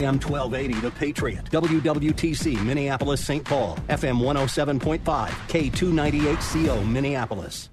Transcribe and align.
AM 0.00 0.18
1280, 0.18 0.80
The 0.80 0.90
Patriot. 0.90 1.44
WWTC, 1.50 2.62
Minneapolis, 2.64 3.24
St. 3.24 3.44
Paul. 3.44 3.76
FM 3.88 4.20
107.5, 4.20 5.28
K298CO, 5.48 6.88
Minneapolis. 6.88 7.70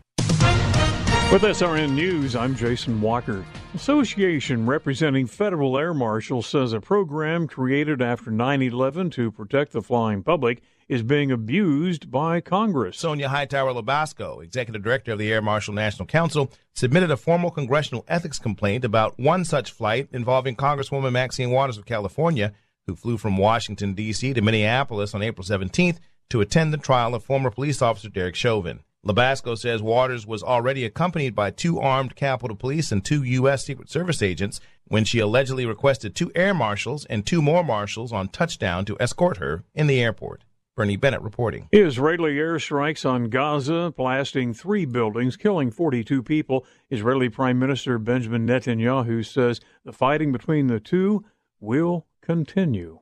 With 1.31 1.41
SRN 1.41 1.91
News, 1.91 2.35
I'm 2.35 2.55
Jason 2.55 3.01
Walker. 3.01 3.45
Association 3.73 4.65
representing 4.65 5.27
federal 5.27 5.77
air 5.77 5.93
marshals 5.93 6.47
says 6.47 6.71
a 6.73 6.79
program 6.79 7.47
created 7.47 8.01
after 8.01 8.31
9 8.31 8.61
11 8.61 9.09
to 9.11 9.31
protect 9.31 9.73
the 9.73 9.81
flying 9.81 10.23
public 10.23 10.61
is 10.87 11.03
being 11.03 11.31
abused 11.31 12.09
by 12.09 12.39
Congress. 12.39 12.97
Sonia 12.97 13.27
Hightower 13.27 13.73
LaBosco, 13.73 14.41
executive 14.43 14.83
director 14.83 15.11
of 15.11 15.19
the 15.19 15.31
Air 15.31 15.41
Marshal 15.41 15.73
National 15.73 16.05
Council, 16.05 16.51
submitted 16.73 17.11
a 17.11 17.17
formal 17.17 17.51
congressional 17.51 18.05
ethics 18.07 18.39
complaint 18.39 18.85
about 18.85 19.19
one 19.19 19.43
such 19.43 19.71
flight 19.71 20.07
involving 20.11 20.55
Congresswoman 20.55 21.11
Maxine 21.11 21.51
Waters 21.51 21.77
of 21.77 21.85
California, 21.85 22.53
who 22.85 22.95
flew 22.95 23.17
from 23.17 23.37
Washington, 23.37 23.93
D.C. 23.93 24.33
to 24.33 24.41
Minneapolis 24.41 25.13
on 25.13 25.21
April 25.21 25.45
17th 25.45 25.97
to 26.29 26.41
attend 26.41 26.73
the 26.73 26.77
trial 26.77 27.13
of 27.13 27.23
former 27.23 27.51
police 27.51 27.81
officer 27.81 28.09
Derek 28.09 28.35
Chauvin. 28.35 28.79
LaBosco 29.05 29.57
says 29.57 29.81
Waters 29.81 30.25
was 30.25 30.43
already 30.43 30.83
accompanied 30.83 31.35
by 31.35 31.51
two 31.51 31.79
armed 31.79 32.15
Capitol 32.15 32.57
Police 32.57 32.91
and 32.91 33.03
two 33.03 33.23
U.S. 33.23 33.65
Secret 33.65 33.89
Service 33.89 34.21
agents 34.21 34.59
when 34.85 35.05
she 35.05 35.19
allegedly 35.19 35.65
requested 35.65 36.15
two 36.15 36.31
air 36.35 36.53
marshals 36.53 37.05
and 37.05 37.25
two 37.25 37.41
more 37.41 37.63
marshals 37.63 38.11
on 38.11 38.27
touchdown 38.29 38.85
to 38.85 38.97
escort 38.99 39.37
her 39.37 39.63
in 39.75 39.87
the 39.87 40.01
airport. 40.01 40.43
Bernie 40.77 40.95
Bennett 40.95 41.23
reporting. 41.23 41.67
Israeli 41.71 42.35
airstrikes 42.35 43.03
on 43.03 43.29
Gaza, 43.29 43.91
blasting 43.97 44.53
three 44.53 44.85
buildings, 44.85 45.35
killing 45.35 45.71
42 45.71 46.21
people. 46.21 46.67
Israeli 46.91 47.29
Prime 47.29 47.57
Minister 47.57 47.97
Benjamin 47.97 48.45
Netanyahu 48.45 49.25
says 49.25 49.59
the 49.83 49.91
fighting 49.91 50.31
between 50.31 50.67
the 50.67 50.79
two 50.79 51.25
will 51.59 52.05
continue. 52.21 52.99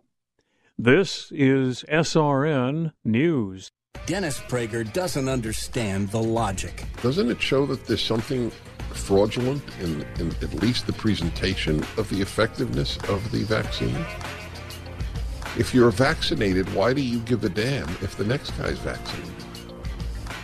This 0.78 1.34
is 1.34 1.84
SRN 1.92 2.94
News. 3.04 3.70
Dennis 4.06 4.40
Prager 4.40 4.92
doesn't 4.94 5.28
understand 5.28 6.10
the 6.12 6.24
logic. 6.24 6.86
Doesn't 7.02 7.30
it 7.30 7.42
show 7.42 7.66
that 7.66 7.86
there's 7.88 8.02
something 8.02 8.52
fraudulent 8.94 9.62
in, 9.82 10.02
in 10.20 10.30
at 10.42 10.54
least 10.54 10.88
the 10.88 10.94
presentation 10.94 11.84
of 11.98 12.10
the 12.10 12.22
effectiveness 12.22 12.96
of 13.10 13.30
the 13.34 13.44
vaccine? 13.44 14.06
If 15.58 15.74
you're 15.74 15.90
vaccinated, 15.90 16.74
why 16.74 16.92
do 16.92 17.02
you 17.02 17.20
give 17.20 17.46
a 17.46 17.50
damn 17.50 17.88
if 18.02 18.18
the 18.18 18.26
next 18.26 18.52
guy's 18.58 18.78
vaccinated? 18.80 19.34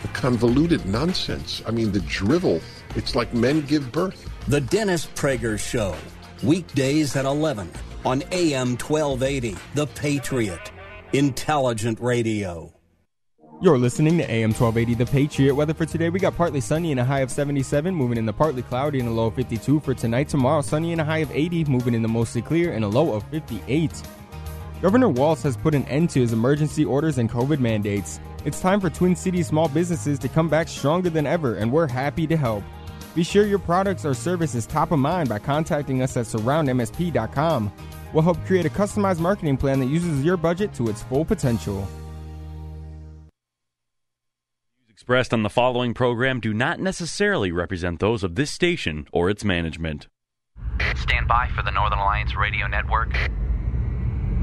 The 0.00 0.08
convoluted 0.08 0.86
nonsense. 0.86 1.62
I 1.66 1.70
mean, 1.70 1.92
the 1.92 2.00
drivel. 2.00 2.62
It's 2.96 3.14
like 3.14 3.34
men 3.34 3.60
give 3.60 3.92
birth. 3.92 4.26
The 4.48 4.62
Dennis 4.62 5.06
Prager 5.06 5.58
Show. 5.58 5.94
Weekdays 6.42 7.14
at 7.14 7.26
11 7.26 7.70
on 8.06 8.22
AM 8.32 8.70
1280. 8.78 9.56
The 9.74 9.86
Patriot. 9.88 10.72
Intelligent 11.12 12.00
Radio. 12.00 12.72
You're 13.60 13.78
listening 13.78 14.16
to 14.16 14.28
AM 14.30 14.54
1280 14.54 14.94
The 14.94 15.10
Patriot. 15.10 15.54
Weather 15.54 15.74
for 15.74 15.84
today, 15.84 16.08
we 16.08 16.20
got 16.20 16.34
partly 16.36 16.62
sunny 16.62 16.90
and 16.90 16.98
a 16.98 17.04
high 17.04 17.20
of 17.20 17.30
77, 17.30 17.94
moving 17.94 18.16
in 18.16 18.24
the 18.24 18.32
partly 18.32 18.62
cloudy 18.62 18.98
and 18.98 19.08
a 19.10 19.12
low 19.12 19.26
of 19.26 19.34
52 19.34 19.78
for 19.80 19.92
tonight. 19.92 20.30
Tomorrow, 20.30 20.62
sunny 20.62 20.90
and 20.92 21.02
a 21.02 21.04
high 21.04 21.18
of 21.18 21.30
80, 21.30 21.66
moving 21.66 21.92
in 21.92 22.00
the 22.00 22.08
mostly 22.08 22.40
clear 22.40 22.72
and 22.72 22.82
a 22.82 22.88
low 22.88 23.12
of 23.12 23.22
58. 23.30 24.02
Governor 24.82 25.08
Walz 25.08 25.44
has 25.44 25.56
put 25.56 25.76
an 25.76 25.84
end 25.84 26.10
to 26.10 26.20
his 26.20 26.32
emergency 26.32 26.84
orders 26.84 27.18
and 27.18 27.30
COVID 27.30 27.60
mandates. 27.60 28.18
It's 28.44 28.60
time 28.60 28.80
for 28.80 28.90
Twin 28.90 29.14
Cities 29.14 29.46
small 29.46 29.68
businesses 29.68 30.18
to 30.18 30.28
come 30.28 30.48
back 30.48 30.66
stronger 30.66 31.08
than 31.08 31.24
ever, 31.24 31.54
and 31.54 31.70
we're 31.70 31.86
happy 31.86 32.26
to 32.26 32.36
help. 32.36 32.64
Be 33.14 33.22
sure 33.22 33.46
your 33.46 33.60
products 33.60 34.04
or 34.04 34.12
service 34.12 34.56
is 34.56 34.66
top 34.66 34.90
of 34.90 34.98
mind 34.98 35.28
by 35.28 35.38
contacting 35.38 36.02
us 36.02 36.16
at 36.16 36.26
surroundmsp.com. 36.26 37.72
We'll 38.12 38.24
help 38.24 38.44
create 38.44 38.66
a 38.66 38.70
customized 38.70 39.20
marketing 39.20 39.56
plan 39.56 39.78
that 39.78 39.86
uses 39.86 40.24
your 40.24 40.36
budget 40.36 40.74
to 40.74 40.88
its 40.88 41.04
full 41.04 41.24
potential. 41.24 41.86
expressed 44.90 45.34
on 45.34 45.42
the 45.42 45.50
following 45.50 45.94
program 45.94 46.38
do 46.38 46.54
not 46.54 46.78
necessarily 46.78 47.50
represent 47.50 47.98
those 47.98 48.22
of 48.22 48.34
this 48.34 48.50
station 48.50 49.06
or 49.12 49.30
its 49.30 49.44
management. 49.44 50.06
Stand 50.96 51.26
by 51.26 51.48
for 51.56 51.62
the 51.62 51.70
Northern 51.70 51.98
Alliance 51.98 52.36
Radio 52.36 52.66
Network. 52.68 53.12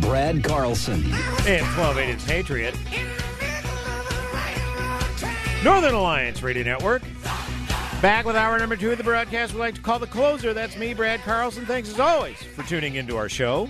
Brad 0.00 0.42
Carlson. 0.42 1.02
1280 1.10 2.12
The 2.12 2.26
Patriot. 2.26 2.74
Northern 5.62 5.94
Alliance 5.94 6.42
Radio 6.42 6.62
Network. 6.64 7.02
Back 8.00 8.24
with 8.24 8.34
hour 8.34 8.58
number 8.58 8.76
two 8.76 8.90
of 8.90 8.98
the 8.98 9.04
broadcast 9.04 9.52
We'd 9.52 9.60
like 9.60 9.74
to 9.74 9.80
call 9.82 9.98
the 9.98 10.06
closer. 10.06 10.54
That's 10.54 10.76
me, 10.76 10.94
Brad 10.94 11.20
Carlson. 11.20 11.66
Thanks 11.66 11.90
as 11.90 12.00
always 12.00 12.36
for 12.42 12.62
tuning 12.62 12.94
into 12.94 13.16
our 13.16 13.28
show. 13.28 13.68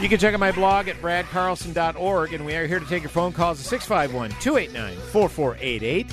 You 0.00 0.08
can 0.08 0.18
check 0.18 0.34
out 0.34 0.40
my 0.40 0.52
blog 0.52 0.88
at 0.88 0.96
bradcarlson.org, 0.96 2.34
and 2.34 2.44
we 2.44 2.54
are 2.54 2.66
here 2.66 2.80
to 2.80 2.86
take 2.86 3.02
your 3.02 3.10
phone 3.10 3.32
calls 3.32 3.60
at 3.60 3.66
651 3.66 4.30
289 4.40 4.96
4488. 5.10 6.06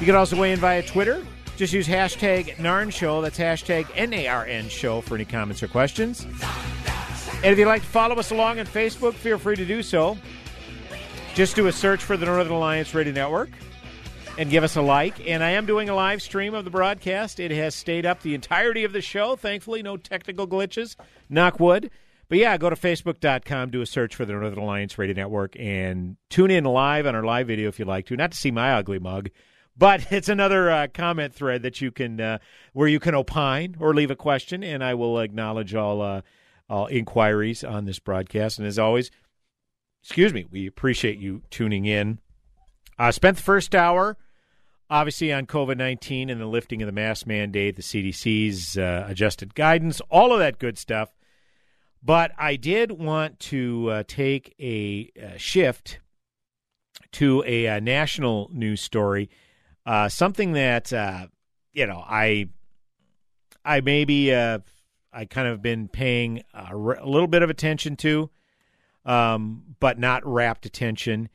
You 0.00 0.06
can 0.06 0.14
also 0.14 0.36
weigh 0.36 0.52
in 0.52 0.60
via 0.60 0.82
Twitter. 0.82 1.24
Just 1.56 1.72
use 1.72 1.88
hashtag 1.88 2.54
NARN 2.56 2.92
Show. 2.92 3.20
That's 3.20 3.38
hashtag 3.38 3.88
N 3.96 4.12
A 4.12 4.28
R 4.28 4.46
N 4.46 4.68
Show 4.68 5.00
for 5.00 5.16
any 5.16 5.24
comments 5.24 5.60
or 5.60 5.66
questions. 5.66 6.24
And 7.42 7.52
if 7.52 7.58
you'd 7.58 7.66
like 7.66 7.82
to 7.82 7.88
follow 7.88 8.16
us 8.16 8.32
along 8.32 8.58
on 8.58 8.66
Facebook, 8.66 9.14
feel 9.14 9.38
free 9.38 9.54
to 9.54 9.64
do 9.64 9.80
so. 9.82 10.18
Just 11.34 11.54
do 11.54 11.68
a 11.68 11.72
search 11.72 12.02
for 12.02 12.16
the 12.16 12.26
Northern 12.26 12.52
Alliance 12.52 12.92
Radio 12.94 13.12
Network 13.12 13.50
and 14.38 14.50
give 14.50 14.64
us 14.64 14.74
a 14.74 14.82
like. 14.82 15.24
And 15.28 15.44
I 15.44 15.50
am 15.50 15.64
doing 15.64 15.88
a 15.88 15.94
live 15.94 16.20
stream 16.20 16.52
of 16.52 16.64
the 16.64 16.70
broadcast. 16.70 17.38
It 17.38 17.52
has 17.52 17.76
stayed 17.76 18.04
up 18.04 18.22
the 18.22 18.34
entirety 18.34 18.82
of 18.82 18.92
the 18.92 19.00
show. 19.00 19.36
Thankfully, 19.36 19.84
no 19.84 19.96
technical 19.96 20.48
glitches. 20.48 20.96
Knock 21.28 21.60
wood. 21.60 21.92
But 22.28 22.38
yeah, 22.38 22.56
go 22.58 22.70
to 22.70 22.76
facebook.com, 22.76 23.70
do 23.70 23.82
a 23.82 23.86
search 23.86 24.16
for 24.16 24.24
the 24.24 24.32
Northern 24.32 24.58
Alliance 24.58 24.98
Radio 24.98 25.14
Network, 25.14 25.56
and 25.58 26.16
tune 26.30 26.50
in 26.50 26.64
live 26.64 27.06
on 27.06 27.14
our 27.14 27.22
live 27.22 27.46
video 27.46 27.68
if 27.68 27.78
you'd 27.78 27.88
like 27.88 28.06
to. 28.06 28.16
Not 28.16 28.32
to 28.32 28.36
see 28.36 28.50
my 28.50 28.74
ugly 28.74 28.98
mug, 28.98 29.30
but 29.76 30.06
it's 30.12 30.28
another 30.28 30.70
uh, 30.70 30.88
comment 30.92 31.32
thread 31.32 31.62
that 31.62 31.80
you 31.80 31.90
can 31.90 32.20
uh, 32.20 32.38
where 32.72 32.88
you 32.88 33.00
can 33.00 33.14
opine 33.14 33.76
or 33.78 33.94
leave 33.94 34.10
a 34.10 34.16
question, 34.16 34.62
and 34.62 34.82
I 34.84 34.94
will 34.94 35.20
acknowledge 35.20 35.74
all 35.74 36.02
uh, 36.02 36.20
all 36.68 36.86
inquiries 36.86 37.64
on 37.64 37.84
this 37.84 37.98
broadcast. 37.98 38.58
And 38.58 38.66
as 38.66 38.78
always, 38.78 39.10
excuse 40.02 40.32
me, 40.32 40.46
we 40.50 40.66
appreciate 40.66 41.18
you 41.18 41.42
tuning 41.50 41.84
in. 41.84 42.18
I 42.98 43.10
spent 43.10 43.36
the 43.36 43.42
first 43.42 43.74
hour 43.74 44.16
obviously 44.90 45.32
on 45.32 45.46
COVID 45.46 45.76
19 45.76 46.30
and 46.30 46.40
the 46.40 46.46
lifting 46.46 46.82
of 46.82 46.86
the 46.86 46.92
mask 46.92 47.26
mandate, 47.26 47.76
the 47.76 47.82
CDC's 47.82 48.78
uh, 48.78 49.04
adjusted 49.08 49.54
guidance, 49.54 50.00
all 50.10 50.32
of 50.32 50.38
that 50.38 50.58
good 50.58 50.78
stuff. 50.78 51.14
But 52.02 52.32
I 52.38 52.56
did 52.56 52.92
want 52.92 53.40
to 53.40 53.90
uh, 53.90 54.02
take 54.06 54.54
a, 54.60 55.10
a, 55.16 55.38
shift 55.38 55.98
to 57.12 57.42
a, 57.44 57.66
a, 57.66 57.80
national 57.80 58.50
news 58.52 58.80
story, 58.80 59.30
uh, 59.84 60.08
something 60.08 60.52
that 60.52 60.92
uh, 60.92 61.26
you 61.72 61.86
know 61.86 62.04
I 62.06 62.48
I 63.64 63.80
maybe 63.80 64.32
uh, 64.32 64.60
I 65.12 65.24
kind 65.24 65.48
of 65.48 65.62
been 65.62 65.88
paying 65.88 66.42
a, 66.52 66.74
a 66.74 67.08
little 67.08 67.26
bit 67.26 67.42
of 67.42 67.50
attention 67.50 67.96
to, 67.96 68.30
um, 69.04 69.76
but 69.80 69.98
not 69.98 70.26
rapt 70.26 70.66
attention, 70.66 71.28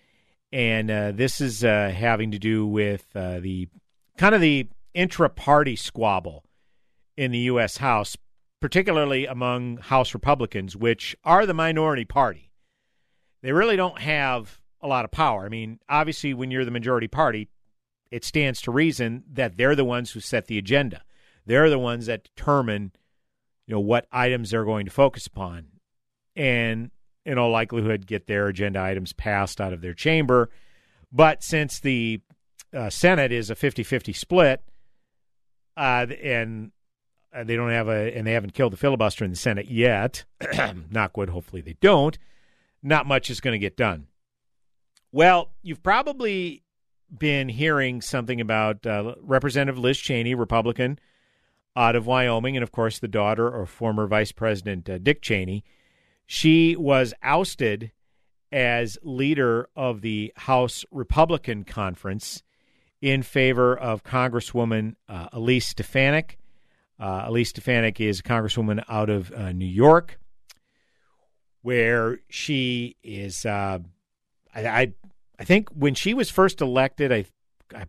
and 0.51 0.91
uh, 0.91 1.11
this 1.11 1.41
is 1.41 1.63
uh, 1.63 1.91
having 1.95 2.31
to 2.31 2.39
do 2.39 2.65
with 2.67 3.11
the 3.13 3.67
kind 4.17 4.35
of 4.35 4.41
the 4.41 4.67
intra-party 4.93 5.75
squabble 5.75 6.43
in 7.17 7.31
the 7.31 7.39
U.S. 7.39 7.77
House 7.77 8.15
particularly 8.63 9.25
among 9.25 9.75
House 9.75 10.13
Republicans, 10.13 10.73
which 10.73 11.17
are 11.25 11.45
the 11.45 11.53
minority 11.53 12.05
party. 12.05 12.49
They 13.41 13.51
really 13.51 13.75
don't 13.75 13.99
have 13.99 14.61
a 14.81 14.87
lot 14.87 15.03
of 15.03 15.11
power. 15.11 15.45
I 15.45 15.49
mean, 15.49 15.81
obviously, 15.89 16.33
when 16.33 16.49
you're 16.49 16.63
the 16.63 16.71
majority 16.71 17.09
party, 17.09 17.49
it 18.09 18.23
stands 18.23 18.61
to 18.61 18.71
reason 18.71 19.25
that 19.33 19.57
they're 19.57 19.75
the 19.75 19.83
ones 19.83 20.11
who 20.11 20.21
set 20.21 20.45
the 20.45 20.57
agenda. 20.57 21.03
They're 21.45 21.69
the 21.69 21.77
ones 21.77 22.05
that 22.05 22.23
determine, 22.23 22.93
you 23.67 23.73
know, 23.73 23.79
what 23.79 24.07
items 24.11 24.51
they're 24.51 24.65
going 24.65 24.85
to 24.85 24.91
focus 24.91 25.27
upon, 25.27 25.67
and 26.35 26.91
in 27.25 27.37
all 27.37 27.51
likelihood, 27.51 28.05
get 28.05 28.27
their 28.27 28.47
agenda 28.47 28.81
items 28.81 29.13
passed 29.13 29.61
out 29.61 29.73
of 29.73 29.81
their 29.81 29.93
chamber. 29.93 30.49
But 31.11 31.43
since 31.43 31.79
the 31.79 32.21
uh, 32.73 32.89
Senate 32.89 33.31
is 33.31 33.49
a 33.49 33.55
50-50 33.55 34.15
split, 34.15 34.61
uh, 35.77 36.07
and 36.21 36.71
uh, 37.33 37.43
they 37.43 37.55
don't 37.55 37.69
have 37.69 37.87
a, 37.87 38.15
and 38.15 38.27
they 38.27 38.33
haven't 38.33 38.53
killed 38.53 38.73
the 38.73 38.77
filibuster 38.77 39.23
in 39.25 39.31
the 39.31 39.37
Senate 39.37 39.69
yet. 39.69 40.25
Knock 40.91 41.17
wood. 41.17 41.29
Hopefully, 41.29 41.61
they 41.61 41.77
don't. 41.81 42.17
Not 42.81 43.05
much 43.07 43.29
is 43.29 43.39
going 43.39 43.53
to 43.53 43.59
get 43.59 43.77
done. 43.77 44.07
Well, 45.11 45.51
you've 45.61 45.83
probably 45.83 46.63
been 47.15 47.49
hearing 47.49 48.01
something 48.01 48.41
about 48.41 48.85
uh, 48.85 49.15
Representative 49.21 49.77
Liz 49.77 49.97
Cheney, 49.97 50.35
Republican, 50.35 50.99
out 51.75 51.95
of 51.95 52.05
Wyoming, 52.05 52.55
and 52.55 52.63
of 52.63 52.71
course 52.71 52.99
the 52.99 53.07
daughter 53.07 53.47
of 53.47 53.69
former 53.69 54.07
Vice 54.07 54.31
President 54.31 54.89
uh, 54.89 54.97
Dick 54.97 55.21
Cheney. 55.21 55.63
She 56.25 56.75
was 56.75 57.13
ousted 57.21 57.91
as 58.51 58.97
leader 59.03 59.67
of 59.75 60.01
the 60.01 60.31
House 60.35 60.85
Republican 60.91 61.63
Conference 61.63 62.43
in 63.01 63.23
favor 63.23 63.77
of 63.77 64.03
Congresswoman 64.03 64.95
uh, 65.09 65.27
Elise 65.33 65.67
Stefanik. 65.67 66.37
Uh, 66.99 67.25
Elise 67.27 67.49
Stefanik 67.49 67.99
is 67.99 68.19
a 68.19 68.23
congresswoman 68.23 68.83
out 68.87 69.09
of 69.09 69.31
uh, 69.31 69.51
New 69.51 69.65
York, 69.65 70.19
where 71.63 72.19
she 72.29 72.95
is. 73.03 73.45
Uh, 73.45 73.79
I, 74.55 74.67
I, 74.67 74.93
I 75.39 75.43
think 75.43 75.69
when 75.71 75.95
she 75.95 76.13
was 76.13 76.29
first 76.29 76.61
elected, 76.61 77.11
I 77.11 77.25
I 77.75 77.87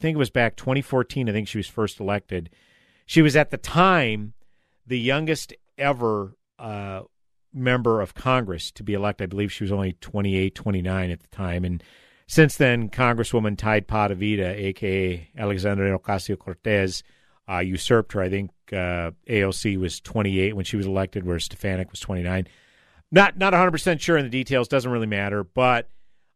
think 0.00 0.16
it 0.16 0.18
was 0.18 0.30
back 0.30 0.56
2014. 0.56 1.28
I 1.28 1.32
think 1.32 1.48
she 1.48 1.58
was 1.58 1.68
first 1.68 2.00
elected. 2.00 2.50
She 3.12 3.20
was 3.20 3.36
at 3.36 3.50
the 3.50 3.58
time 3.58 4.32
the 4.86 4.98
youngest 4.98 5.52
ever 5.76 6.34
uh, 6.58 7.02
member 7.52 8.00
of 8.00 8.14
Congress 8.14 8.70
to 8.70 8.82
be 8.82 8.94
elected. 8.94 9.26
I 9.26 9.28
believe 9.28 9.52
she 9.52 9.64
was 9.64 9.70
only 9.70 9.98
28, 10.00 10.54
29 10.54 11.10
at 11.10 11.20
the 11.20 11.28
time. 11.28 11.66
And 11.66 11.82
since 12.26 12.56
then, 12.56 12.88
Congresswoman 12.88 13.58
Tide 13.58 13.86
Padavita, 13.86 14.56
a.k.a. 14.56 15.28
Alexandria 15.38 15.98
Ocasio 15.98 16.38
Cortez, 16.38 17.02
uh, 17.50 17.58
usurped 17.58 18.14
her. 18.14 18.22
I 18.22 18.30
think 18.30 18.50
uh, 18.72 19.10
AOC 19.28 19.78
was 19.78 20.00
28 20.00 20.56
when 20.56 20.64
she 20.64 20.78
was 20.78 20.86
elected, 20.86 21.26
whereas 21.26 21.44
Stefanik 21.44 21.90
was 21.90 22.00
29. 22.00 22.48
Not 23.10 23.36
not 23.36 23.52
100 23.52 23.72
percent 23.72 24.00
sure 24.00 24.16
in 24.16 24.24
the 24.24 24.30
details. 24.30 24.68
Doesn't 24.68 24.90
really 24.90 25.06
matter. 25.06 25.44
But 25.44 25.90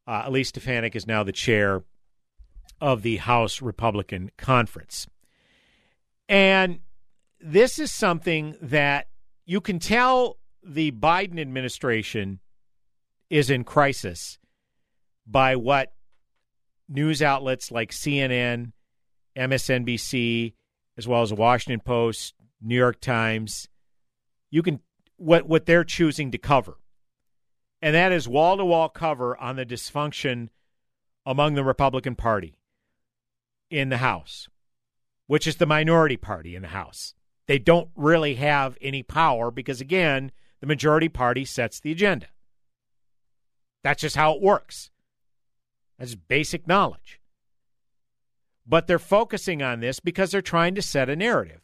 uh, 0.06 0.24
Elise 0.26 0.48
Stefanik 0.48 0.94
is 0.94 1.06
now 1.06 1.22
the 1.22 1.32
chair 1.32 1.84
of 2.82 3.00
the 3.00 3.16
House 3.16 3.62
Republican 3.62 4.30
Conference, 4.36 5.06
and 6.28 6.80
this 7.40 7.78
is 7.78 7.92
something 7.92 8.56
that 8.60 9.08
you 9.44 9.60
can 9.60 9.78
tell 9.78 10.38
the 10.62 10.90
Biden 10.92 11.40
administration 11.40 12.40
is 13.30 13.50
in 13.50 13.64
crisis 13.64 14.38
by 15.26 15.56
what 15.56 15.92
news 16.88 17.22
outlets 17.22 17.70
like 17.70 17.90
CNN, 17.90 18.72
MSNBC, 19.36 20.54
as 20.96 21.06
well 21.06 21.22
as 21.22 21.30
the 21.30 21.36
Washington 21.36 21.80
Post, 21.80 22.34
New 22.60 22.76
York 22.76 23.00
Times, 23.00 23.68
you 24.50 24.62
can 24.62 24.80
what 25.16 25.48
what 25.48 25.66
they're 25.66 25.84
choosing 25.84 26.30
to 26.30 26.38
cover. 26.38 26.78
And 27.82 27.94
that 27.94 28.12
is 28.12 28.28
wall 28.28 28.56
to 28.56 28.64
wall 28.64 28.88
cover 28.88 29.36
on 29.36 29.56
the 29.56 29.66
dysfunction 29.66 30.48
among 31.24 31.54
the 31.54 31.64
Republican 31.64 32.14
Party 32.14 32.54
in 33.70 33.88
the 33.90 33.98
House, 33.98 34.48
which 35.26 35.46
is 35.46 35.56
the 35.56 35.66
minority 35.66 36.16
party 36.16 36.54
in 36.54 36.62
the 36.62 36.68
House. 36.68 37.14
They 37.46 37.58
don't 37.58 37.90
really 37.94 38.34
have 38.36 38.76
any 38.80 39.02
power 39.02 39.50
because, 39.50 39.80
again, 39.80 40.32
the 40.60 40.66
majority 40.66 41.08
party 41.08 41.44
sets 41.44 41.80
the 41.80 41.92
agenda. 41.92 42.26
That's 43.82 44.00
just 44.00 44.16
how 44.16 44.34
it 44.34 44.42
works. 44.42 44.90
That's 45.98 46.14
basic 46.14 46.66
knowledge. 46.66 47.20
But 48.66 48.86
they're 48.86 48.98
focusing 48.98 49.62
on 49.62 49.80
this 49.80 50.00
because 50.00 50.32
they're 50.32 50.42
trying 50.42 50.74
to 50.74 50.82
set 50.82 51.08
a 51.08 51.14
narrative 51.14 51.60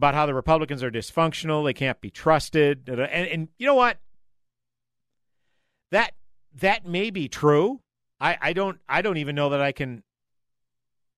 about 0.00 0.14
how 0.14 0.24
the 0.24 0.32
Republicans 0.32 0.82
are 0.82 0.90
dysfunctional, 0.90 1.62
they 1.62 1.74
can't 1.74 2.00
be 2.00 2.08
trusted. 2.08 2.88
And, 2.88 3.00
and 3.00 3.48
you 3.58 3.66
know 3.66 3.74
what? 3.74 3.98
That 5.90 6.14
that 6.60 6.86
may 6.86 7.10
be 7.10 7.28
true. 7.28 7.80
I, 8.18 8.38
I 8.40 8.52
don't 8.54 8.78
I 8.88 9.02
don't 9.02 9.18
even 9.18 9.34
know 9.34 9.50
that 9.50 9.60
I 9.60 9.72
can 9.72 10.02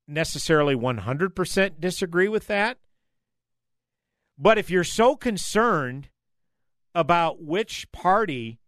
necessarily 0.07 0.75
100% 0.75 1.81
disagree 1.81 2.29
with 2.29 2.47
that. 2.49 2.79
But 4.39 4.59
if 4.59 4.71
you're 4.71 4.85
so 4.85 5.17
concerned 5.17 6.09
about 6.95 7.43
which 7.43 7.91
party 7.93 8.59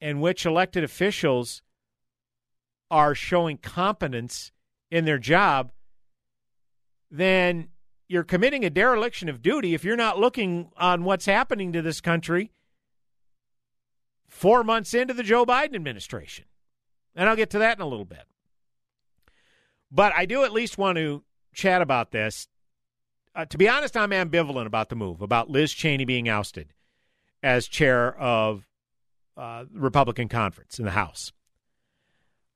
and 0.00 0.20
which 0.20 0.44
elected 0.44 0.84
officials 0.84 1.62
are 2.90 3.14
showing 3.14 3.56
competence 3.56 4.52
in 4.90 5.04
their 5.04 5.18
job, 5.18 5.72
then 7.10 7.68
you're 8.08 8.24
committing 8.24 8.64
a 8.64 8.70
dereliction 8.70 9.28
of 9.28 9.40
duty 9.40 9.74
if 9.74 9.84
you're 9.84 9.96
not 9.96 10.18
looking 10.18 10.70
on 10.76 11.04
what's 11.04 11.26
happening 11.26 11.72
to 11.72 11.80
this 11.80 12.00
country 12.00 12.50
four 14.28 14.64
months 14.64 14.92
into 14.92 15.14
the 15.14 15.22
Joe 15.22 15.46
Biden 15.46 15.74
administration. 15.74 16.46
And 17.14 17.28
I'll 17.28 17.36
get 17.36 17.50
to 17.50 17.58
that 17.60 17.78
in 17.78 17.82
a 17.82 17.86
little 17.86 18.04
bit. 18.04 18.24
But 19.92 20.12
I 20.16 20.24
do 20.24 20.42
at 20.42 20.52
least 20.52 20.78
want 20.78 20.96
to 20.96 21.22
chat 21.52 21.82
about 21.82 22.10
this. 22.10 22.48
Uh, 23.34 23.44
to 23.44 23.58
be 23.58 23.68
honest, 23.68 23.96
I'm 23.96 24.10
ambivalent 24.10 24.66
about 24.66 24.88
the 24.88 24.96
move, 24.96 25.20
about 25.20 25.50
Liz 25.50 25.72
Cheney 25.72 26.06
being 26.06 26.28
ousted 26.28 26.72
as 27.42 27.68
chair 27.68 28.18
of 28.18 28.66
uh, 29.36 29.64
the 29.70 29.80
Republican 29.80 30.28
conference 30.28 30.78
in 30.78 30.86
the 30.86 30.92
House. 30.92 31.32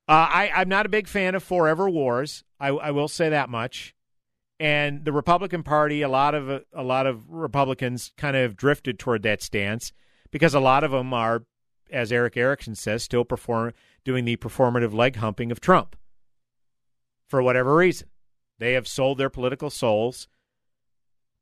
Uh, 0.08 0.28
I, 0.30 0.50
I'm 0.54 0.68
not 0.68 0.86
a 0.86 0.88
big 0.88 1.08
fan 1.08 1.34
of 1.34 1.42
forever 1.42 1.90
wars. 1.90 2.44
I, 2.58 2.68
I 2.68 2.90
will 2.90 3.08
say 3.08 3.28
that 3.28 3.48
much. 3.48 3.94
And 4.58 5.04
the 5.04 5.12
Republican 5.12 5.62
Party, 5.62 6.00
a 6.00 6.08
lot 6.08 6.34
of 6.34 6.64
a 6.72 6.82
lot 6.82 7.06
of 7.06 7.28
Republicans 7.28 8.12
kind 8.16 8.36
of 8.36 8.56
drifted 8.56 8.98
toward 8.98 9.22
that 9.24 9.42
stance 9.42 9.92
because 10.30 10.54
a 10.54 10.60
lot 10.60 10.82
of 10.82 10.92
them 10.92 11.12
are, 11.12 11.44
as 11.90 12.10
Erick 12.10 12.38
Erickson 12.38 12.75
says, 12.75 13.02
still 13.02 13.25
perform 13.25 13.72
doing 14.04 14.25
the 14.25 14.38
performative 14.38 14.94
leg 14.94 15.16
humping 15.16 15.52
of 15.52 15.61
Trump. 15.61 15.94
For 17.28 17.42
whatever 17.42 17.75
reason, 17.75 18.09
they 18.59 18.75
have 18.75 18.88
sold 18.88 19.18
their 19.18 19.30
political 19.30 19.71
souls 19.71 20.28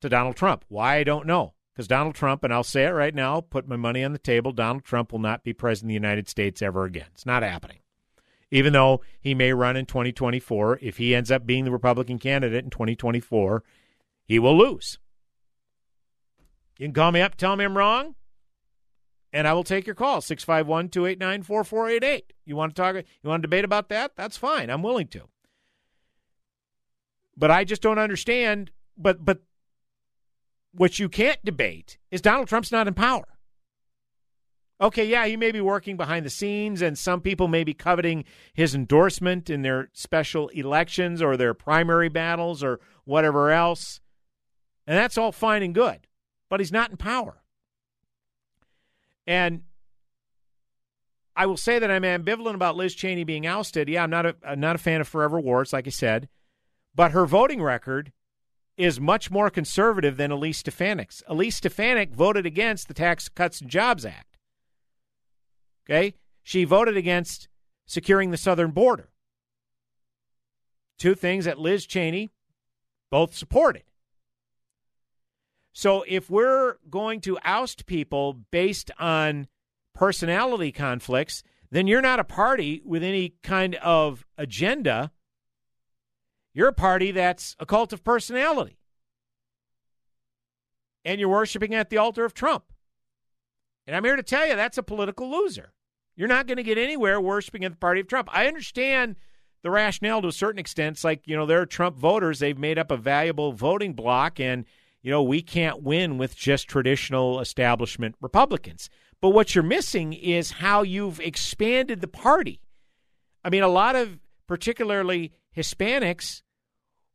to 0.00 0.08
Donald 0.08 0.36
Trump. 0.36 0.64
Why 0.68 0.96
I 0.96 1.04
don't 1.04 1.26
know. 1.26 1.54
Because 1.72 1.88
Donald 1.88 2.14
Trump, 2.14 2.44
and 2.44 2.54
I'll 2.54 2.62
say 2.62 2.84
it 2.84 2.90
right 2.90 3.14
now, 3.14 3.40
put 3.40 3.66
my 3.66 3.76
money 3.76 4.04
on 4.04 4.12
the 4.12 4.18
table. 4.18 4.52
Donald 4.52 4.84
Trump 4.84 5.10
will 5.10 5.18
not 5.18 5.42
be 5.42 5.52
president 5.52 5.88
of 5.88 5.90
the 5.90 5.94
United 5.94 6.28
States 6.28 6.62
ever 6.62 6.84
again. 6.84 7.08
It's 7.12 7.26
not 7.26 7.42
happening 7.42 7.78
even 8.54 8.72
though 8.72 9.00
he 9.20 9.34
may 9.34 9.52
run 9.52 9.76
in 9.76 9.84
2024. 9.84 10.78
If 10.80 10.98
he 10.98 11.12
ends 11.12 11.32
up 11.32 11.44
being 11.44 11.64
the 11.64 11.72
Republican 11.72 12.20
candidate 12.20 12.62
in 12.62 12.70
2024, 12.70 13.64
he 14.24 14.38
will 14.38 14.56
lose. 14.56 14.98
You 16.78 16.86
can 16.86 16.94
call 16.94 17.10
me 17.10 17.20
up, 17.20 17.34
tell 17.34 17.56
me 17.56 17.64
I'm 17.64 17.76
wrong, 17.76 18.14
and 19.32 19.48
I 19.48 19.54
will 19.54 19.64
take 19.64 19.86
your 19.86 19.96
call 19.96 20.20
651 20.20 20.88
289 20.90 21.42
4488. 21.42 22.32
You 22.44 22.54
want 22.54 22.76
to 22.76 22.80
talk, 22.80 22.94
you 22.94 23.28
want 23.28 23.42
to 23.42 23.48
debate 23.48 23.64
about 23.64 23.88
that? 23.88 24.12
That's 24.14 24.36
fine. 24.36 24.70
I'm 24.70 24.82
willing 24.84 25.08
to. 25.08 25.22
But 27.36 27.50
I 27.50 27.64
just 27.64 27.82
don't 27.82 27.98
understand. 27.98 28.70
But, 28.96 29.24
but 29.24 29.40
what 30.72 30.98
you 30.98 31.08
can't 31.08 31.44
debate 31.44 31.98
is 32.10 32.20
Donald 32.20 32.48
Trump's 32.48 32.72
not 32.72 32.88
in 32.88 32.94
power. 32.94 33.26
Okay, 34.80 35.06
yeah, 35.06 35.26
he 35.26 35.36
may 35.36 35.52
be 35.52 35.60
working 35.60 35.96
behind 35.96 36.26
the 36.26 36.30
scenes, 36.30 36.82
and 36.82 36.98
some 36.98 37.20
people 37.20 37.46
may 37.46 37.62
be 37.62 37.74
coveting 37.74 38.24
his 38.52 38.74
endorsement 38.74 39.48
in 39.48 39.62
their 39.62 39.88
special 39.92 40.48
elections 40.48 41.22
or 41.22 41.36
their 41.36 41.54
primary 41.54 42.08
battles 42.08 42.62
or 42.62 42.80
whatever 43.04 43.50
else. 43.50 44.00
And 44.86 44.98
that's 44.98 45.16
all 45.16 45.32
fine 45.32 45.62
and 45.62 45.74
good, 45.74 46.06
but 46.50 46.60
he's 46.60 46.72
not 46.72 46.90
in 46.90 46.96
power. 46.96 47.42
And 49.26 49.62
I 51.36 51.46
will 51.46 51.56
say 51.56 51.78
that 51.78 51.90
I'm 51.90 52.02
ambivalent 52.02 52.54
about 52.54 52.76
Liz 52.76 52.94
Cheney 52.94 53.24
being 53.24 53.46
ousted. 53.46 53.88
Yeah, 53.88 54.02
I'm 54.02 54.10
not 54.10 54.26
a 54.26 54.36
I'm 54.46 54.60
not 54.60 54.76
a 54.76 54.78
fan 54.78 55.00
of 55.00 55.08
forever 55.08 55.40
wars, 55.40 55.72
like 55.72 55.86
I 55.86 55.90
said, 55.90 56.28
but 56.94 57.12
her 57.12 57.26
voting 57.26 57.62
record 57.62 58.12
is 58.76 59.00
much 59.00 59.30
more 59.30 59.50
conservative 59.50 60.16
than 60.16 60.30
Elise 60.30 60.58
Stefanik's. 60.58 61.22
Elise 61.28 61.56
Stefanik 61.56 62.14
voted 62.14 62.44
against 62.46 62.88
the 62.88 62.94
Tax 62.94 63.28
Cuts 63.28 63.60
and 63.60 63.70
Jobs 63.70 64.04
Act. 64.04 64.38
Okay? 65.86 66.14
She 66.42 66.64
voted 66.64 66.96
against 66.96 67.48
securing 67.86 68.30
the 68.30 68.36
southern 68.36 68.70
border. 68.70 69.10
Two 70.98 71.14
things 71.14 71.44
that 71.44 71.58
Liz 71.58 71.86
Cheney 71.86 72.30
both 73.10 73.34
supported. 73.34 73.84
So 75.72 76.04
if 76.06 76.30
we're 76.30 76.76
going 76.88 77.20
to 77.22 77.38
oust 77.44 77.86
people 77.86 78.32
based 78.50 78.90
on 78.98 79.48
personality 79.94 80.70
conflicts, 80.70 81.42
then 81.70 81.86
you're 81.88 82.00
not 82.00 82.20
a 82.20 82.24
party 82.24 82.80
with 82.84 83.02
any 83.02 83.34
kind 83.42 83.74
of 83.76 84.24
agenda. 84.38 85.10
You're 86.54 86.68
a 86.68 86.72
party 86.72 87.10
that's 87.10 87.56
a 87.58 87.66
cult 87.66 87.92
of 87.92 88.04
personality. 88.04 88.78
And 91.04 91.20
you're 91.20 91.28
worshiping 91.28 91.74
at 91.74 91.90
the 91.90 91.98
altar 91.98 92.24
of 92.24 92.32
Trump. 92.32 92.64
And 93.86 93.94
I'm 93.94 94.04
here 94.04 94.16
to 94.16 94.22
tell 94.22 94.46
you 94.46 94.56
that's 94.56 94.78
a 94.78 94.82
political 94.82 95.30
loser. 95.30 95.72
You're 96.16 96.28
not 96.28 96.46
going 96.46 96.56
to 96.56 96.62
get 96.62 96.78
anywhere 96.78 97.20
worshiping 97.20 97.64
at 97.64 97.72
the 97.72 97.76
party 97.76 98.00
of 98.00 98.06
Trump. 98.06 98.28
I 98.32 98.46
understand 98.46 99.16
the 99.62 99.70
rationale 99.70 100.22
to 100.22 100.28
a 100.28 100.32
certain 100.32 100.60
extent. 100.60 100.96
It's 100.96 101.04
like, 101.04 101.26
you 101.26 101.36
know, 101.36 101.44
they're 101.44 101.66
Trump 101.66 101.98
voters. 101.98 102.38
They've 102.38 102.56
made 102.56 102.78
up 102.78 102.90
a 102.90 102.96
valuable 102.96 103.52
voting 103.52 103.94
block, 103.94 104.38
and, 104.38 104.64
you 105.02 105.10
know, 105.10 105.22
we 105.22 105.42
can't 105.42 105.82
win 105.82 106.18
with 106.18 106.36
just 106.36 106.68
traditional 106.68 107.40
establishment 107.40 108.14
Republicans. 108.20 108.88
But 109.20 109.30
what 109.30 109.54
you're 109.54 109.64
missing 109.64 110.12
is 110.12 110.52
how 110.52 110.82
you've 110.82 111.18
expanded 111.18 112.00
the 112.00 112.08
party. 112.08 112.60
I 113.44 113.50
mean, 113.50 113.62
a 113.62 113.68
lot 113.68 113.96
of 113.96 114.18
particularly 114.46 115.32
Hispanics 115.56 116.42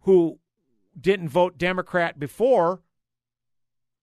who 0.10 0.39
didn't 1.00 1.30
vote 1.30 1.60
Democrat 1.60 2.20
before 2.20 2.82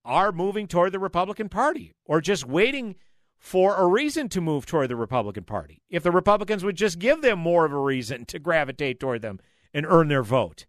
are 0.05 0.31
moving 0.31 0.69
toward 0.69 0.93
the 0.93 1.01
Republican 1.01 1.49
Party 1.49 1.97
or 2.05 2.21
just 2.21 2.47
waiting 2.47 2.95
for 3.41 3.75
a 3.75 3.89
reason 3.89 4.29
to 4.29 4.41
move 4.41 4.67
toward 4.67 4.89
the 4.89 4.95
Republican 4.95 5.43
Party. 5.43 5.83
If 5.91 6.05
the 6.05 6.13
Republicans 6.13 6.63
would 6.63 6.77
just 6.77 7.01
give 7.01 7.23
them 7.23 7.41
more 7.41 7.65
of 7.65 7.73
a 7.73 7.81
reason 7.81 8.25
to 8.27 8.39
gravitate 8.39 9.01
toward 9.01 9.21
them 9.21 9.41
and 9.75 9.85
earn 9.85 10.07
their 10.07 10.23
vote. 10.23 10.67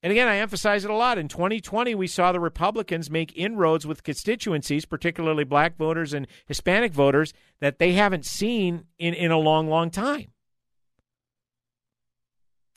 And 0.00 0.12
again, 0.12 0.28
I 0.28 0.36
emphasize 0.36 0.84
it 0.84 0.90
a 0.92 0.94
lot. 0.94 1.18
In 1.18 1.26
2020, 1.26 1.92
we 1.96 2.06
saw 2.06 2.30
the 2.30 2.38
Republicans 2.38 3.10
make 3.10 3.36
inroads 3.36 3.84
with 3.84 4.04
constituencies, 4.04 4.84
particularly 4.84 5.42
black 5.42 5.76
voters 5.76 6.14
and 6.14 6.28
Hispanic 6.46 6.92
voters, 6.92 7.32
that 7.58 7.80
they 7.80 7.94
haven't 7.94 8.26
seen 8.26 8.84
in, 8.96 9.12
in 9.12 9.32
a 9.32 9.38
long, 9.38 9.68
long 9.68 9.90
time. 9.90 10.28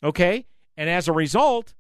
Okay? 0.03 0.47
And 0.79 0.89
as 0.89 1.09
a 1.09 1.13
result, 1.13 1.73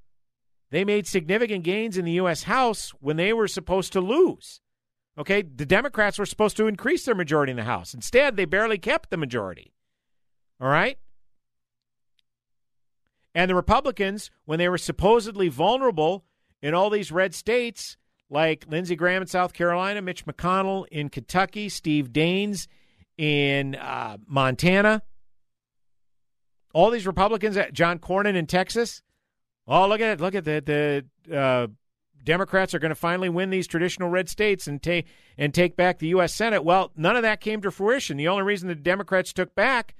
they 0.71 0.83
made 0.83 1.07
significant 1.07 1.63
gains 1.63 1.97
in 1.97 2.03
the 2.03 2.11
U.S. 2.23 2.43
House 2.43 2.91
when 2.99 3.15
they 3.15 3.31
were 3.31 3.47
supposed 3.47 3.93
to 3.93 4.01
lose. 4.01 4.59
Okay, 5.17 5.41
the 5.41 5.65
Democrats 5.65 6.19
were 6.19 6.25
supposed 6.25 6.57
to 6.57 6.67
increase 6.67 7.05
their 7.05 7.15
majority 7.15 7.51
in 7.51 7.55
the 7.55 7.63
House. 7.63 7.93
Instead, 7.93 8.35
they 8.35 8.43
barely 8.43 8.77
kept 8.77 9.09
the 9.09 9.15
majority. 9.15 9.71
All 10.59 10.67
right? 10.67 10.97
And 13.33 13.49
the 13.49 13.55
Republicans, 13.55 14.31
when 14.43 14.59
they 14.59 14.67
were 14.67 14.77
supposedly 14.77 15.47
vulnerable 15.47 16.25
in 16.61 16.73
all 16.73 16.89
these 16.89 17.09
red 17.09 17.33
states, 17.33 17.95
like 18.29 18.65
Lindsey 18.67 18.97
Graham 18.97 19.21
in 19.21 19.29
South 19.29 19.53
Carolina, 19.53 20.01
Mitch 20.01 20.25
McConnell 20.25 20.85
in 20.91 21.07
Kentucky, 21.07 21.69
Steve 21.69 22.11
Daines 22.11 22.67
in 23.17 23.75
uh, 23.75 24.17
Montana, 24.27 25.03
all 26.73 26.89
these 26.89 27.07
Republicans, 27.07 27.57
John 27.73 27.99
Cornyn 27.99 28.35
in 28.35 28.45
Texas. 28.45 29.01
Oh, 29.67 29.87
look 29.87 30.01
at 30.01 30.13
it! 30.13 30.21
Look 30.21 30.35
at 30.35 30.45
the 30.45 31.03
the 31.29 31.37
uh, 31.37 31.67
Democrats 32.23 32.73
are 32.73 32.79
going 32.79 32.89
to 32.89 32.95
finally 32.95 33.29
win 33.29 33.49
these 33.49 33.67
traditional 33.67 34.09
red 34.09 34.29
states 34.29 34.67
and 34.67 34.81
take 34.81 35.07
and 35.37 35.53
take 35.53 35.75
back 35.75 35.99
the 35.99 36.07
U.S. 36.09 36.33
Senate. 36.33 36.63
Well, 36.63 36.91
none 36.95 37.15
of 37.15 37.23
that 37.23 37.41
came 37.41 37.61
to 37.61 37.71
fruition. 37.71 38.17
The 38.17 38.27
only 38.27 38.43
reason 38.43 38.67
the 38.67 38.75
Democrats 38.75 39.33
took 39.33 39.55
back 39.55 39.95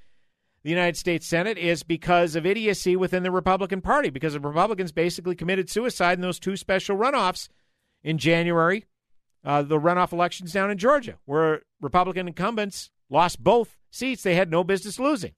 the 0.64 0.70
United 0.70 0.98
States 0.98 1.26
Senate 1.26 1.58
is 1.58 1.84
because 1.84 2.36
of 2.36 2.46
idiocy 2.46 2.96
within 2.96 3.24
the 3.24 3.32
Republican 3.32 3.82
Party, 3.82 4.10
because 4.10 4.34
the 4.34 4.40
Republicans 4.40 4.92
basically 4.92 5.36
committed 5.36 5.70
suicide 5.70 6.18
in 6.18 6.22
those 6.22 6.40
two 6.40 6.58
special 6.58 6.98
runoffs 6.98 7.48
in 8.04 8.18
January, 8.18 8.86
uh, 9.46 9.62
the 9.62 9.80
runoff 9.80 10.12
elections 10.12 10.52
down 10.52 10.70
in 10.70 10.78
Georgia, 10.78 11.18
where 11.26 11.62
Republican 11.80 12.28
incumbents 12.28 12.92
lost 13.10 13.42
both 13.42 13.78
seats 13.90 14.24
they 14.24 14.36
had 14.36 14.52
no 14.52 14.64
business 14.64 15.00
losing. 15.00 15.34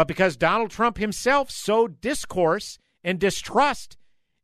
But 0.00 0.08
because 0.08 0.34
Donald 0.34 0.70
Trump 0.70 0.96
himself 0.96 1.50
sowed 1.50 2.00
discourse 2.00 2.78
and 3.04 3.18
distrust 3.18 3.98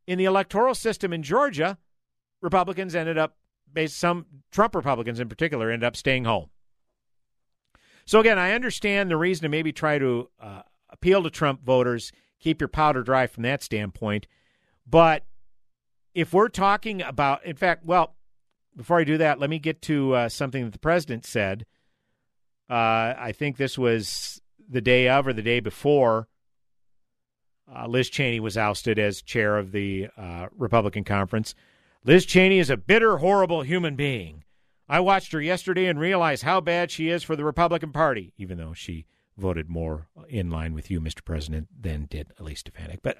in 0.06 0.18
the 0.18 0.26
electoral 0.26 0.74
system 0.74 1.14
in 1.14 1.22
Georgia, 1.22 1.78
Republicans 2.42 2.94
ended 2.94 3.16
up, 3.16 3.38
some 3.86 4.26
Trump 4.50 4.74
Republicans 4.74 5.18
in 5.18 5.30
particular, 5.30 5.70
ended 5.70 5.86
up 5.86 5.96
staying 5.96 6.26
home. 6.26 6.50
So 8.04 8.20
again, 8.20 8.38
I 8.38 8.52
understand 8.52 9.10
the 9.10 9.16
reason 9.16 9.44
to 9.44 9.48
maybe 9.48 9.72
try 9.72 9.98
to 9.98 10.28
uh, 10.38 10.60
appeal 10.90 11.22
to 11.22 11.30
Trump 11.30 11.64
voters, 11.64 12.12
keep 12.38 12.60
your 12.60 12.68
powder 12.68 13.02
dry 13.02 13.26
from 13.26 13.44
that 13.44 13.62
standpoint. 13.62 14.26
But 14.86 15.24
if 16.12 16.34
we're 16.34 16.50
talking 16.50 17.00
about, 17.00 17.46
in 17.46 17.56
fact, 17.56 17.82
well, 17.82 18.14
before 18.76 18.98
I 18.98 19.04
do 19.04 19.16
that, 19.16 19.40
let 19.40 19.48
me 19.48 19.58
get 19.58 19.80
to 19.80 20.12
uh, 20.12 20.28
something 20.28 20.66
that 20.66 20.74
the 20.74 20.78
president 20.78 21.24
said. 21.24 21.64
Uh, 22.68 23.14
I 23.16 23.32
think 23.34 23.56
this 23.56 23.78
was 23.78 24.42
the 24.68 24.80
day 24.80 25.08
of 25.08 25.26
or 25.26 25.32
the 25.32 25.42
day 25.42 25.60
before 25.60 26.28
uh, 27.74 27.86
Liz 27.86 28.08
Cheney 28.08 28.40
was 28.40 28.56
ousted 28.56 28.98
as 28.98 29.22
chair 29.22 29.58
of 29.58 29.72
the 29.72 30.08
uh, 30.16 30.46
Republican 30.56 31.04
conference. 31.04 31.54
Liz 32.04 32.24
Cheney 32.24 32.58
is 32.58 32.70
a 32.70 32.76
bitter, 32.76 33.18
horrible 33.18 33.62
human 33.62 33.96
being. 33.96 34.44
I 34.88 35.00
watched 35.00 35.32
her 35.32 35.40
yesterday 35.40 35.86
and 35.86 35.98
realized 35.98 36.44
how 36.44 36.60
bad 36.60 36.90
she 36.90 37.08
is 37.08 37.24
for 37.24 37.34
the 37.34 37.44
Republican 37.44 37.90
Party, 37.90 38.32
even 38.36 38.58
though 38.58 38.72
she 38.72 39.06
voted 39.36 39.68
more 39.68 40.06
in 40.28 40.48
line 40.48 40.72
with 40.72 40.90
you, 40.90 41.00
Mr. 41.00 41.24
President, 41.24 41.68
than 41.78 42.06
did 42.06 42.32
Elise 42.38 42.60
Stefanik. 42.60 43.00
But, 43.02 43.18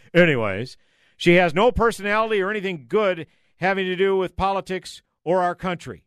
anyways, 0.14 0.76
she 1.16 1.34
has 1.34 1.52
no 1.52 1.72
personality 1.72 2.40
or 2.40 2.50
anything 2.50 2.86
good 2.88 3.26
having 3.56 3.86
to 3.86 3.96
do 3.96 4.16
with 4.16 4.36
politics 4.36 5.02
or 5.24 5.42
our 5.42 5.56
country. 5.56 6.04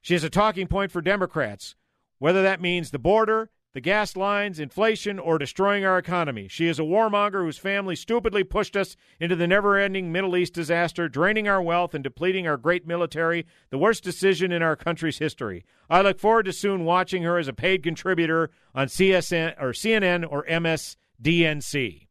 She 0.00 0.16
is 0.16 0.24
a 0.24 0.30
talking 0.30 0.66
point 0.66 0.90
for 0.90 1.00
Democrats, 1.00 1.76
whether 2.18 2.42
that 2.42 2.60
means 2.60 2.90
the 2.90 2.98
border, 2.98 3.50
the 3.74 3.80
gas 3.80 4.14
lines, 4.16 4.60
inflation, 4.60 5.18
or 5.18 5.36
destroying 5.36 5.84
our 5.84 5.98
economy. 5.98 6.46
She 6.46 6.68
is 6.68 6.78
a 6.78 6.82
warmonger 6.82 7.42
whose 7.42 7.58
family 7.58 7.96
stupidly 7.96 8.44
pushed 8.44 8.76
us 8.76 8.96
into 9.18 9.34
the 9.34 9.48
never 9.48 9.76
ending 9.76 10.12
Middle 10.12 10.36
East 10.36 10.54
disaster, 10.54 11.08
draining 11.08 11.48
our 11.48 11.60
wealth 11.60 11.92
and 11.92 12.04
depleting 12.04 12.46
our 12.46 12.56
great 12.56 12.86
military, 12.86 13.44
the 13.70 13.78
worst 13.78 14.04
decision 14.04 14.52
in 14.52 14.62
our 14.62 14.76
country's 14.76 15.18
history. 15.18 15.64
I 15.90 16.02
look 16.02 16.20
forward 16.20 16.44
to 16.44 16.52
soon 16.52 16.84
watching 16.84 17.24
her 17.24 17.36
as 17.36 17.48
a 17.48 17.52
paid 17.52 17.82
contributor 17.82 18.50
on 18.76 18.86
CSN 18.86 19.60
or 19.60 19.72
CNN 19.72 20.24
or 20.30 20.46
MSDNC. 20.46 22.06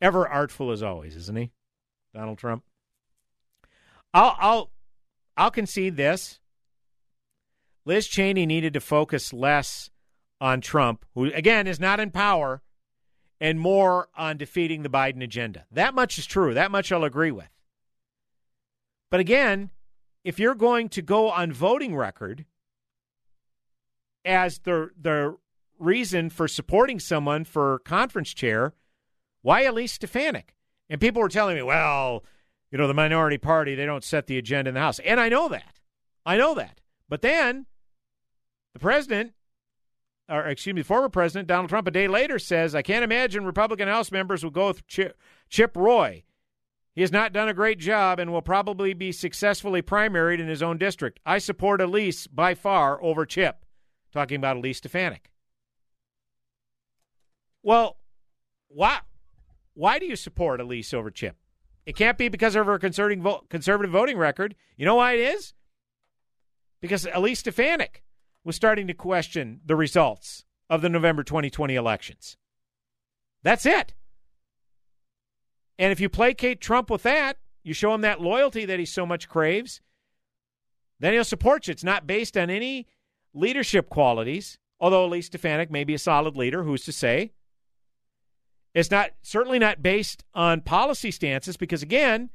Ever 0.00 0.28
artful 0.28 0.70
as 0.70 0.84
always, 0.84 1.16
isn't 1.16 1.36
he? 1.36 1.50
Donald 2.14 2.38
Trump. 2.38 2.62
I'll 4.14 4.36
I'll 4.38 4.70
I'll 5.36 5.50
concede 5.50 5.96
this. 5.96 6.38
Liz 7.84 8.06
Cheney 8.06 8.46
needed 8.46 8.72
to 8.74 8.80
focus 8.80 9.32
less 9.32 9.90
on 10.40 10.60
Trump, 10.60 11.04
who, 11.14 11.26
again, 11.32 11.66
is 11.66 11.80
not 11.80 12.00
in 12.00 12.10
power, 12.10 12.62
and 13.40 13.60
more 13.60 14.08
on 14.16 14.36
defeating 14.36 14.82
the 14.82 14.88
Biden 14.88 15.22
agenda. 15.22 15.66
That 15.70 15.94
much 15.94 16.18
is 16.18 16.26
true. 16.26 16.54
That 16.54 16.70
much 16.70 16.90
I'll 16.90 17.04
agree 17.04 17.30
with. 17.30 17.50
But 19.10 19.20
again, 19.20 19.70
if 20.24 20.38
you're 20.38 20.54
going 20.54 20.88
to 20.90 21.02
go 21.02 21.30
on 21.30 21.52
voting 21.52 21.94
record 21.94 22.44
as 24.24 24.58
the 24.60 24.90
the 25.00 25.36
reason 25.78 26.30
for 26.30 26.48
supporting 26.48 26.98
someone 26.98 27.44
for 27.44 27.78
conference 27.80 28.32
chair, 28.32 28.72
why 29.42 29.62
Elise 29.62 29.92
Stefanik? 29.92 30.54
And 30.88 31.00
people 31.00 31.20
were 31.22 31.28
telling 31.28 31.56
me, 31.56 31.62
well, 31.62 32.24
you 32.70 32.78
know, 32.78 32.88
the 32.88 32.94
minority 32.94 33.38
party, 33.38 33.74
they 33.74 33.86
don't 33.86 34.04
set 34.04 34.26
the 34.26 34.38
agenda 34.38 34.70
in 34.70 34.74
the 34.74 34.80
House. 34.80 34.98
And 35.00 35.20
I 35.20 35.28
know 35.28 35.48
that. 35.48 35.80
I 36.24 36.36
know 36.36 36.54
that. 36.54 36.80
But 37.08 37.22
then 37.22 37.66
the 38.72 38.80
president 38.80 39.32
or 40.28 40.46
excuse 40.46 40.74
me, 40.74 40.82
former 40.82 41.08
President 41.08 41.48
Donald 41.48 41.68
Trump 41.68 41.86
a 41.86 41.90
day 41.90 42.08
later 42.08 42.38
says, 42.38 42.74
I 42.74 42.82
can't 42.82 43.04
imagine 43.04 43.44
Republican 43.44 43.88
House 43.88 44.10
members 44.10 44.42
will 44.42 44.50
go 44.50 44.68
with 44.68 44.86
Chip, 44.86 45.18
Chip 45.48 45.76
Roy. 45.76 46.24
He 46.94 47.02
has 47.02 47.12
not 47.12 47.32
done 47.32 47.48
a 47.48 47.54
great 47.54 47.78
job 47.78 48.18
and 48.18 48.32
will 48.32 48.42
probably 48.42 48.94
be 48.94 49.12
successfully 49.12 49.82
primaried 49.82 50.40
in 50.40 50.48
his 50.48 50.62
own 50.62 50.78
district. 50.78 51.20
I 51.26 51.38
support 51.38 51.80
Elise 51.80 52.26
by 52.26 52.54
far 52.54 53.02
over 53.02 53.26
Chip. 53.26 53.64
Talking 54.12 54.36
about 54.36 54.56
Elise 54.56 54.78
Stefanik. 54.78 55.30
Well, 57.62 57.98
why, 58.68 59.00
why 59.74 59.98
do 59.98 60.06
you 60.06 60.16
support 60.16 60.60
Elise 60.60 60.94
over 60.94 61.10
Chip? 61.10 61.36
It 61.84 61.96
can't 61.96 62.16
be 62.16 62.28
because 62.28 62.56
of 62.56 62.66
her 62.66 62.78
conservative 62.78 63.90
voting 63.90 64.16
record. 64.16 64.56
You 64.76 64.86
know 64.86 64.94
why 64.94 65.12
it 65.12 65.34
is? 65.34 65.52
Because 66.80 67.06
Elise 67.12 67.40
Stefanik 67.40 68.02
was 68.46 68.54
starting 68.54 68.86
to 68.86 68.94
question 68.94 69.60
the 69.66 69.74
results 69.74 70.44
of 70.70 70.80
the 70.80 70.88
November 70.88 71.24
2020 71.24 71.74
elections. 71.74 72.36
That's 73.42 73.66
it. 73.66 73.92
And 75.80 75.90
if 75.90 75.98
you 75.98 76.08
placate 76.08 76.60
Trump 76.60 76.88
with 76.88 77.02
that, 77.02 77.38
you 77.64 77.74
show 77.74 77.92
him 77.92 78.02
that 78.02 78.20
loyalty 78.20 78.64
that 78.64 78.78
he 78.78 78.86
so 78.86 79.04
much 79.04 79.28
craves, 79.28 79.80
then 81.00 81.12
he'll 81.12 81.24
support 81.24 81.66
you. 81.66 81.72
It's 81.72 81.82
not 81.82 82.06
based 82.06 82.36
on 82.36 82.48
any 82.48 82.86
leadership 83.34 83.90
qualities, 83.90 84.58
although 84.78 85.04
Elise 85.06 85.26
Stefanik 85.26 85.68
may 85.68 85.82
be 85.82 85.94
a 85.94 85.98
solid 85.98 86.36
leader, 86.36 86.62
who's 86.62 86.84
to 86.84 86.92
say? 86.92 87.32
It's 88.74 88.92
not 88.92 89.10
certainly 89.22 89.58
not 89.58 89.82
based 89.82 90.24
on 90.34 90.60
policy 90.60 91.10
stances 91.10 91.56
because 91.56 91.82
again, 91.82 92.30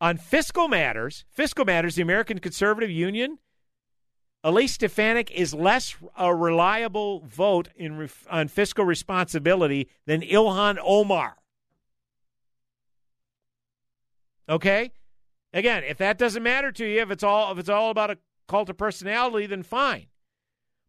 on 0.00 0.16
fiscal 0.16 0.68
matters, 0.68 1.26
fiscal 1.28 1.66
matters, 1.66 1.96
the 1.96 2.02
American 2.02 2.38
Conservative 2.38 2.90
Union, 2.90 3.38
Elise 4.42 4.72
Stefanik 4.72 5.30
is 5.30 5.52
less 5.52 5.96
a 6.16 6.34
reliable 6.34 7.20
vote 7.26 7.68
in 7.76 8.08
on 8.30 8.48
fiscal 8.48 8.84
responsibility 8.84 9.88
than 10.06 10.22
Ilhan 10.22 10.78
Omar. 10.82 11.36
Okay? 14.48 14.92
Again, 15.52 15.84
if 15.84 15.98
that 15.98 16.16
doesn't 16.16 16.42
matter 16.42 16.72
to 16.72 16.86
you, 16.86 17.02
if 17.02 17.10
it's 17.10 17.22
all 17.22 17.52
if 17.52 17.58
it's 17.58 17.68
all 17.68 17.90
about 17.90 18.10
a 18.10 18.18
cult 18.48 18.70
of 18.70 18.78
personality, 18.78 19.46
then 19.46 19.62
fine. 19.62 20.06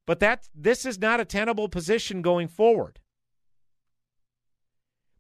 But 0.06 0.20
that 0.22 0.48
this 0.56 0.86
is 0.86 1.00
not 1.00 1.20
a 1.20 1.26
tenable 1.26 1.68
position 1.68 2.22
going 2.22 2.48
forward. 2.48 3.00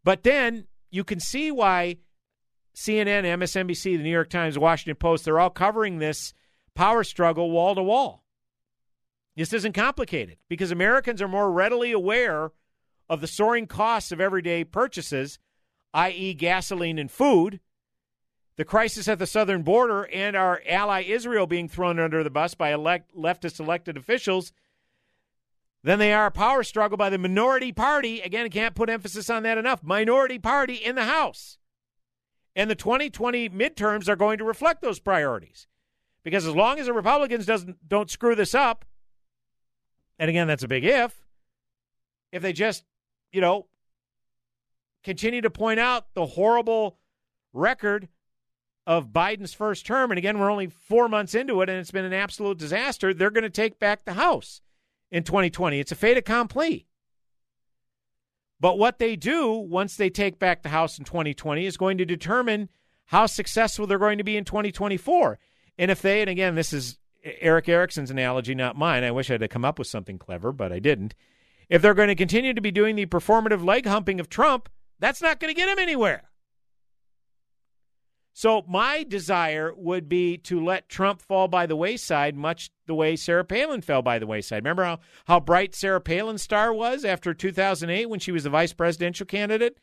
But 0.04 0.24
then 0.24 0.68
you 0.90 1.04
can 1.04 1.20
see 1.20 1.52
why 1.52 1.98
CNN, 2.76 3.24
MSNBC, 3.24 3.98
the 3.98 4.04
New 4.04 4.10
York 4.10 4.30
Times, 4.30 4.58
Washington 4.58 4.96
Post, 4.96 5.26
they're 5.26 5.40
all 5.40 5.50
covering 5.50 6.00
this 6.00 6.34
power 6.76 7.04
struggle 7.04 7.52
wall 7.52 7.76
to 7.76 7.84
wall. 7.84 8.21
This 9.36 9.54
isn't 9.54 9.74
complicated 9.74 10.38
because 10.50 10.72
Americans 10.72 11.22
are 11.22 11.28
more 11.28 11.52
readily 11.52 11.92
aware 11.92 12.52
of 13.10 13.22
the 13.22 13.28
soaring 13.28 13.68
costs 13.68 14.12
of 14.12 14.22
everyday 14.22 14.64
purchases, 14.64 15.40
i.e., 15.94 16.34
gasoline 16.34 17.00
and 17.00 17.10
food, 17.10 17.60
the 18.58 18.66
crisis 18.66 19.08
at 19.08 19.20
the 19.20 19.28
southern 19.28 19.64
border, 19.64 20.04
and 20.14 20.36
our 20.36 20.62
ally 20.68 21.02
Israel 21.02 21.48
being 21.48 21.68
thrown 21.68 22.00
under 22.00 22.24
the 22.24 22.30
bus 22.30 22.54
by 22.54 22.74
elect, 22.74 23.16
leftist 23.16 23.60
elected 23.60 23.98
officials 23.98 24.52
than 25.84 26.00
they 26.00 26.14
are 26.14 26.28
a 26.28 26.32
power 26.32 26.64
struggle 26.64 26.98
by 26.98 27.10
the 27.10 27.18
minority 27.18 27.72
party. 27.72 28.22
Again, 28.22 28.46
I 28.46 28.50
can't 28.50 28.76
put 28.76 28.90
emphasis 28.90 29.30
on 29.30 29.44
that 29.44 29.58
enough. 29.58 29.82
Minority 29.82 30.38
party 30.38 30.76
in 30.76 30.96
the 30.96 31.06
House. 31.06 31.58
And 32.56 32.70
the 32.70 32.76
2020 32.76 33.50
midterms 33.50 34.08
are 34.08 34.16
going 34.16 34.38
to 34.38 34.44
reflect 34.44 34.82
those 34.82 35.00
priorities. 35.00 35.68
Because 36.24 36.46
as 36.46 36.56
long 36.56 36.80
as 36.80 36.86
the 36.86 36.94
Republicans 36.94 37.46
doesn't 37.46 37.88
don't 37.88 38.12
screw 38.12 38.36
this 38.36 38.54
up, 38.54 38.86
and 40.22 40.30
again, 40.30 40.46
that's 40.46 40.62
a 40.62 40.68
big 40.68 40.86
if, 40.86 41.20
if 42.32 42.44
they 42.44 42.54
just, 42.54 42.84
you 43.32 43.42
know, 43.42 43.66
continue 45.04 45.42
to 45.42 45.50
point 45.50 45.80
out 45.80 46.14
the 46.14 46.28
horrible 46.28 47.00
record 47.54 48.08
of 48.86 49.08
Biden's 49.08 49.56
first 49.56 49.84
term, 49.84 50.12
and 50.12 50.20
again, 50.20 50.38
we're 50.38 50.52
only 50.52 50.68
four 50.68 51.10
months 51.10 51.34
into 51.34 51.60
it, 51.62 51.70
and 51.70 51.80
it's 51.80 51.90
been 51.90 52.06
an 52.06 52.14
absolute 52.14 52.60
disaster, 52.60 53.16
they're 53.16 53.32
going 53.32 53.46
to 53.46 53.50
take 53.50 53.80
back 53.80 54.06
the 54.06 54.14
House 54.14 54.62
in 55.10 55.24
2020. 55.24 55.80
It's 55.80 55.92
a 55.92 55.96
fait 55.96 56.18
accompli. 56.18 56.86
But 58.60 58.78
what 58.78 59.00
they 59.00 59.16
do 59.16 59.54
once 59.54 59.96
they 59.96 60.12
take 60.12 60.38
back 60.38 60.62
the 60.62 60.70
House 60.70 61.00
in 61.00 61.06
2020 61.06 61.66
is 61.66 61.78
going 61.78 61.98
to 61.98 62.06
determine 62.06 62.70
how 63.06 63.26
successful 63.26 63.88
they're 63.88 63.98
going 63.98 64.20
to 64.20 64.24
be 64.24 64.38
in 64.38 64.46
2024. 64.46 65.40
And 65.80 65.90
if 65.90 66.04
they, 66.04 66.22
and 66.22 66.30
again, 66.30 66.54
this 66.54 66.74
is 66.74 67.00
Erick 67.24 67.70
Erickson's 67.70 68.12
analogy, 68.12 68.56
not 68.56 68.78
mine. 68.78 69.04
I 69.04 69.12
wish 69.12 69.30
I'd 69.30 69.48
come 69.50 69.66
up 69.66 69.78
with 69.78 69.88
something 69.88 70.18
clever, 70.18 70.52
but 70.52 70.72
I 70.72 70.80
didn't. 70.80 71.14
If 71.70 71.82
they're 71.82 71.94
going 71.94 72.10
to 72.10 72.16
continue 72.16 72.54
to 72.54 72.62
be 72.62 72.72
doing 72.72 72.96
the 72.96 73.06
performative 73.06 73.64
leg 73.64 73.86
humping 73.86 74.20
of 74.20 74.30
Trump, 74.30 74.70
that's 75.00 75.22
not 75.22 75.40
going 75.40 75.54
to 75.54 75.60
get 75.60 75.70
him 75.70 75.80
anywhere. 75.80 76.32
So 78.34 78.64
my 78.68 79.04
desire 79.04 79.74
would 79.76 80.08
be 80.08 80.38
to 80.40 80.64
let 80.64 80.90
Trump 80.90 81.22
fall 81.22 81.48
by 81.48 81.66
the 81.66 81.76
wayside, 81.76 82.36
much 82.36 82.72
the 82.88 82.96
way 82.96 83.16
Sarah 83.16 83.44
Palin 83.44 83.82
fell 83.82 84.02
by 84.02 84.20
the 84.20 84.28
wayside. 84.28 84.64
Remember 84.64 84.84
how, 84.84 85.00
how 85.26 85.40
bright 85.40 85.76
Sarah 85.76 86.02
Palin's 86.02 86.42
star 86.42 86.74
was 86.74 87.04
after 87.04 87.34
2008 87.34 88.10
when 88.10 88.20
she 88.20 88.32
was 88.32 88.44
the 88.44 88.50
vice 88.50 88.74
presidential 88.74 89.26
candidate, 89.26 89.78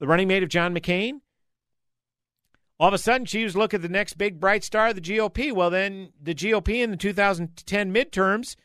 the 0.00 0.06
running 0.06 0.28
mate 0.28 0.42
of 0.42 0.48
John 0.48 0.74
McCain? 0.74 1.20
All 2.80 2.88
of 2.88 2.94
a 2.94 2.98
sudden, 2.98 3.26
she 3.26 3.44
was 3.44 3.56
looking 3.56 3.78
at 3.78 3.82
the 3.82 3.88
next 3.88 4.14
big 4.14 4.40
bright 4.40 4.64
star 4.64 4.92
the 4.92 5.00
GOP. 5.00 5.52
Well, 5.52 5.70
then 5.70 6.12
the 6.20 6.34
GOP 6.34 6.82
in 6.82 6.90
the 6.90 6.96
2010 6.96 7.94
midterms 7.94 8.56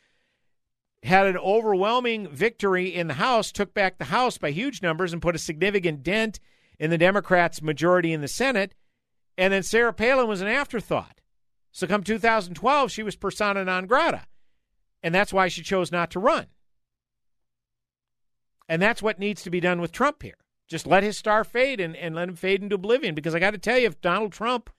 had 1.04 1.28
an 1.28 1.36
overwhelming 1.36 2.28
victory 2.30 2.92
in 2.92 3.06
the 3.06 3.14
House, 3.14 3.52
took 3.52 3.72
back 3.74 3.98
the 3.98 4.06
House 4.06 4.38
by 4.38 4.50
huge 4.50 4.82
numbers, 4.82 5.12
and 5.12 5.22
put 5.22 5.36
a 5.36 5.38
significant 5.38 6.02
dent 6.02 6.40
in 6.80 6.90
the 6.90 6.98
Democrats' 6.98 7.62
majority 7.62 8.12
in 8.12 8.22
the 8.22 8.28
Senate– 8.28 8.74
and 9.38 9.52
then 9.52 9.62
Sarah 9.62 9.92
Palin 9.92 10.28
was 10.28 10.40
an 10.40 10.48
afterthought. 10.48 11.20
So 11.72 11.86
come 11.86 12.02
2012, 12.02 12.90
she 12.90 13.02
was 13.02 13.16
persona 13.16 13.64
non 13.64 13.86
grata. 13.86 14.22
And 15.02 15.14
that's 15.14 15.32
why 15.32 15.48
she 15.48 15.62
chose 15.62 15.92
not 15.92 16.10
to 16.12 16.18
run. 16.18 16.46
And 18.68 18.80
that's 18.80 19.02
what 19.02 19.18
needs 19.18 19.42
to 19.42 19.50
be 19.50 19.60
done 19.60 19.80
with 19.80 19.92
Trump 19.92 20.22
here. 20.22 20.38
Just 20.68 20.86
let 20.86 21.02
his 21.02 21.16
star 21.16 21.44
fade 21.44 21.80
and, 21.80 21.96
and 21.96 22.14
let 22.14 22.28
him 22.28 22.36
fade 22.36 22.62
into 22.62 22.74
oblivion. 22.74 23.14
Because 23.14 23.34
I 23.34 23.38
got 23.38 23.52
to 23.52 23.58
tell 23.58 23.78
you, 23.78 23.86
if 23.86 24.00
Donald 24.00 24.32
Trump 24.32 24.70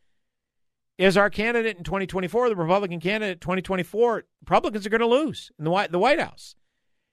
is 0.98 1.16
our 1.16 1.30
candidate 1.30 1.78
in 1.78 1.84
2024, 1.84 2.50
the 2.50 2.56
Republican 2.56 3.00
candidate 3.00 3.42
2024, 3.42 4.24
Republicans 4.42 4.86
are 4.86 4.90
going 4.90 5.00
to 5.00 5.08
lose 5.08 5.52
in 5.58 5.66
the 5.66 5.72
White, 5.72 5.92
the 5.92 6.00
White 6.00 6.20
House. 6.20 6.56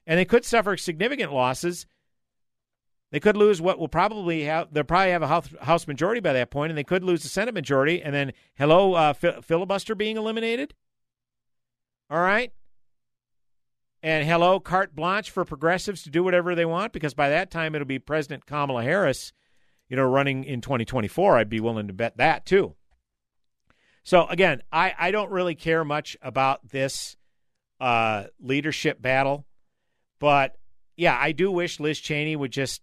And 0.06 0.18
they 0.18 0.24
could 0.24 0.44
suffer 0.44 0.76
significant 0.76 1.32
losses 1.32 1.86
they 3.14 3.20
could 3.20 3.36
lose 3.36 3.62
what 3.62 3.78
will 3.78 3.86
probably 3.86 4.42
have. 4.42 4.74
They'll 4.74 4.82
probably 4.82 5.12
have 5.12 5.22
a 5.22 5.64
House 5.64 5.86
majority 5.86 6.20
by 6.20 6.32
that 6.32 6.50
point, 6.50 6.72
and 6.72 6.76
they 6.76 6.82
could 6.82 7.04
lose 7.04 7.22
the 7.22 7.28
Senate 7.28 7.54
majority. 7.54 8.02
And 8.02 8.12
then, 8.12 8.32
hello, 8.56 8.94
uh, 8.94 9.12
filibuster 9.12 9.94
being 9.94 10.16
eliminated. 10.16 10.74
All 12.10 12.18
right. 12.18 12.52
And 14.04 14.28
hello, 14.28 14.60
carte 14.60 14.94
blanche 14.94 15.30
for 15.30 15.46
progressives 15.46 16.02
to 16.02 16.10
do 16.10 16.22
whatever 16.22 16.54
they 16.54 16.66
want, 16.66 16.92
because 16.92 17.14
by 17.14 17.30
that 17.30 17.50
time 17.50 17.74
it'll 17.74 17.86
be 17.86 17.98
President 17.98 18.44
Kamala 18.44 18.82
Harris, 18.82 19.32
you 19.88 19.96
know, 19.96 20.02
running 20.02 20.44
in 20.44 20.60
2024. 20.60 21.38
I'd 21.38 21.48
be 21.48 21.58
willing 21.58 21.86
to 21.86 21.94
bet 21.94 22.18
that 22.18 22.44
too. 22.44 22.74
So 24.02 24.26
again, 24.26 24.60
I, 24.70 24.92
I 24.98 25.10
don't 25.10 25.30
really 25.30 25.54
care 25.54 25.86
much 25.86 26.18
about 26.20 26.68
this 26.68 27.16
uh, 27.80 28.24
leadership 28.38 29.00
battle, 29.00 29.46
but 30.18 30.58
yeah, 30.98 31.16
I 31.18 31.32
do 31.32 31.50
wish 31.50 31.80
Liz 31.80 31.98
Cheney 31.98 32.36
would 32.36 32.52
just 32.52 32.82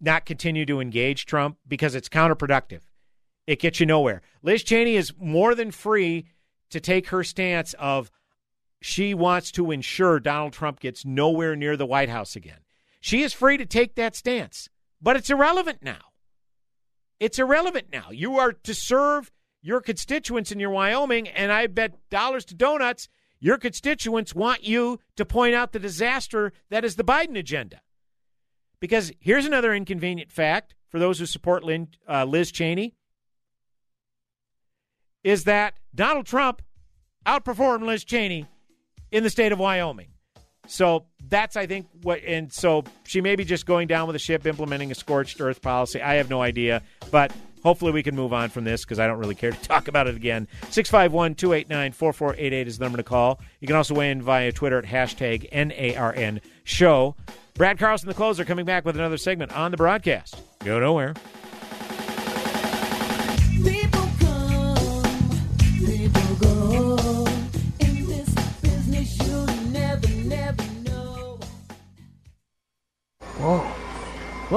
not 0.00 0.24
continue 0.24 0.64
to 0.64 0.80
engage 0.80 1.26
Trump 1.26 1.58
because 1.68 1.94
it's 1.94 2.08
counterproductive. 2.08 2.80
It 3.46 3.60
gets 3.60 3.80
you 3.80 3.84
nowhere. 3.84 4.22
Liz 4.42 4.62
Cheney 4.62 4.96
is 4.96 5.12
more 5.18 5.54
than 5.54 5.72
free 5.72 6.24
to 6.70 6.80
take 6.80 7.08
her 7.08 7.22
stance 7.22 7.74
of 7.74 8.10
she 8.82 9.14
wants 9.14 9.50
to 9.52 9.70
ensure 9.70 10.20
Donald 10.20 10.52
Trump 10.52 10.80
gets 10.80 11.04
nowhere 11.04 11.56
near 11.56 11.76
the 11.76 11.86
White 11.86 12.08
House 12.08 12.36
again. 12.36 12.58
She 13.00 13.22
is 13.22 13.32
free 13.32 13.56
to 13.56 13.66
take 13.66 13.94
that 13.94 14.14
stance, 14.14 14.68
but 15.00 15.16
it's 15.16 15.30
irrelevant 15.30 15.82
now. 15.82 16.00
It's 17.18 17.38
irrelevant 17.38 17.86
now. 17.92 18.10
You 18.10 18.38
are 18.38 18.52
to 18.52 18.74
serve 18.74 19.30
your 19.62 19.80
constituents 19.80 20.50
in 20.50 20.58
your 20.58 20.70
Wyoming, 20.70 21.28
and 21.28 21.52
I 21.52 21.68
bet 21.68 22.08
dollars 22.10 22.44
to 22.46 22.54
donuts 22.54 23.08
your 23.38 23.58
constituents 23.58 24.34
want 24.34 24.64
you 24.64 25.00
to 25.16 25.24
point 25.24 25.54
out 25.54 25.72
the 25.72 25.78
disaster 25.78 26.52
that 26.70 26.84
is 26.84 26.96
the 26.96 27.04
Biden 27.04 27.36
agenda. 27.36 27.80
Because 28.78 29.12
here's 29.20 29.46
another 29.46 29.74
inconvenient 29.74 30.30
fact 30.30 30.74
for 30.88 30.98
those 30.98 31.18
who 31.18 31.26
support 31.26 31.64
Lynn, 31.64 31.88
uh, 32.08 32.24
Liz 32.24 32.52
Cheney 32.52 32.94
is 35.24 35.44
that 35.44 35.74
Donald 35.94 36.26
Trump 36.26 36.62
outperformed 37.26 37.84
Liz 37.84 38.04
Cheney 38.04 38.46
in 39.12 39.22
the 39.22 39.30
state 39.30 39.52
of 39.52 39.58
Wyoming. 39.58 40.08
So 40.66 41.06
that's, 41.28 41.56
I 41.56 41.66
think, 41.66 41.86
what, 42.02 42.22
and 42.24 42.52
so 42.52 42.84
she 43.04 43.20
may 43.20 43.36
be 43.36 43.44
just 43.44 43.66
going 43.66 43.88
down 43.88 44.06
with 44.06 44.14
the 44.14 44.18
ship, 44.20 44.46
implementing 44.46 44.90
a 44.90 44.94
scorched 44.94 45.40
earth 45.40 45.60
policy. 45.60 46.00
I 46.00 46.14
have 46.14 46.30
no 46.30 46.40
idea, 46.40 46.82
but 47.10 47.32
hopefully 47.62 47.92
we 47.92 48.02
can 48.02 48.14
move 48.14 48.32
on 48.32 48.48
from 48.48 48.64
this 48.64 48.84
because 48.84 48.98
I 48.98 49.06
don't 49.06 49.18
really 49.18 49.34
care 49.34 49.50
to 49.50 49.60
talk 49.62 49.88
about 49.88 50.06
it 50.06 50.16
again. 50.16 50.48
651 50.70 51.34
289 51.34 51.92
4488 51.92 52.66
is 52.66 52.78
the 52.78 52.84
number 52.84 52.96
to 52.98 53.02
call. 53.02 53.40
You 53.60 53.66
can 53.66 53.76
also 53.76 53.94
weigh 53.94 54.10
in 54.10 54.22
via 54.22 54.52
Twitter 54.52 54.78
at 54.78 54.84
hashtag 54.84 55.50
NARN 55.52 56.40
show. 56.64 57.16
Brad 57.54 57.78
Carlson, 57.78 58.08
the 58.08 58.14
closer, 58.14 58.44
coming 58.44 58.64
back 58.64 58.84
with 58.84 58.96
another 58.96 59.18
segment 59.18 59.52
on 59.52 59.72
the 59.72 59.76
broadcast. 59.76 60.40
Go 60.60 60.80
nowhere. 60.80 61.14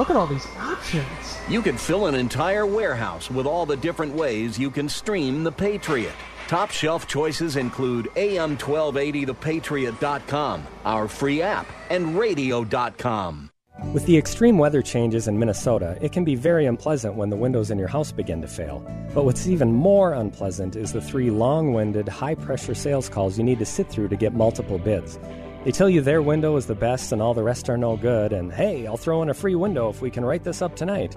Look 0.06 0.14
at 0.14 0.20
all 0.20 0.28
these 0.28 0.46
options. 0.56 1.04
You 1.48 1.60
can 1.60 1.76
fill 1.76 2.06
an 2.06 2.14
entire 2.14 2.64
warehouse 2.64 3.28
with 3.28 3.44
all 3.44 3.66
the 3.66 3.76
different 3.76 4.14
ways 4.14 4.56
you 4.56 4.70
can 4.70 4.88
stream 4.88 5.42
The 5.42 5.50
Patriot. 5.50 6.12
Top 6.46 6.70
shelf 6.70 7.08
choices 7.08 7.56
include 7.56 8.06
AM1280thepatriot.com, 8.14 10.64
our 10.84 11.08
free 11.08 11.42
app, 11.42 11.66
and 11.90 12.16
radio.com. 12.16 13.50
With 13.92 14.06
the 14.06 14.16
extreme 14.16 14.58
weather 14.58 14.80
changes 14.80 15.26
in 15.26 15.40
Minnesota, 15.40 15.98
it 16.00 16.12
can 16.12 16.24
be 16.24 16.36
very 16.36 16.66
unpleasant 16.66 17.16
when 17.16 17.28
the 17.28 17.36
windows 17.36 17.72
in 17.72 17.78
your 17.78 17.88
house 17.88 18.12
begin 18.12 18.40
to 18.42 18.48
fail. 18.48 18.88
But 19.12 19.24
what's 19.24 19.48
even 19.48 19.72
more 19.72 20.12
unpleasant 20.12 20.76
is 20.76 20.92
the 20.92 21.00
three 21.00 21.30
long 21.30 21.72
winded, 21.72 22.06
high 22.06 22.36
pressure 22.36 22.76
sales 22.76 23.08
calls 23.08 23.36
you 23.36 23.42
need 23.42 23.58
to 23.58 23.66
sit 23.66 23.90
through 23.90 24.06
to 24.10 24.16
get 24.16 24.34
multiple 24.34 24.78
bids. 24.78 25.18
They 25.66 25.72
tell 25.72 25.90
you 25.90 26.00
their 26.00 26.22
window 26.22 26.54
is 26.54 26.66
the 26.66 26.76
best 26.76 27.10
and 27.10 27.20
all 27.20 27.34
the 27.34 27.42
rest 27.42 27.68
are 27.68 27.76
no 27.76 27.96
good, 27.96 28.32
and 28.32 28.52
hey, 28.52 28.86
I'll 28.86 28.96
throw 28.96 29.20
in 29.22 29.30
a 29.30 29.34
free 29.34 29.56
window 29.56 29.88
if 29.88 30.00
we 30.00 30.12
can 30.12 30.24
write 30.24 30.44
this 30.44 30.62
up 30.62 30.76
tonight. 30.76 31.16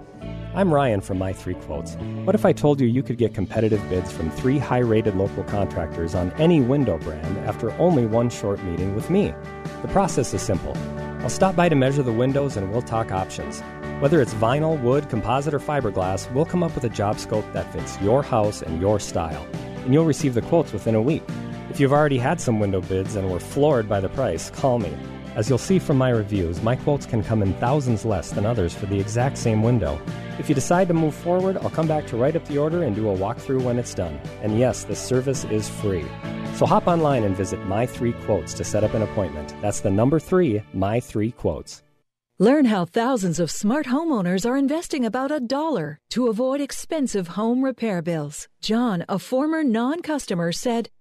I'm 0.56 0.74
Ryan 0.74 1.02
from 1.02 1.20
My 1.20 1.34
Three 1.34 1.54
Quotes. 1.54 1.94
What 2.24 2.34
if 2.34 2.46
I 2.46 2.52
told 2.52 2.82
you 2.82 2.88
you 2.88 3.04
could 3.04 3.20
get 3.20 3.36
competitive 3.36 3.88
bids 3.90 4.12
from 4.12 4.32
three 4.32 4.58
high 4.58 4.80
rated 4.80 5.16
local 5.16 5.44
contractors 5.44 6.16
on 6.16 6.32
any 6.40 6.62
window 6.62 6.98
brand 6.98 7.38
after 7.48 7.72
only 7.74 8.08
one 8.08 8.32
short 8.32 8.64
meeting 8.64 8.96
with 8.96 9.12
me? 9.12 9.36
The 9.84 9.88
process 9.90 10.34
is 10.34 10.42
simple. 10.42 10.76
I'll 11.22 11.30
stop 11.30 11.56
by 11.56 11.70
to 11.70 11.76
measure 11.76 12.02
the 12.02 12.12
windows 12.12 12.58
and 12.58 12.72
we'll 12.72 12.82
talk 12.82 13.12
options. 13.12 13.62
Whether 14.00 14.20
it's 14.20 14.34
vinyl, 14.34 14.82
wood, 14.82 15.10
composite, 15.10 15.54
or 15.54 15.60
fiberglass, 15.60 16.28
we'll 16.34 16.46
come 16.46 16.64
up 16.64 16.74
with 16.74 16.86
a 16.86 16.90
job 16.90 17.20
scope 17.20 17.46
that 17.54 17.72
fits 17.72 18.02
your 18.02 18.24
house 18.24 18.64
and 18.64 18.82
your 18.82 19.00
style. 19.00 19.48
And 19.86 19.94
you'll 19.94 20.06
receive 20.06 20.34
the 20.34 20.42
quotes 20.42 20.74
within 20.74 20.96
a 20.96 21.02
week. 21.04 21.22
If 21.70 21.80
you've 21.80 21.94
already 21.94 22.18
had 22.18 22.42
some 22.42 22.60
window 22.60 22.82
bids 22.82 23.16
and 23.16 23.30
were 23.30 23.40
floored 23.40 23.88
by 23.88 24.00
the 24.00 24.10
price, 24.10 24.50
call 24.50 24.80
me. 24.80 24.96
As 25.36 25.48
you'll 25.48 25.60
see 25.60 25.78
from 25.78 25.98
my 25.98 26.10
reviews, 26.10 26.62
my 26.64 26.76
quotes 26.76 27.06
can 27.06 27.24
come 27.24 27.44
in 27.44 27.54
thousands 27.54 28.04
less 28.04 28.32
than 28.32 28.46
others 28.46 28.74
for 28.74 28.88
the 28.88 29.00
exact 29.00 29.38
same 29.38 29.62
window. 29.62 30.02
If 30.40 30.50
you 30.50 30.56
decide 30.56 30.88
to 30.88 30.94
move 30.94 31.14
forward, 31.14 31.58
I'll 31.58 31.70
come 31.70 31.88
back 31.88 32.08
to 32.08 32.18
write 32.18 32.36
up 32.36 32.46
the 32.46 32.58
order 32.58 32.84
and 32.84 32.96
do 32.96 33.10
a 33.10 33.16
walkthrough 33.16 33.62
when 33.62 33.78
it's 33.78 33.94
done. 33.94 34.20
And 34.42 34.58
yes, 34.58 34.84
this 34.84 35.00
service 35.00 35.46
is 35.46 35.70
free. 35.70 36.06
So 36.56 36.66
hop 36.66 36.88
online 36.88 37.24
and 37.24 37.38
visit 37.38 37.64
My 37.68 37.86
Three 37.86 38.14
Quotes 38.26 38.54
to 38.56 38.64
set 38.64 38.84
up 38.84 38.96
an 38.96 39.04
appointment. 39.04 39.54
That's 39.62 39.82
the 39.82 39.92
number 39.92 40.20
three, 40.20 40.64
My 40.74 41.00
Three 41.00 41.32
Quotes. 41.32 41.84
Learn 42.40 42.66
how 42.66 42.86
thousands 42.86 43.40
of 43.40 43.52
smart 43.52 43.86
homeowners 43.86 44.50
are 44.50 44.58
investing 44.58 45.06
about 45.06 45.30
a 45.30 45.42
dollar 45.42 46.00
to 46.10 46.28
avoid 46.28 46.62
expensive 46.62 47.30
home 47.30 47.64
repair 47.64 48.02
bills. 48.02 48.48
John, 48.62 49.06
a 49.08 49.20
former 49.20 49.64
non 49.64 50.02
customer, 50.02 50.52
said, 50.52 50.90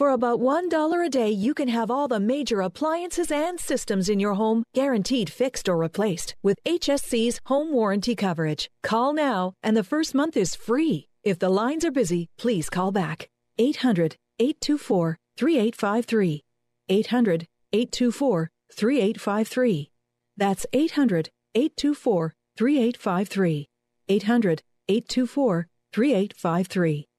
For 0.00 0.08
about 0.08 0.40
$1 0.40 1.06
a 1.06 1.10
day, 1.10 1.28
you 1.28 1.52
can 1.52 1.68
have 1.68 1.90
all 1.90 2.08
the 2.08 2.18
major 2.18 2.62
appliances 2.62 3.30
and 3.30 3.60
systems 3.60 4.08
in 4.08 4.18
your 4.18 4.32
home 4.32 4.64
guaranteed 4.74 5.28
fixed 5.28 5.68
or 5.68 5.76
replaced 5.76 6.34
with 6.42 6.58
HSC's 6.64 7.38
home 7.44 7.70
warranty 7.70 8.16
coverage. 8.16 8.70
Call 8.82 9.12
now, 9.12 9.52
and 9.62 9.76
the 9.76 9.84
first 9.84 10.14
month 10.14 10.38
is 10.38 10.54
free. 10.54 11.08
If 11.22 11.38
the 11.38 11.50
lines 11.50 11.84
are 11.84 11.90
busy, 11.90 12.30
please 12.38 12.70
call 12.70 12.92
back. 12.92 13.28
800 13.58 14.16
824 14.38 15.18
3853. 15.36 16.44
800 16.88 17.46
824 17.70 18.50
3853. 18.72 19.90
That's 20.34 20.64
800 20.72 21.28
824 21.54 22.34
3853. 22.56 23.68
800 24.08 24.62
824 24.88 25.66
3853. 25.92 27.09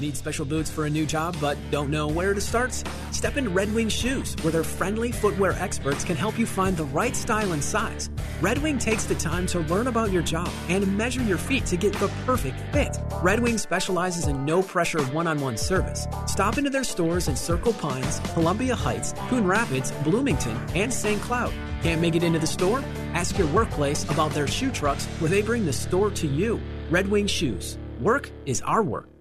Need 0.00 0.16
special 0.16 0.44
boots 0.44 0.70
for 0.70 0.86
a 0.86 0.90
new 0.90 1.06
job 1.06 1.36
but 1.40 1.56
don't 1.70 1.90
know 1.90 2.08
where 2.08 2.34
to 2.34 2.40
start? 2.40 2.72
Step 3.12 3.36
into 3.36 3.50
Red 3.50 3.72
Wing 3.74 3.88
Shoes, 3.88 4.34
where 4.42 4.52
their 4.52 4.64
friendly 4.64 5.12
footwear 5.12 5.52
experts 5.52 6.04
can 6.04 6.16
help 6.16 6.38
you 6.38 6.46
find 6.46 6.76
the 6.76 6.84
right 6.86 7.14
style 7.14 7.52
and 7.52 7.62
size. 7.62 8.10
Red 8.40 8.58
Wing 8.58 8.78
takes 8.78 9.04
the 9.04 9.14
time 9.14 9.46
to 9.46 9.60
learn 9.60 9.86
about 9.86 10.10
your 10.10 10.22
job 10.22 10.50
and 10.68 10.96
measure 10.96 11.22
your 11.22 11.38
feet 11.38 11.66
to 11.66 11.76
get 11.76 11.92
the 11.94 12.08
perfect 12.26 12.58
fit. 12.72 12.98
Red 13.22 13.40
Wing 13.40 13.58
specializes 13.58 14.26
in 14.26 14.44
no 14.44 14.62
pressure 14.62 15.02
one 15.06 15.26
on 15.26 15.40
one 15.40 15.56
service. 15.56 16.06
Stop 16.26 16.58
into 16.58 16.70
their 16.70 16.84
stores 16.84 17.28
in 17.28 17.36
Circle 17.36 17.74
Pines, 17.74 18.20
Columbia 18.32 18.74
Heights, 18.74 19.14
Coon 19.28 19.46
Rapids, 19.46 19.92
Bloomington, 20.02 20.56
and 20.74 20.92
St. 20.92 21.20
Cloud. 21.22 21.52
Can't 21.82 22.00
make 22.00 22.16
it 22.16 22.22
into 22.22 22.38
the 22.38 22.46
store? 22.46 22.82
Ask 23.12 23.38
your 23.38 23.48
workplace 23.48 24.04
about 24.10 24.32
their 24.32 24.46
shoe 24.46 24.70
trucks 24.70 25.06
where 25.20 25.30
they 25.30 25.42
bring 25.42 25.64
the 25.64 25.72
store 25.72 26.10
to 26.10 26.26
you. 26.26 26.60
Red 26.90 27.08
Wing 27.08 27.26
Shoes. 27.26 27.78
Work 28.00 28.30
is 28.46 28.60
our 28.62 28.82
work. 28.82 29.11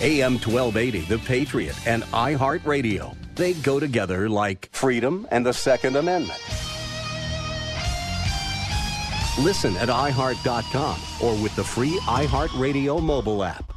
AM 0.00 0.34
1280, 0.34 1.00
The 1.00 1.18
Patriot, 1.18 1.76
and 1.86 2.04
iHeartRadio. 2.04 3.16
They 3.34 3.54
go 3.54 3.80
together 3.80 4.28
like 4.28 4.68
freedom 4.72 5.26
and 5.30 5.44
the 5.44 5.52
Second 5.52 5.96
Amendment. 5.96 6.40
Listen 9.40 9.76
at 9.76 9.88
iHeart.com 9.88 11.00
or 11.22 11.42
with 11.42 11.54
the 11.56 11.64
free 11.64 11.98
iHeartRadio 12.02 13.02
mobile 13.02 13.42
app. 13.42 13.72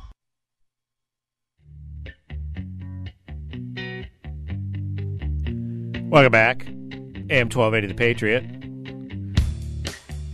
Welcome 6.10 6.32
back. 6.32 6.68
AM 7.30 7.48
1280 7.50 7.88
The 7.88 7.94
Patriot. 7.94 8.44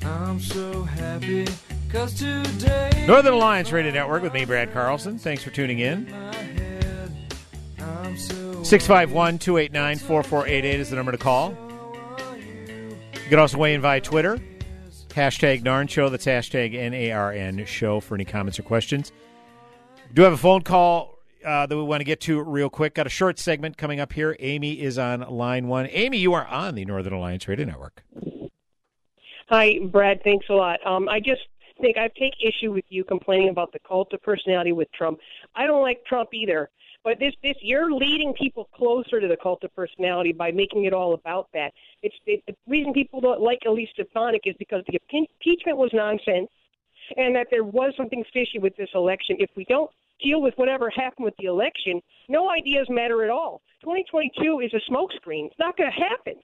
I'm 0.04 0.39
so 0.39 0.84
happy 0.84 1.45
cause 1.45 1.45
today 1.45 1.66
Northern 1.93 3.34
Alliance 3.34 3.71
Radio 3.71 3.91
Network 3.91 4.21
with 4.21 4.34
me, 4.34 4.43
Brad 4.45 4.73
Carlson. 4.73 5.17
Thanks 5.17 5.43
for 5.43 5.52
tuning 5.52 5.80
in. 5.80 6.06
651 8.63 9.39
289 9.39 9.97
4488 10.00 10.80
is 10.80 10.89
the 10.89 10.95
number 10.97 11.13
to 11.13 11.17
call. 11.17 11.56
You 13.28 13.30
can 13.30 13.39
also 13.39 13.58
weigh 13.58 13.73
in 13.73 13.82
via 13.82 14.02
Twitter. 14.02 14.38
Hashtag 15.10 15.63
Narn 15.63 15.89
Show. 15.89 16.10
That's 16.10 16.26
hashtag 16.26 16.76
N 16.76 16.93
A 16.93 17.12
R 17.12 17.32
N 17.32 17.65
Show 17.65 18.02
for 18.02 18.15
any 18.15 18.26
comments 18.26 18.60
or 18.60 18.63
questions. 18.63 19.12
We 20.10 20.13
do 20.15 20.21
have 20.23 20.34
a 20.34 20.38
phone 20.38 20.63
call 20.63 21.17
uh, 21.45 21.65
that 21.65 21.76
we 21.76 21.84
want 21.84 22.02
to 22.02 22.06
get 22.06 22.19
to 22.21 22.41
real 22.41 22.69
quick. 22.69 22.95
Got 22.95 23.08
a 23.08 23.10
short 23.10 23.39
segment 23.39 23.78
coming 23.78 24.00
up 24.00 24.12
here. 24.12 24.36
Amy 24.39 24.82
is 24.82 24.97
on 24.97 25.21
line 25.21 25.67
one. 25.67 25.88
Amy, 25.91 26.17
you 26.17 26.34
are 26.34 26.45
on 26.45 26.76
the 26.76 26.86
Northern 26.86 27.13
Alliance 27.13 27.47
Radio 27.47 27.65
Network. 27.65 28.04
Hi, 29.50 29.80
Brad. 29.82 30.21
Thanks 30.23 30.47
a 30.50 30.54
lot. 30.54 30.86
Um, 30.86 31.08
I 31.08 31.19
just 31.19 31.41
think 31.82 31.98
I 31.98 32.10
take 32.20 32.34
issue 32.42 32.72
with 32.72 32.86
you 32.90 33.04
complaining 33.04 33.50
about 33.50 33.72
the 33.72 33.80
cult 33.80 34.13
of 34.13 34.22
personality 34.22 34.72
with 34.72 34.92
Trump. 34.92 35.20
I 35.56 35.68
don't 35.68 35.82
like 35.82 36.04
Trump 36.06 36.30
either. 36.34 36.70
But 37.04 37.20
this, 37.20 37.34
this, 37.42 37.56
you're 37.62 37.92
leading 37.92 38.34
people 38.34 38.70
closer 38.76 39.22
to 39.22 39.28
the 39.28 39.38
cult 39.38 39.63
of 39.63 39.74
personality 39.74 40.34
by 40.34 40.52
making 40.52 40.86
it 40.86 40.94
all 40.94 41.13
about 41.13 41.48
that. 41.54 41.72
It's 42.04 42.16
it, 42.26 42.44
the 42.48 42.56
reason 42.68 42.92
people 42.92 43.22
don't 43.22 43.40
like 43.40 43.60
Elise 43.66 43.90
Stefanik 43.94 44.42
is 44.46 44.56
because 44.60 44.84
the 44.88 45.00
impeachment 45.13 45.78
was 45.78 45.90
nonsense, 45.94 46.50
and 47.16 47.36
that 47.36 47.48
there 47.50 47.63
was 47.63 47.94
something 47.96 48.26
fishy 48.34 48.60
with 48.60 48.76
this 48.76 48.90
election. 48.94 49.38
If 49.40 49.50
we 49.56 49.63
don't 49.66 49.90
deal 50.22 50.42
with 50.42 50.56
whatever 50.58 50.90
happened 50.90 51.26
with 51.26 51.38
the 51.38 51.46
election, 51.46 52.02
no 52.28 52.50
ideas 52.50 52.88
matter 52.90 53.24
at 53.24 53.30
all. 53.30 53.62
2022 53.84 54.60
is 54.60 54.74
a 54.74 54.92
smokescreen. 54.92 55.46
It's 55.46 55.60
not 55.60 55.78
going 55.78 55.90
to 55.90 56.04
happen. 56.04 56.36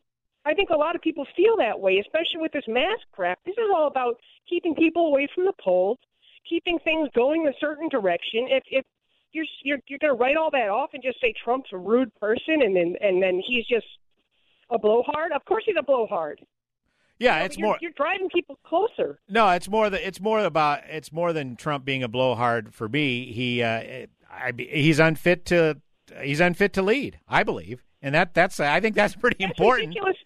I 0.45 0.53
think 0.53 0.69
a 0.69 0.75
lot 0.77 0.95
of 0.95 1.01
people 1.01 1.25
feel 1.35 1.55
that 1.57 1.79
way, 1.79 1.99
especially 1.99 2.41
with 2.41 2.51
this 2.51 2.65
mask 2.67 3.01
crap. 3.11 3.39
This 3.45 3.53
is 3.57 3.69
all 3.73 3.87
about 3.87 4.19
keeping 4.49 4.75
people 4.75 5.07
away 5.07 5.27
from 5.33 5.45
the 5.45 5.53
polls, 5.63 5.97
keeping 6.47 6.79
things 6.79 7.09
going 7.15 7.47
a 7.47 7.53
certain 7.59 7.87
direction. 7.89 8.47
If 8.49 8.63
if 8.69 8.85
you're 9.31 9.45
you're, 9.63 9.79
you're 9.87 9.99
going 9.99 10.15
to 10.15 10.19
write 10.19 10.35
all 10.37 10.51
that 10.51 10.69
off 10.69 10.91
and 10.93 11.01
just 11.01 11.19
say 11.21 11.33
Trump's 11.43 11.69
a 11.71 11.77
rude 11.77 12.13
person 12.15 12.61
and 12.61 12.75
then 12.75 12.95
and 13.01 13.21
then 13.23 13.41
he's 13.45 13.65
just 13.65 13.87
a 14.69 14.77
blowhard, 14.77 15.31
of 15.31 15.43
course 15.45 15.63
he's 15.65 15.75
a 15.79 15.83
blowhard. 15.83 16.41
Yeah, 17.19 17.35
You 17.35 17.39
know, 17.39 17.45
it's 17.45 17.57
you're, 17.57 17.67
more. 17.67 17.77
You're 17.81 17.91
driving 17.91 18.27
people 18.29 18.59
closer. 18.65 19.19
No, 19.29 19.49
it's 19.49 19.69
more 19.69 19.89
that 19.89 20.05
it's 20.05 20.19
more 20.19 20.39
about 20.39 20.81
it's 20.89 21.11
more 21.13 21.31
than 21.31 21.55
Trump 21.55 21.85
being 21.85 22.03
a 22.03 22.07
blowhard 22.07 22.73
for 22.73 22.89
me. 22.89 23.31
He 23.31 23.63
uh, 23.63 24.07
I, 24.29 24.51
he's 24.57 24.99
unfit 24.99 25.45
to 25.45 25.79
he's 26.21 26.39
unfit 26.41 26.73
to 26.73 26.81
lead. 26.81 27.19
I 27.27 27.43
believe, 27.43 27.83
and 28.01 28.13
that 28.13 28.33
that's 28.33 28.59
I 28.59 28.79
think 28.79 28.95
that's 28.95 29.15
pretty 29.15 29.37
That's 29.39 29.51
important. 29.51 29.89
ridiculous. 29.89 30.17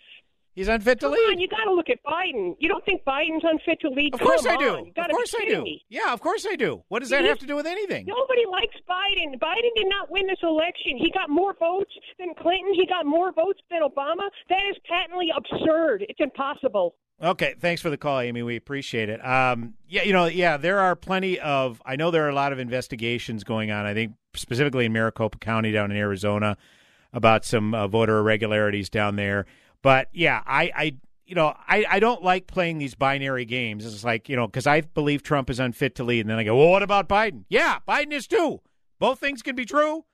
He's 0.58 0.68
unfit 0.70 1.00
to 1.02 1.06
Come 1.06 1.12
lead. 1.12 1.34
on, 1.34 1.40
you 1.40 1.48
got 1.48 1.66
to 1.66 1.72
look 1.72 1.88
at 1.88 2.04
Biden. 2.04 2.56
You 2.58 2.68
don't 2.68 2.84
think 2.84 3.04
Biden's 3.06 3.44
unfit 3.44 3.80
to 3.82 3.90
lead? 3.90 4.16
Of 4.16 4.20
course 4.20 4.42
Come 4.42 4.58
I 4.58 4.60
do. 4.60 4.92
Of 4.98 5.10
course 5.12 5.36
I 5.40 5.46
do. 5.46 5.62
Me. 5.62 5.86
Yeah, 5.88 6.12
of 6.12 6.20
course 6.20 6.48
I 6.50 6.56
do. 6.56 6.82
What 6.88 6.98
does 6.98 7.12
that 7.12 7.24
have 7.26 7.38
to 7.38 7.46
do 7.46 7.56
with 7.56 7.68
anything? 7.68 8.08
Nobody 8.08 8.42
likes 8.50 8.74
Biden. 8.90 9.38
Biden 9.40 9.70
did 9.76 9.86
not 9.88 10.10
win 10.10 10.26
this 10.26 10.40
election. 10.42 10.98
He 10.98 11.12
got 11.12 11.30
more 11.30 11.54
votes 11.60 11.92
than 12.18 12.34
Clinton. 12.42 12.74
He 12.74 12.88
got 12.88 13.06
more 13.06 13.32
votes 13.32 13.60
than 13.70 13.82
Obama. 13.84 14.32
That 14.50 14.64
is 14.72 14.78
patently 14.90 15.28
absurd. 15.38 16.08
It's 16.10 16.20
impossible. 16.20 16.96
Okay, 17.22 17.54
thanks 17.60 17.80
for 17.80 17.92
the 17.92 17.98
call, 17.98 18.20
Amy. 18.20 18.42
We 18.42 18.56
appreciate 18.56 19.10
it. 19.10 19.24
Um, 19.24 19.76
yeah, 19.88 20.02
you 20.02 20.14
know, 20.14 20.26
yeah, 20.26 20.58
there 20.58 20.80
are 20.80 20.96
plenty 20.96 21.40
of. 21.40 21.84
I 21.86 21.98
know 21.98 22.10
there 22.10 22.26
are 22.26 22.30
a 22.30 22.36
lot 22.36 22.52
of 22.52 22.58
investigations 22.58 23.44
going 23.44 23.70
on. 23.70 23.86
I 23.86 23.94
think 23.94 24.14
specifically 24.34 24.86
in 24.86 24.94
Maricopa 24.94 25.38
County 25.38 25.72
down 25.72 25.92
in 25.92 25.98
Arizona 25.98 26.58
about 27.14 27.46
some 27.46 27.76
uh, 27.76 27.88
voter 27.88 28.18
irregularities 28.18 28.90
down 28.90 29.18
there. 29.18 29.46
But 29.82 30.10
yeah, 30.14 30.42
I, 30.46 30.72
I 30.76 30.96
you 31.26 31.36
know, 31.36 31.56
I, 31.68 31.86
I 31.90 32.00
don't 32.00 32.24
like 32.24 32.48
playing 32.48 32.78
these 32.78 32.96
binary 32.96 33.46
games. 33.46 33.86
It's 33.86 34.04
like 34.04 34.30
you 34.30 34.36
know, 34.36 34.48
because 34.48 34.68
I 34.68 34.82
believe 34.82 35.24
Trump 35.24 35.50
is 35.50 35.60
unfit 35.60 35.96
to 35.96 36.04
lead, 36.04 36.22
and 36.22 36.30
then 36.30 36.40
I 36.40 36.44
go, 36.44 36.58
well, 36.58 36.70
what 36.70 36.84
about 36.84 37.10
Biden? 37.10 37.44
Yeah, 37.50 37.80
Biden 37.88 38.14
is 38.14 38.28
too. 38.28 38.62
Both 39.00 39.20
things 39.20 39.42
can 39.42 39.56
be 39.56 39.66
true. 39.66 40.06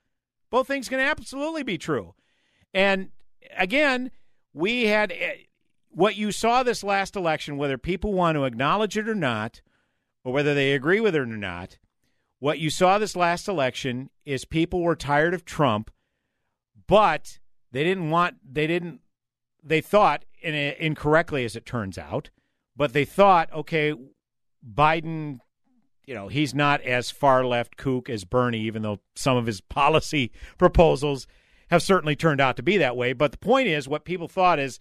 Both 0.49 0.67
things 0.67 0.89
can 0.89 0.99
absolutely 0.99 1.63
be 1.63 1.78
true. 1.78 2.13
And 2.73 3.10
again, 3.58 4.12
we 4.54 4.86
had 4.86 5.12
eh, 5.12 5.36
what 5.89 6.15
you 6.15 6.32
saw 6.32 6.63
this 6.63 6.84
last 6.84 7.15
election, 7.15 7.58
whether 7.58 7.78
people 7.78 8.13
want 8.13 8.36
to 8.36 8.45
acknowledge 8.45 8.97
it 8.97 9.08
or 9.08 9.15
not, 9.15 9.62
or 10.23 10.34
whether 10.34 10.54
they 10.54 10.73
agree 10.73 10.99
with 10.99 11.15
it 11.15 11.21
or 11.21 11.26
not, 11.26 11.78
what 12.39 12.60
you 12.60 12.69
saw 12.69 12.97
this 12.97 13.15
last 13.15 13.47
election 13.47 14.10
is 14.26 14.45
people 14.45 14.82
were 14.82 14.95
tired 14.95 15.34
of 15.34 15.45
Trump, 15.45 15.91
but 16.88 17.39
they 17.71 17.84
didn't 17.84 18.10
want, 18.10 18.36
they 18.43 18.67
didn't, 18.67 19.02
they 19.63 19.82
thought, 19.82 20.26
in 20.41 20.54
incorrectly 20.54 21.45
as 21.45 21.56
it 21.56 21.65
turns 21.65 21.97
out, 21.97 22.30
but 22.76 22.93
they 22.93 23.06
thought, 23.06 23.52
okay, 23.54 23.93
Biden, 24.67 25.39
you 26.06 26.13
know, 26.13 26.28
he's 26.28 26.54
not 26.54 26.82
as 26.82 27.12
far 27.12 27.45
left 27.45 27.78
kook 27.78 28.10
as 28.10 28.26
Bernie, 28.26 28.62
even 28.62 28.82
though 28.82 28.99
some 29.15 29.38
of 29.38 29.45
his 29.45 29.62
policy 29.80 30.32
proposals 30.58 31.28
have 31.69 31.82
certainly 31.82 32.15
turned 32.15 32.41
out 32.41 32.58
to 32.58 32.63
be 32.63 32.78
that 32.78 32.97
way. 32.97 33.13
But 33.13 33.32
the 33.32 33.38
point 33.38 33.67
is, 33.67 33.88
what 33.88 34.06
people 34.06 34.28
thought 34.28 34.60
is, 34.60 34.80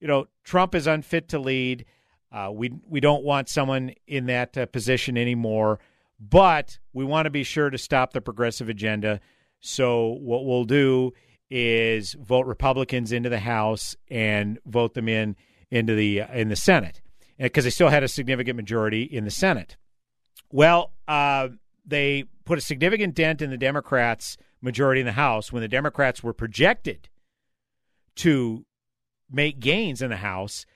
you 0.00 0.08
know, 0.08 0.26
Trump 0.44 0.74
is 0.74 0.86
unfit 0.86 1.28
to 1.28 1.38
lead. 1.38 1.84
Uh, 2.30 2.50
we 2.52 2.72
we 2.86 3.00
don't 3.00 3.24
want 3.24 3.48
someone 3.48 3.92
in 4.06 4.26
that 4.26 4.56
uh, 4.56 4.66
position 4.66 5.16
anymore, 5.16 5.78
but 6.20 6.78
we 6.92 7.04
want 7.04 7.26
to 7.26 7.30
be 7.30 7.42
sure 7.42 7.70
to 7.70 7.78
stop 7.78 8.12
the 8.12 8.20
progressive 8.20 8.68
agenda. 8.68 9.20
So 9.60 10.18
what 10.20 10.44
we'll 10.44 10.64
do 10.64 11.14
is 11.50 12.14
vote 12.14 12.46
Republicans 12.46 13.12
into 13.12 13.28
the 13.28 13.38
House 13.38 13.96
and 14.08 14.58
vote 14.66 14.94
them 14.94 15.08
in 15.08 15.36
into 15.70 15.94
the 15.94 16.22
uh, 16.22 16.32
in 16.32 16.48
the 16.48 16.56
Senate 16.56 17.00
because 17.38 17.64
they 17.64 17.70
still 17.70 17.88
had 17.88 18.02
a 18.02 18.08
significant 18.08 18.56
majority 18.56 19.02
in 19.02 19.24
the 19.24 19.30
Senate. 19.30 19.76
Well, 20.50 20.92
uh, 21.06 21.48
they 21.86 22.24
put 22.44 22.58
a 22.58 22.62
significant 22.62 23.14
dent 23.14 23.42
in 23.42 23.50
the 23.50 23.56
Democrats' 23.56 24.36
majority 24.60 25.00
in 25.00 25.06
the 25.06 25.12
House 25.12 25.52
when 25.52 25.62
the 25.62 25.68
Democrats 25.68 26.22
were 26.22 26.32
projected 26.32 27.08
to 28.16 28.64
make 29.30 29.60
gains 29.60 30.02
in 30.02 30.10
the 30.10 30.16
House. 30.16 30.66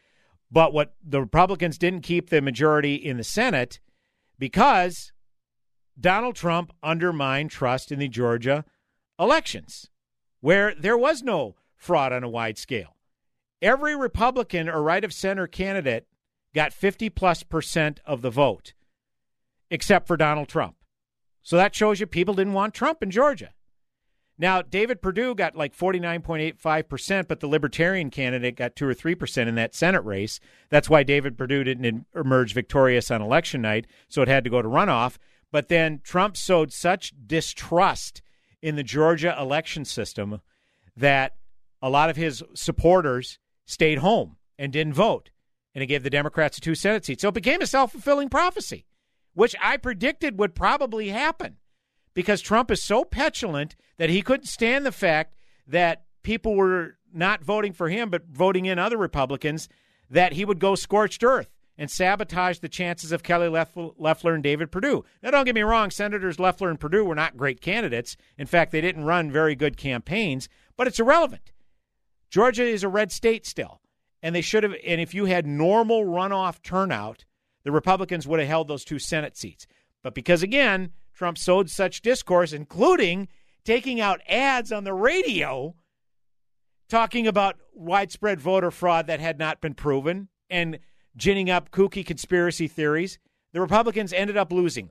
But 0.51 0.73
what 0.73 0.95
the 1.03 1.21
Republicans 1.21 1.79
didn't 1.79 2.03
keep 2.03 2.29
the 2.29 2.43
majority 2.43 2.95
in 2.95 3.17
the 3.17 3.25
Senate 3.25 3.81
because 4.39 5.13
Donald 5.99 6.37
Trump 6.37 6.73
undermined 6.83 7.51
trust 7.51 7.91
in 7.91 7.99
the 7.99 8.09
Georgia 8.09 8.65
elections, 9.19 9.89
where 10.43 10.75
there 10.75 10.99
was 10.99 11.23
no 11.23 11.55
fraud 11.77 12.13
on 12.13 12.23
a 12.23 12.29
wide 12.29 12.59
scale. 12.59 12.97
Every 13.63 13.97
Republican 13.97 14.69
or 14.69 14.83
right 14.83 15.05
of 15.05 15.15
center 15.15 15.47
candidate 15.47 16.07
got 16.55 16.75
50 16.75 17.09
plus 17.11 17.43
percent 17.45 18.01
of 18.05 18.21
the 18.21 18.31
vote, 18.31 18.75
except 19.71 20.07
for 20.07 20.19
Donald 20.19 20.49
Trump. 20.49 20.77
So 21.43 21.57
that 21.57 21.75
shows 21.75 22.01
you 22.01 22.07
people 22.07 22.35
didn't 22.35 22.53
want 22.53 22.75
Trump 22.75 23.03
in 23.03 23.11
Georgia. 23.11 23.51
Now, 24.37 24.63
David 24.63 25.01
Perdue 25.01 25.37
got 25.37 25.57
like 25.57 25.77
49.85%, 25.77 27.29
but 27.29 27.39
the 27.39 27.47
Libertarian 27.47 28.11
candidate 28.11 28.57
got 28.57 28.75
2 28.75 28.89
or 28.89 28.95
3% 28.95 29.47
in 29.47 29.55
that 29.55 29.75
Senate 29.75 30.05
race. 30.05 30.41
That's 30.69 30.91
why 30.91 31.05
David 31.05 31.39
Perdue 31.39 31.63
didn't 31.63 32.07
emerge 32.15 32.53
victorious 32.53 33.11
on 33.11 33.23
election 33.23 33.63
night, 33.63 33.87
so 34.09 34.23
it 34.23 34.29
had 34.29 34.43
to 34.43 34.51
go 34.51 34.61
to 34.61 34.69
runoff. 34.69 35.19
But 35.53 35.69
then 35.69 36.01
Trump 36.03 36.37
sowed 36.37 36.73
such 36.73 37.13
distrust 37.27 38.23
in 38.63 38.77
the 38.77 38.83
Georgia 38.83 39.37
election 39.39 39.85
system 39.85 40.41
that 40.97 41.35
a 41.83 41.91
lot 41.91 42.09
of 42.09 42.17
his 42.17 42.43
supporters 42.55 43.39
stayed 43.67 43.99
home 43.99 44.37
and 44.59 44.73
didn't 44.73 44.95
vote. 44.95 45.31
And 45.75 45.83
it 45.83 45.87
gave 45.87 46.03
the 46.03 46.11
Democrats 46.11 46.59
a 46.59 46.61
two 46.61 46.75
Senate 46.75 47.05
seats. 47.05 47.23
So 47.23 47.29
it 47.29 47.35
became 47.35 47.61
a 47.61 47.67
self 47.67 47.93
fulfilling 47.93 48.29
prophecy, 48.29 48.87
which 49.35 49.57
I 49.61 49.77
predicted 49.77 50.39
would 50.39 50.55
probably 50.55 51.09
happen 51.09 51.57
because 52.15 52.41
Trump 52.41 52.71
is 52.71 52.83
so 52.83 53.05
petulant 53.05 53.75
that 53.97 54.11
he 54.11 54.23
couldn't 54.23 54.47
stand 54.47 54.87
the 54.87 54.93
fact 54.93 55.35
that 55.67 56.05
people 56.23 56.55
were 56.55 56.99
not 57.13 57.43
voting 57.43 57.73
for 57.73 57.89
him 57.89 58.11
but 58.11 58.27
voting 58.31 58.67
in 58.67 58.79
other 58.79 58.97
Republicans, 58.99 59.69
that 60.11 60.35
he 60.35 60.45
would 60.45 60.59
go 60.59 60.75
scorched 60.75 61.25
earth 61.25 61.49
and 61.79 61.91
sabotage 61.91 62.59
the 62.59 62.69
chances 62.69 63.13
of 63.13 63.23
Kelly 63.23 63.49
Loeffler 63.49 64.35
and 64.35 64.43
David 64.43 64.71
Perdue. 64.71 65.05
Now, 65.23 65.31
don't 65.31 65.45
get 65.45 65.55
me 65.55 65.63
wrong, 65.63 65.91
Senators 65.91 66.39
Loeffler 66.39 66.71
and 66.71 66.79
Perdue 66.79 67.05
were 67.05 67.15
not 67.15 67.37
great 67.37 67.61
candidates. 67.61 68.17
In 68.37 68.47
fact, 68.47 68.73
they 68.73 68.81
didn't 68.81 69.05
run 69.05 69.31
very 69.31 69.55
good 69.55 69.77
campaigns, 69.77 70.49
but 70.77 70.87
it's 70.87 71.01
irrelevant. 71.01 71.53
Georgia 72.31 72.65
is 72.65 72.85
a 72.85 72.89
red 72.89 73.11
state 73.11 73.47
still, 73.47 73.81
and 74.23 74.35
they 74.35 74.41
should 74.41 74.63
have. 74.63 74.75
And 74.87 75.01
if 75.01 75.15
you 75.15 75.27
had 75.27 75.47
normal 75.47 76.05
runoff 76.05 76.63
turnout, 76.63 77.25
the 77.65 77.73
Republicans 77.73 78.27
would 78.27 78.41
have 78.41 78.49
held 78.49 78.69
those 78.69 78.85
two 78.85 78.99
Senate 78.99 79.37
seats. 79.37 79.67
But 80.03 80.15
because, 80.15 80.43
again, 80.43 80.93
Trump 81.15 81.39
sowed 81.39 81.71
such 81.71 82.03
discourse, 82.03 82.53
including 82.53 83.29
taking 83.65 84.01
out 84.01 84.21
ads 84.29 84.73
on 84.73 84.85
the 84.85 84.95
radio 84.95 85.75
talking 86.89 87.27
about 87.27 87.57
widespread 87.73 88.41
voter 88.41 88.71
fraud 88.71 89.07
that 89.07 89.21
had 89.21 89.39
not 89.39 89.61
been 89.61 89.73
proven 89.73 90.29
and 90.51 90.79
ginning 91.17 91.51
up 91.51 91.71
kooky 91.71 92.05
conspiracy 92.05 92.69
theories, 92.69 93.19
the 93.53 93.61
Republicans 93.61 94.13
ended 94.13 94.37
up 94.37 94.53
losing 94.53 94.91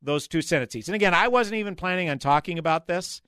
those 0.00 0.28
two 0.28 0.42
Senate 0.42 0.70
seats. 0.72 0.88
And 0.88 0.94
again, 0.94 1.14
I 1.14 1.28
wasn't 1.28 1.56
even 1.56 1.74
planning 1.74 2.08
on 2.08 2.18
talking 2.18 2.58
about 2.58 2.86
this, 2.86 3.22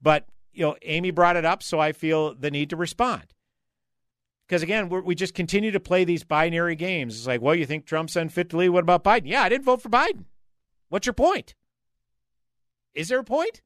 but 0.00 0.26
you 0.52 0.64
know, 0.64 0.76
Amy 0.82 1.10
brought 1.10 1.36
it 1.36 1.44
up, 1.44 1.62
so 1.62 1.80
I 1.80 1.92
feel 1.92 2.34
the 2.34 2.50
need 2.50 2.70
to 2.70 2.76
respond. 2.76 3.24
Because 4.46 4.62
again, 4.62 4.88
we 4.88 5.14
just 5.14 5.34
continue 5.34 5.70
to 5.70 5.80
play 5.80 6.04
these 6.04 6.24
binary 6.24 6.76
games. 6.76 7.16
It's 7.16 7.26
like, 7.26 7.40
well, 7.40 7.54
you 7.54 7.64
think 7.64 7.86
Trump's 7.86 8.16
unfit 8.16 8.50
to 8.50 8.58
lead? 8.58 8.68
What 8.68 8.82
about 8.82 9.04
Biden? 9.04 9.22
Yeah, 9.24 9.42
I 9.42 9.48
didn't 9.48 9.64
vote 9.64 9.80
for 9.80 9.88
Biden. 9.88 10.24
What's 10.88 11.06
your 11.06 11.14
point? 11.14 11.54
Is 12.94 13.08
there 13.08 13.20
a 13.20 13.24
point? 13.24 13.62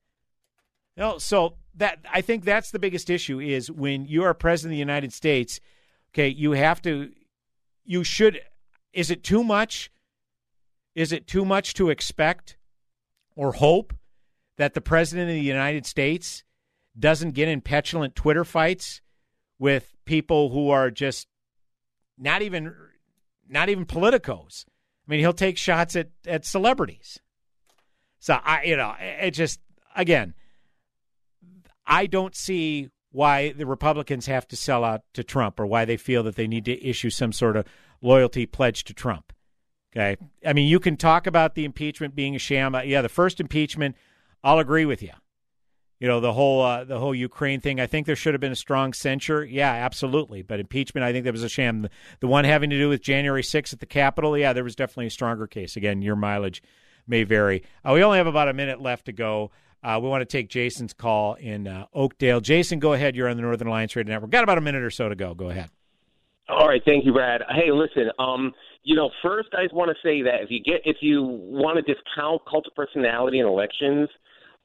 No, 0.96 1.18
so 1.18 1.56
that 1.74 1.98
I 2.10 2.20
think 2.20 2.44
that's 2.44 2.70
the 2.70 2.78
biggest 2.78 3.10
issue 3.10 3.40
is 3.40 3.70
when 3.70 4.06
you 4.06 4.22
are 4.22 4.32
president 4.32 4.72
of 4.72 4.76
the 4.76 4.78
United 4.78 5.12
States, 5.12 5.60
okay, 6.12 6.28
you 6.28 6.52
have 6.52 6.80
to 6.82 7.10
you 7.86 8.04
should 8.04 8.40
is 8.92 9.10
it 9.10 9.22
too 9.22 9.44
much? 9.44 9.90
Is 10.94 11.12
it 11.12 11.26
too 11.26 11.44
much 11.44 11.74
to 11.74 11.90
expect 11.90 12.56
or 13.34 13.52
hope 13.52 13.94
that 14.56 14.72
the 14.72 14.80
president 14.80 15.28
of 15.28 15.34
the 15.34 15.42
United 15.42 15.84
States 15.84 16.42
doesn't 16.98 17.32
get 17.32 17.48
in 17.48 17.60
petulant 17.60 18.14
Twitter 18.14 18.44
fights 18.44 19.02
with 19.58 19.94
people 20.06 20.48
who 20.48 20.70
are 20.70 20.90
just 20.90 21.28
not 22.18 22.40
even 22.40 22.74
not 23.48 23.68
even 23.68 23.84
politicos? 23.84 24.64
I 25.06 25.10
mean, 25.10 25.20
he'll 25.20 25.34
take 25.34 25.58
shots 25.58 25.94
at, 25.94 26.08
at 26.26 26.44
celebrities. 26.44 27.20
So 28.18 28.38
I, 28.42 28.64
you 28.64 28.76
know, 28.76 28.94
it 28.98 29.32
just 29.32 29.60
again, 29.94 30.34
I 31.86 32.06
don't 32.06 32.34
see 32.34 32.88
why 33.16 33.50
the 33.52 33.64
Republicans 33.64 34.26
have 34.26 34.46
to 34.46 34.56
sell 34.56 34.84
out 34.84 35.00
to 35.14 35.24
Trump 35.24 35.58
or 35.58 35.64
why 35.64 35.86
they 35.86 35.96
feel 35.96 36.22
that 36.22 36.36
they 36.36 36.46
need 36.46 36.66
to 36.66 36.86
issue 36.86 37.08
some 37.08 37.32
sort 37.32 37.56
of 37.56 37.64
loyalty 38.02 38.44
pledge 38.44 38.84
to 38.84 38.92
Trump. 38.92 39.32
Okay, 39.90 40.18
I 40.44 40.52
mean, 40.52 40.68
you 40.68 40.78
can 40.78 40.98
talk 40.98 41.26
about 41.26 41.54
the 41.54 41.64
impeachment 41.64 42.14
being 42.14 42.36
a 42.36 42.38
sham. 42.38 42.74
Uh, 42.74 42.82
yeah, 42.82 43.00
the 43.00 43.08
first 43.08 43.40
impeachment, 43.40 43.96
I'll 44.44 44.58
agree 44.58 44.84
with 44.84 45.02
you. 45.02 45.12
You 45.98 46.08
know 46.08 46.20
the 46.20 46.34
whole 46.34 46.60
uh, 46.60 46.84
the 46.84 46.98
whole 46.98 47.14
Ukraine 47.14 47.62
thing. 47.62 47.80
I 47.80 47.86
think 47.86 48.06
there 48.06 48.16
should 48.16 48.34
have 48.34 48.40
been 48.42 48.52
a 48.52 48.56
strong 48.56 48.92
censure. 48.92 49.42
Yeah, 49.42 49.72
absolutely. 49.72 50.42
But 50.42 50.60
impeachment, 50.60 51.02
I 51.02 51.12
think 51.12 51.24
that 51.24 51.32
was 51.32 51.42
a 51.42 51.48
sham. 51.48 51.80
The, 51.80 51.90
the 52.20 52.26
one 52.26 52.44
having 52.44 52.68
to 52.68 52.78
do 52.78 52.90
with 52.90 53.00
January 53.00 53.42
6th 53.42 53.72
at 53.72 53.80
the 53.80 53.86
Capitol, 53.86 54.36
yeah, 54.36 54.52
there 54.52 54.62
was 54.62 54.76
definitely 54.76 55.06
a 55.06 55.10
stronger 55.10 55.46
case. 55.46 55.74
Again, 55.74 56.02
your 56.02 56.16
mileage 56.16 56.62
may 57.06 57.24
vary. 57.24 57.62
Uh, 57.82 57.92
we 57.94 58.02
only 58.02 58.18
have 58.18 58.26
about 58.26 58.48
a 58.48 58.52
minute 58.52 58.82
left 58.82 59.06
to 59.06 59.12
go. 59.12 59.52
Uh, 59.86 60.00
we 60.00 60.08
want 60.08 60.20
to 60.20 60.26
take 60.26 60.48
Jason's 60.48 60.92
call 60.92 61.34
in 61.34 61.68
uh, 61.68 61.86
Oakdale. 61.94 62.40
Jason, 62.40 62.80
go 62.80 62.94
ahead. 62.94 63.14
You're 63.14 63.28
on 63.28 63.36
the 63.36 63.42
Northern 63.42 63.68
Alliance 63.68 63.94
Radio 63.94 64.14
Network. 64.14 64.32
Got 64.32 64.42
about 64.42 64.58
a 64.58 64.60
minute 64.60 64.82
or 64.82 64.90
so 64.90 65.08
to 65.08 65.14
go. 65.14 65.32
Go 65.32 65.50
ahead. 65.50 65.70
All 66.48 66.66
right, 66.66 66.82
thank 66.84 67.04
you, 67.04 67.12
Brad. 67.12 67.42
Hey, 67.50 67.70
listen. 67.70 68.10
Um, 68.18 68.52
you 68.82 68.96
know, 68.96 69.10
first 69.22 69.48
I 69.56 69.62
just 69.62 69.74
want 69.74 69.90
to 69.90 69.96
say 70.02 70.22
that 70.22 70.42
if 70.42 70.50
you 70.50 70.60
get 70.60 70.80
if 70.84 70.96
you 71.02 71.22
want 71.22 71.76
to 71.76 71.82
discount 71.82 72.42
cult 72.50 72.66
of 72.66 72.74
personality 72.74 73.38
in 73.38 73.46
elections, 73.46 74.08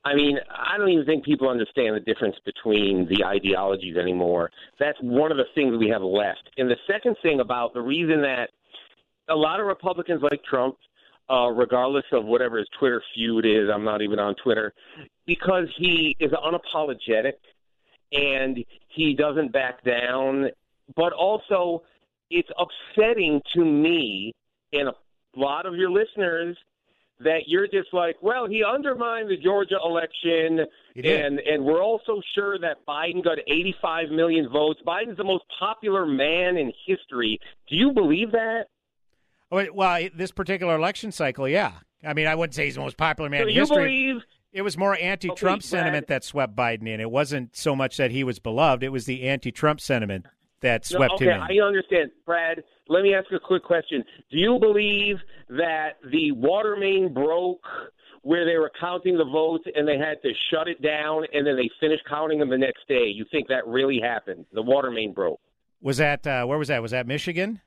I 0.03 0.15
mean, 0.15 0.39
I 0.49 0.77
don't 0.79 0.89
even 0.89 1.05
think 1.05 1.23
people 1.23 1.49
understand 1.49 1.95
the 1.95 1.99
difference 1.99 2.37
between 2.43 3.07
the 3.07 3.23
ideologies 3.23 3.97
anymore. 3.97 4.49
That's 4.79 4.97
one 5.01 5.31
of 5.31 5.37
the 5.37 5.45
things 5.53 5.77
we 5.77 5.89
have 5.89 6.01
left. 6.01 6.49
And 6.57 6.67
the 6.67 6.77
second 6.87 7.15
thing 7.21 7.41
about 7.41 7.75
the 7.75 7.81
reason 7.81 8.21
that 8.21 8.49
a 9.29 9.35
lot 9.35 9.59
of 9.59 9.67
Republicans 9.67 10.23
like 10.23 10.43
Trump, 10.43 10.77
uh, 11.31 11.49
regardless 11.49 12.05
of 12.11 12.25
whatever 12.25 12.57
his 12.57 12.67
Twitter 12.77 13.01
feud 13.13 13.45
is, 13.45 13.69
I'm 13.73 13.83
not 13.83 14.01
even 14.01 14.19
on 14.19 14.35
Twitter, 14.35 14.73
because 15.25 15.67
he 15.77 16.15
is 16.19 16.31
unapologetic 16.31 17.33
and 18.11 18.63
he 18.89 19.13
doesn't 19.13 19.51
back 19.53 19.83
down. 19.83 20.49
But 20.95 21.13
also, 21.13 21.83
it's 22.29 22.49
upsetting 22.57 23.41
to 23.53 23.63
me 23.63 24.33
and 24.73 24.89
a 24.89 24.93
lot 25.35 25.65
of 25.65 25.75
your 25.75 25.89
listeners– 25.89 26.57
that 27.23 27.47
you're 27.47 27.67
just 27.67 27.93
like, 27.93 28.17
well, 28.21 28.47
he 28.47 28.63
undermined 28.63 29.29
the 29.29 29.37
Georgia 29.37 29.77
election, 29.83 30.59
and 30.95 31.39
and 31.39 31.63
we're 31.63 31.83
also 31.83 32.21
sure 32.33 32.57
that 32.59 32.85
Biden 32.87 33.23
got 33.23 33.37
85 33.47 34.09
million 34.09 34.49
votes. 34.49 34.79
Biden's 34.85 35.17
the 35.17 35.23
most 35.23 35.43
popular 35.59 36.05
man 36.05 36.57
in 36.57 36.71
history. 36.85 37.39
Do 37.69 37.75
you 37.75 37.91
believe 37.91 38.31
that? 38.31 38.65
Oh, 39.51 39.65
well, 39.73 40.07
this 40.15 40.31
particular 40.31 40.75
election 40.75 41.11
cycle, 41.11 41.47
yeah. 41.47 41.73
I 42.03 42.13
mean, 42.13 42.27
I 42.27 42.35
wouldn't 42.35 42.55
say 42.55 42.65
he's 42.65 42.75
the 42.75 42.81
most 42.81 42.97
popular 42.97 43.29
man 43.29 43.41
so 43.41 43.47
in 43.47 43.53
you 43.53 43.59
history. 43.61 43.83
Believe, 43.83 44.23
it 44.53 44.61
was 44.61 44.77
more 44.77 44.95
anti-Trump 44.95 45.63
sentiment 45.63 46.07
that 46.07 46.23
swept 46.23 46.55
Biden 46.55 46.87
in. 46.87 46.99
It 46.99 47.11
wasn't 47.11 47.55
so 47.55 47.75
much 47.75 47.97
that 47.97 48.11
he 48.11 48.23
was 48.23 48.39
beloved; 48.39 48.83
it 48.83 48.89
was 48.89 49.05
the 49.05 49.23
anti-Trump 49.23 49.79
sentiment 49.81 50.25
that 50.61 50.89
No, 50.91 50.97
swept 50.97 51.13
okay, 51.15 51.25
him 51.25 51.41
in. 51.41 51.41
I 51.41 51.65
understand, 51.65 52.11
Brad. 52.25 52.63
Let 52.87 53.03
me 53.03 53.13
ask 53.13 53.29
you 53.31 53.37
a 53.37 53.39
quick 53.39 53.63
question. 53.63 54.03
Do 54.31 54.37
you 54.37 54.57
believe 54.59 55.17
that 55.49 55.91
the 56.11 56.31
water 56.33 56.75
main 56.75 57.13
broke 57.13 57.63
where 58.23 58.45
they 58.45 58.57
were 58.57 58.71
counting 58.79 59.17
the 59.17 59.25
votes 59.25 59.63
and 59.73 59.87
they 59.87 59.97
had 59.97 60.21
to 60.21 60.31
shut 60.51 60.67
it 60.67 60.81
down 60.81 61.23
and 61.33 61.47
then 61.47 61.55
they 61.55 61.69
finished 61.79 62.03
counting 62.07 62.39
them 62.39 62.49
the 62.49 62.57
next 62.57 62.87
day? 62.87 63.05
You 63.05 63.25
think 63.31 63.47
that 63.47 63.65
really 63.65 63.99
happened? 64.01 64.45
The 64.53 64.61
water 64.61 64.91
main 64.91 65.13
broke? 65.13 65.39
Was 65.81 65.97
that 65.97 66.27
uh, 66.27 66.45
where 66.45 66.57
was 66.57 66.67
that? 66.67 66.81
Was 66.81 66.91
that 66.91 67.07
Michigan? 67.07 67.61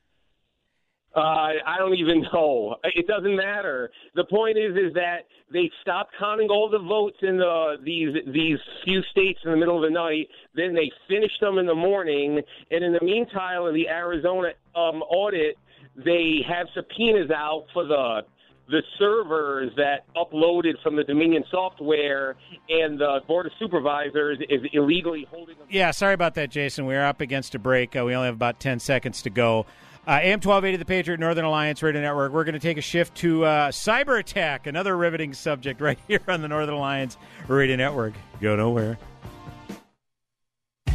Uh, 1.15 1.53
I 1.65 1.77
don't 1.77 1.95
even 1.95 2.25
know. 2.33 2.75
It 2.83 3.07
doesn't 3.07 3.35
matter. 3.35 3.89
The 4.15 4.25
point 4.25 4.57
is, 4.57 4.75
is 4.75 4.93
that 4.95 5.19
they 5.51 5.71
stopped 5.81 6.13
counting 6.19 6.49
all 6.49 6.69
the 6.69 6.79
votes 6.79 7.17
in 7.21 7.37
the 7.37 7.75
these 7.83 8.13
these 8.33 8.57
few 8.83 9.01
states 9.11 9.39
in 9.45 9.51
the 9.51 9.57
middle 9.57 9.77
of 9.77 9.89
the 9.89 9.93
night. 9.93 10.27
Then 10.55 10.75
they 10.75 10.91
finished 11.07 11.39
them 11.39 11.57
in 11.57 11.67
the 11.67 11.75
morning, 11.75 12.41
and 12.69 12.83
in 12.83 12.91
the 12.91 13.01
meantime, 13.01 13.65
in 13.67 13.73
the 13.73 13.87
Arizona 13.87 14.49
um, 14.75 15.01
audit, 15.03 15.57
they 15.95 16.39
have 16.47 16.67
subpoenas 16.75 17.31
out 17.31 17.65
for 17.73 17.85
the 17.85 18.21
the 18.67 18.81
servers 18.97 19.71
that 19.77 20.05
uploaded 20.15 20.73
from 20.81 20.95
the 20.95 21.03
Dominion 21.03 21.43
software, 21.51 22.35
and 22.67 22.99
the 22.99 23.19
board 23.27 23.45
of 23.45 23.51
supervisors 23.59 24.39
is 24.49 24.61
illegally 24.73 25.27
holding 25.29 25.57
them. 25.57 25.67
Yeah, 25.69 25.91
sorry 25.91 26.15
about 26.15 26.33
that, 26.35 26.49
Jason. 26.49 26.85
We're 26.85 27.05
up 27.05 27.21
against 27.21 27.53
a 27.53 27.59
break. 27.59 27.95
Uh, 27.95 28.03
we 28.05 28.15
only 28.15 28.25
have 28.25 28.35
about 28.35 28.59
10 28.59 28.79
seconds 28.79 29.21
to 29.21 29.29
go. 29.29 29.67
Uh, 30.07 30.19
AM 30.21 30.37
1280, 30.37 30.77
the 30.77 30.85
Patriot 30.85 31.19
Northern 31.19 31.45
Alliance 31.45 31.81
Radio 31.81 31.99
Network. 31.99 32.31
We're 32.31 32.43
going 32.43 32.53
to 32.53 32.59
take 32.59 32.77
a 32.77 32.81
shift 32.81 33.15
to 33.15 33.43
uh, 33.43 33.71
cyber 33.71 34.19
attack, 34.19 34.67
another 34.67 34.95
riveting 34.95 35.33
subject 35.33 35.81
right 35.81 35.97
here 36.07 36.21
on 36.27 36.43
the 36.43 36.47
Northern 36.47 36.75
Alliance 36.75 37.17
Radio 37.47 37.75
Network. 37.75 38.13
Go 38.39 38.55
nowhere. 38.55 38.99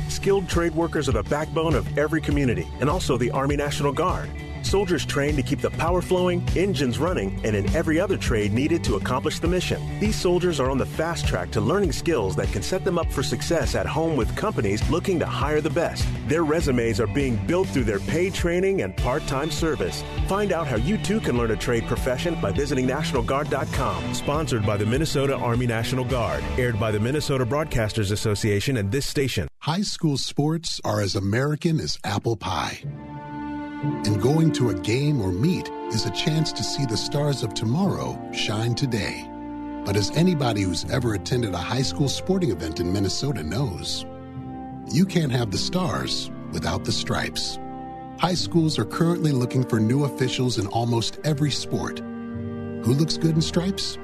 Skilled 0.09 0.49
trade 0.49 0.77
workers 0.77 1.09
are 1.09 1.13
the 1.13 1.25
backbone 1.25 1.75
of 1.75 1.99
every 1.99 2.21
community 2.21 2.69
and 2.79 2.89
also 2.89 3.17
the 3.17 3.33
Army 3.33 3.57
National 3.57 3.93
Guard. 3.93 4.31
Soldiers 4.71 5.05
trained 5.05 5.37
to 5.37 5.43
keep 5.43 5.61
the 5.61 5.71
power 5.71 6.01
flowing, 6.01 6.47
engines 6.55 7.01
running, 7.01 7.45
and 7.45 7.57
in 7.57 7.69
every 7.75 7.99
other 7.99 8.17
trade 8.17 8.55
needed 8.55 8.85
to 8.85 8.95
accomplish 8.95 9.41
the 9.41 9.49
mission. 9.49 9.83
These 9.99 10.15
soldiers 10.15 10.61
are 10.61 10.71
on 10.71 10.79
the 10.79 10.87
fast 10.87 11.27
track 11.27 11.51
to 11.53 11.61
learning 11.61 11.91
skills 11.91 12.37
that 12.37 12.53
can 12.53 12.63
set 12.63 12.85
them 12.85 12.97
up 12.97 13.11
for 13.11 13.25
success 13.25 13.75
at 13.75 13.85
home 13.85 14.17
with 14.17 14.37
companies 14.37 14.89
looking 14.89 15.19
to 15.19 15.27
hire 15.27 15.61
the 15.61 15.71
best. 15.71 16.07
Their 16.29 16.45
resumes 16.45 17.01
are 17.01 17.09
being 17.09 17.35
built 17.49 17.67
through 17.67 17.83
their 17.83 17.99
paid 17.99 18.33
training 18.33 18.83
and 18.83 18.97
part 18.97 19.27
time 19.27 19.51
service. 19.51 20.05
Find 20.29 20.53
out 20.53 20.69
how 20.69 20.77
you 20.77 20.99
too 20.99 21.19
can 21.19 21.37
learn 21.37 21.51
a 21.51 21.57
trade 21.57 21.89
profession 21.89 22.41
by 22.41 22.53
visiting 22.53 22.87
NationalGuard.com. 22.87 24.15
Sponsored 24.15 24.65
by 24.65 24.77
the 24.77 24.87
Minnesota 24.87 25.35
Army 25.35 25.67
National 25.67 26.05
Guard. 26.05 26.45
Aired 26.59 26.79
by 26.79 26.93
the 26.93 27.01
Minnesota 27.01 27.45
Broadcasters 27.45 28.13
Association 28.13 28.77
and 28.77 28.93
this 28.93 29.07
station. 29.07 29.49
High 29.59 29.83
school 29.83 30.17
sports 30.17 30.81
are 30.85 31.01
as 31.01 31.17
American 31.17 31.81
as 31.81 31.99
apple 32.05 32.37
pie. 32.37 32.85
And 33.83 34.21
going 34.21 34.53
to 34.53 34.69
a 34.69 34.75
game 34.75 35.23
or 35.23 35.33
meet 35.33 35.71
is 35.89 36.05
a 36.05 36.11
chance 36.11 36.53
to 36.53 36.63
see 36.63 36.85
the 36.85 36.99
stars 36.99 37.43
of 37.43 37.55
tomorrow 37.55 38.19
shine 38.31 38.75
today. 38.75 39.27
But 39.87 39.97
as 39.97 40.11
anybody 40.11 40.61
who's 40.63 40.85
ever 40.91 41.15
attended 41.15 41.55
a 41.55 41.59
high 41.59 41.81
school 41.81 42.09
sporting 42.09 42.51
event 42.51 42.79
in 42.79 42.93
Minnesota 42.93 43.43
knows, 43.43 44.05
you 44.93 45.07
can't 45.07 45.33
have 45.33 45.51
the 45.51 45.57
stars 45.57 46.31
without 46.53 46.85
the 46.85 46.93
stripes. 46.93 47.59
High 48.19 48.35
schools 48.35 48.79
are 48.79 48.85
currently 48.85 49.33
looking 49.33 49.65
for 49.65 49.81
new 49.81 50.05
officials 50.05 50.59
in 50.59 50.67
almost 50.67 51.19
every 51.25 51.51
sport. 51.51 52.01
Who 52.01 52.93
looks 52.93 53.17
good 53.17 53.35
in 53.35 53.41
stripes? 53.41 53.97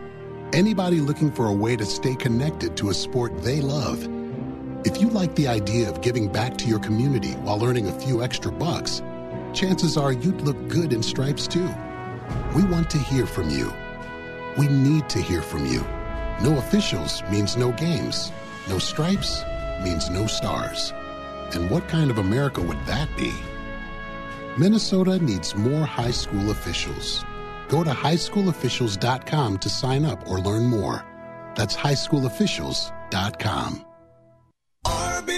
Anybody 0.55 1.01
looking 1.01 1.31
for 1.31 1.49
a 1.49 1.53
way 1.53 1.77
to 1.77 1.85
stay 1.85 2.15
connected 2.15 2.79
to 2.79 2.89
a 2.89 2.95
sport 2.95 3.43
they 3.43 3.61
love. 3.61 4.09
If 4.87 5.03
you 5.03 5.11
like 5.11 5.35
the 5.35 5.49
idea 5.49 5.91
of 5.91 6.01
giving 6.01 6.33
back 6.33 6.57
to 6.59 6.67
your 6.67 6.79
community 6.79 7.33
while 7.33 7.63
earning 7.63 7.89
a 7.89 8.01
few 8.01 8.23
extra 8.23 8.51
bucks, 8.51 9.03
chances 9.57 9.97
are 9.97 10.13
you'd 10.13 10.43
look 10.43 10.69
good 10.69 10.93
in 10.93 11.03
stripes 11.03 11.49
too. 11.49 11.69
We 12.55 12.63
want 12.65 12.91
to 12.91 12.99
hear 12.99 13.25
from 13.27 13.49
you. 13.49 13.73
We 14.59 14.69
need 14.69 15.09
to 15.09 15.19
hear 15.19 15.41
from 15.43 15.67
you. 15.67 15.81
No 16.43 16.59
officials 16.59 17.23
means 17.31 17.57
no 17.57 17.73
games. 17.73 18.31
No 18.69 18.79
stripes 18.79 19.43
means 19.83 20.11
no 20.11 20.27
stars. 20.27 20.93
And 21.55 21.71
what 21.71 21.89
kind 21.89 22.11
of 22.11 22.19
America 22.19 22.61
would 22.61 22.85
that 22.87 23.09
be? 23.17 23.33
Minnesota 24.59 25.19
needs 25.19 25.55
more 25.55 25.87
high 25.87 26.11
school 26.11 26.51
officials. 26.51 27.25
Go 27.69 27.83
to 27.83 27.91
highschoolofficials.com 27.91 29.59
to 29.59 29.71
sign 29.71 30.05
up 30.05 30.29
or 30.29 30.39
learn 30.39 30.67
more. 30.67 31.03
That's 31.55 31.77
highschoolofficials.com. 31.77 33.87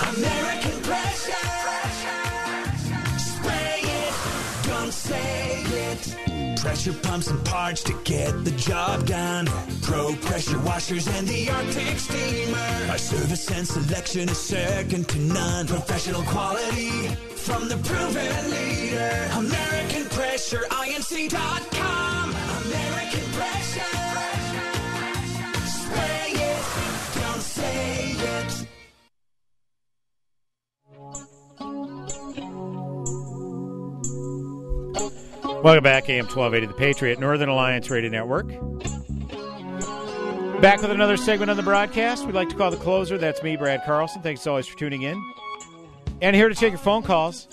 American 0.00 0.80
pressure. 0.82 1.32
Spray 3.18 3.80
it, 3.82 4.14
don't 4.64 4.92
say 4.92 5.62
it. 5.64 6.58
Pressure 6.60 6.92
pumps 6.92 7.28
and 7.28 7.44
parts 7.44 7.82
to 7.84 7.92
get 8.04 8.44
the 8.44 8.50
job 8.52 9.06
done. 9.06 9.46
Pro 9.82 10.14
pressure 10.16 10.58
washers 10.60 11.06
and 11.08 11.26
the 11.26 11.50
Arctic 11.50 11.98
steamer. 11.98 12.90
Our 12.90 12.98
service 12.98 13.50
and 13.50 13.66
selection 13.66 14.28
is 14.28 14.38
second 14.38 15.08
to 15.08 15.18
none. 15.18 15.66
Professional 15.66 16.22
quality 16.22 17.08
from 17.34 17.68
the 17.68 17.76
proven 17.78 18.50
leader. 18.50 19.28
American 19.34 20.04
Pressure, 20.10 20.64
INC.com. 20.70 22.30
American 22.66 23.26
Pressure. 23.32 23.98
Spray 25.66 26.32
it, 26.34 26.62
don't 27.20 27.40
say 27.42 27.92
it. 27.92 27.97
Welcome 35.68 35.84
back, 35.84 36.08
AM 36.08 36.24
1280, 36.24 36.66
the 36.66 36.72
Patriot 36.72 37.20
Northern 37.20 37.50
Alliance 37.50 37.90
Radio 37.90 38.08
Network. 38.08 38.48
Back 40.62 40.80
with 40.80 40.90
another 40.90 41.18
segment 41.18 41.50
on 41.50 41.58
the 41.58 41.62
broadcast. 41.62 42.24
We'd 42.24 42.34
like 42.34 42.48
to 42.48 42.56
call 42.56 42.70
the 42.70 42.78
closer. 42.78 43.18
That's 43.18 43.42
me, 43.42 43.54
Brad 43.54 43.84
Carlson. 43.84 44.22
Thanks 44.22 44.46
always 44.46 44.66
for 44.66 44.78
tuning 44.78 45.02
in. 45.02 45.22
And 46.22 46.34
here 46.34 46.48
to 46.48 46.54
take 46.54 46.70
your 46.70 46.78
phone 46.78 47.02
calls 47.02 47.48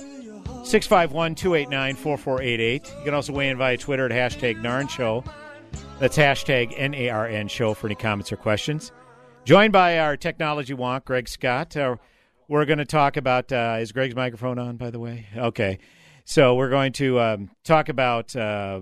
651 0.63 1.35
289 1.35 1.95
4488. 1.97 2.87
You 2.87 3.03
can 3.03 3.13
also 3.13 3.33
weigh 3.33 3.49
in 3.49 3.57
via 3.57 3.75
Twitter 3.75 4.05
at 4.05 4.13
hashtag 4.13 4.61
NARN 4.61 4.89
Show. 4.89 5.21
That's 5.99 6.17
hashtag 6.17 6.73
N 6.77 6.93
A 6.93 7.09
R 7.09 7.27
N 7.27 7.49
Show 7.49 7.73
for 7.73 7.87
any 7.87 7.95
comments 7.95 8.31
or 8.31 8.37
questions. 8.37 8.93
Joined 9.43 9.73
by 9.73 9.99
our 9.99 10.15
technology 10.15 10.73
wonk, 10.73 11.03
Greg 11.03 11.27
Scott. 11.27 11.75
Uh, 11.75 11.97
we're 12.47 12.63
going 12.63 12.77
to 12.77 12.85
talk 12.85 13.17
about. 13.17 13.51
Uh, 13.51 13.75
is 13.81 13.91
Greg's 13.91 14.15
microphone 14.15 14.57
on, 14.57 14.77
by 14.77 14.89
the 14.89 14.99
way? 14.99 15.27
Okay. 15.35 15.79
So 16.25 16.55
we're 16.55 16.69
going 16.69 16.91
to 16.93 17.19
um, 17.19 17.51
talk 17.63 17.87
about 17.87 18.35
uh, 18.35 18.81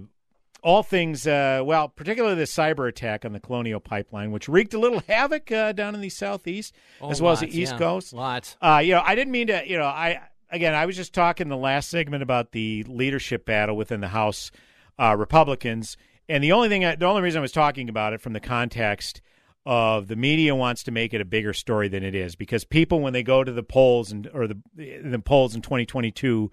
all 0.64 0.82
things, 0.82 1.28
uh, 1.28 1.62
well, 1.64 1.90
particularly 1.90 2.36
the 2.36 2.44
cyber 2.44 2.88
attack 2.88 3.26
on 3.26 3.34
the 3.34 3.40
Colonial 3.40 3.82
Pipeline, 3.82 4.32
which 4.32 4.48
wreaked 4.48 4.74
a 4.74 4.80
little 4.80 5.02
havoc 5.08 5.52
uh, 5.52 5.74
down 5.74 5.94
in 5.94 6.00
the 6.00 6.10
southeast 6.10 6.74
Oh, 7.02 7.12
as 7.12 7.22
well 7.22 7.34
as 7.34 7.42
the 7.42 7.48
East 7.48 7.74
yeah. 7.74 7.78
Coast. 7.78 8.14
Lots. 8.14 8.56
Uh, 8.62 8.82
you 8.84 8.94
know, 8.94 9.02
I 9.06 9.14
didn't 9.14 9.32
mean 9.32 9.48
to. 9.48 9.62
You 9.68 9.78
know, 9.78 9.86
I 9.86 10.22
again, 10.50 10.74
I 10.74 10.86
was 10.86 10.96
just 10.96 11.14
talking 11.14 11.50
the 11.50 11.58
last 11.58 11.90
segment 11.90 12.24
about 12.24 12.54
the 12.54 12.86
leadership 12.88 13.46
battle 13.46 13.76
within 13.76 14.00
the 14.00 14.08
House 14.08 14.50
uh, 14.98 15.16
Republicans, 15.18 15.98
and 16.30 16.42
the 16.42 16.54
only 16.54 16.70
thing, 16.70 16.86
I, 16.86 16.96
the 16.96 17.06
only 17.06 17.22
reason 17.22 17.40
I 17.40 17.42
was 17.42 17.52
talking 17.52 17.90
about 17.90 18.14
it 18.14 18.22
from 18.22 18.32
the 18.32 18.40
context 18.40 19.22
of 19.66 20.08
the 20.08 20.16
media 20.16 20.56
wants 20.56 20.84
to 20.84 20.92
make 20.92 21.14
it 21.14 21.20
a 21.20 21.26
bigger 21.26 21.54
story 21.54 21.90
than 21.90 22.04
it 22.04 22.16
is 22.16 22.36
because 22.36 22.64
people 22.64 23.02
when 23.02 23.12
they 23.12 23.24
go 23.24 23.44
to 23.44 23.52
the 23.52 23.64
polls 23.64 24.12
and 24.12 24.30
or 24.34 24.48
the 24.48 24.58
the 24.76 25.20
polls 25.20 25.56
in 25.56 25.62
2022 25.62 26.52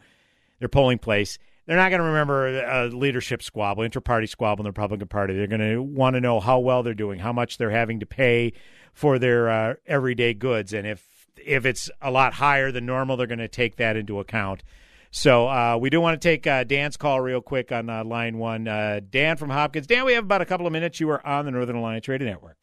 their 0.61 0.69
polling 0.69 0.99
place 0.99 1.39
they're 1.67 1.77
not 1.77 1.91
going 1.91 2.01
to 2.01 2.07
remember 2.07 2.63
a 2.65 2.89
leadership 2.89 3.43
squabble 3.43 3.83
inter-party 3.83 4.27
squabble 4.27 4.63
in 4.63 4.65
the 4.65 4.71
Republican 4.71 5.09
Party 5.09 5.35
they're 5.35 5.47
going 5.47 5.61
to 5.61 5.83
want 5.83 6.15
to 6.15 6.21
know 6.21 6.41
how 6.41 6.59
well 6.59 6.83
they're 6.83 6.95
doing 6.95 7.19
how 7.19 7.33
much 7.33 7.59
they're 7.59 7.71
having 7.71 8.01
to 8.01 8.07
pay 8.07 8.53
for 8.93 9.19
their 9.19 9.49
uh, 9.49 9.75
everyday 9.87 10.33
goods 10.33 10.73
and 10.73 10.87
if 10.87 11.27
if 11.37 11.67
it's 11.67 11.91
a 12.01 12.11
lot 12.11 12.35
higher 12.35 12.71
than 12.71 12.87
normal 12.87 13.17
they're 13.17 13.27
going 13.27 13.39
to 13.39 13.49
take 13.49 13.77
that 13.77 13.97
into 13.97 14.21
account 14.21 14.63
so 15.11 15.49
uh, 15.49 15.77
we 15.81 15.91
do 15.91 16.01
want 16.01 16.21
to 16.21 16.29
take 16.29 16.47
uh, 16.47 16.65
Dan's 16.65 16.97
call 16.97 17.21
real 17.21 17.41
quick 17.41 17.73
on 17.73 17.91
uh, 17.91 18.05
line 18.05 18.39
one. 18.39 18.69
Uh, 18.69 19.01
Dan 19.09 19.37
from 19.37 19.51
Hopkins. 19.51 19.87
Dan, 19.87 20.05
we 20.05 20.13
have 20.13 20.25
about 20.25 20.41
a 20.41 20.47
couple 20.47 20.67
of 20.67 20.73
minutes. 20.73 21.01
You 21.01 21.11
are 21.11 21.27
on 21.27 21.45
the 21.45 21.51
Northern 21.51 21.77
Alliance 21.77 22.07
Radio 22.07 22.29
Network. 22.29 22.57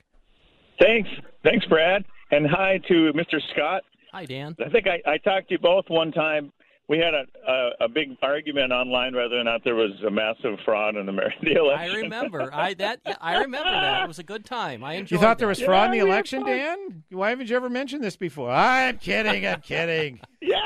Thanks. 0.79 1.09
Thanks, 1.43 1.65
Brad. 1.65 2.05
And 2.31 2.47
hi 2.47 2.79
to 2.87 3.11
Mr. 3.13 3.39
Scott. 3.51 3.83
Hi, 4.13 4.25
Dan. 4.25 4.55
I 4.65 4.69
think 4.69 4.87
I, 4.87 5.01
I 5.09 5.17
talked 5.17 5.49
to 5.49 5.55
you 5.55 5.59
both 5.59 5.85
one 5.89 6.11
time. 6.11 6.53
We 6.89 6.99
had 6.99 7.13
a, 7.13 7.25
a 7.45 7.85
a 7.85 7.89
big 7.89 8.17
argument 8.21 8.71
online 8.71 9.13
whether 9.13 9.37
or 9.37 9.43
not 9.43 9.61
there 9.65 9.75
was 9.75 9.91
a 10.05 10.09
massive 10.09 10.57
fraud 10.63 10.95
in 10.95 11.05
the, 11.05 11.11
the 11.43 11.53
election. 11.53 11.91
I 11.91 11.95
remember. 11.97 12.49
I 12.53 12.73
that 12.75 13.01
I 13.19 13.39
remember 13.39 13.69
that. 13.69 14.03
It 14.03 14.07
was 14.07 14.19
a 14.19 14.23
good 14.23 14.45
time. 14.45 14.83
I 14.83 14.93
enjoyed. 14.93 15.11
You 15.11 15.21
thought 15.21 15.37
there 15.37 15.49
was 15.49 15.61
fraud 15.61 15.87
in 15.87 15.99
the 15.99 16.05
election, 16.05 16.45
Dan? 16.45 17.03
Why 17.09 17.29
haven't 17.29 17.49
you 17.49 17.57
ever 17.57 17.69
mentioned 17.69 18.03
this 18.03 18.15
before? 18.15 18.51
I'm 18.51 18.97
kidding. 18.99 19.45
I'm 19.45 19.61
kidding. 19.61 20.21
yeah. 20.41 20.57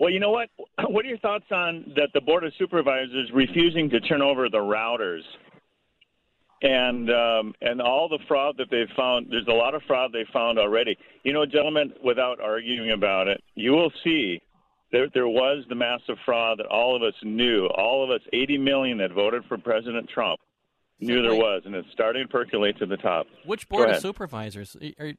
Well, 0.00 0.10
you 0.10 0.18
know 0.18 0.30
what? 0.30 0.48
What 0.88 1.04
are 1.04 1.08
your 1.08 1.18
thoughts 1.18 1.44
on 1.52 1.92
that? 1.94 2.08
The 2.12 2.22
board 2.22 2.42
of 2.42 2.52
supervisors 2.58 3.30
refusing 3.32 3.88
to 3.90 4.00
turn 4.00 4.22
over 4.22 4.48
the 4.48 4.58
routers, 4.58 5.22
and 6.62 7.08
um, 7.08 7.54
and 7.60 7.80
all 7.80 8.08
the 8.08 8.18
fraud 8.26 8.56
that 8.58 8.68
they've 8.70 8.88
found. 8.96 9.28
There's 9.30 9.46
a 9.46 9.52
lot 9.52 9.76
of 9.76 9.82
fraud 9.86 10.12
they 10.12 10.26
found 10.32 10.58
already. 10.58 10.98
You 11.22 11.32
know, 11.32 11.46
gentlemen, 11.46 11.92
without 12.02 12.40
arguing 12.40 12.90
about 12.90 13.28
it, 13.28 13.44
you 13.54 13.72
will 13.72 13.92
see 14.02 14.40
there 14.92 15.08
there 15.12 15.28
was 15.28 15.64
the 15.68 15.74
massive 15.74 16.16
fraud 16.24 16.58
that 16.58 16.66
all 16.66 16.96
of 16.96 17.02
us 17.02 17.14
knew. 17.22 17.66
All 17.66 18.04
of 18.04 18.10
us, 18.10 18.20
80 18.32 18.58
million 18.58 18.98
that 18.98 19.12
voted 19.12 19.44
for 19.46 19.58
President 19.58 20.08
Trump, 20.08 20.40
knew 21.00 21.22
there 21.22 21.32
wait. 21.32 21.40
was, 21.40 21.62
and 21.64 21.74
it's 21.74 21.88
starting 21.92 22.24
to 22.24 22.28
percolate 22.28 22.78
to 22.78 22.86
the 22.86 22.96
top. 22.96 23.26
Which 23.44 23.68
board 23.68 23.90
of 23.90 24.00
supervisors? 24.00 24.76
Are, 24.98 25.12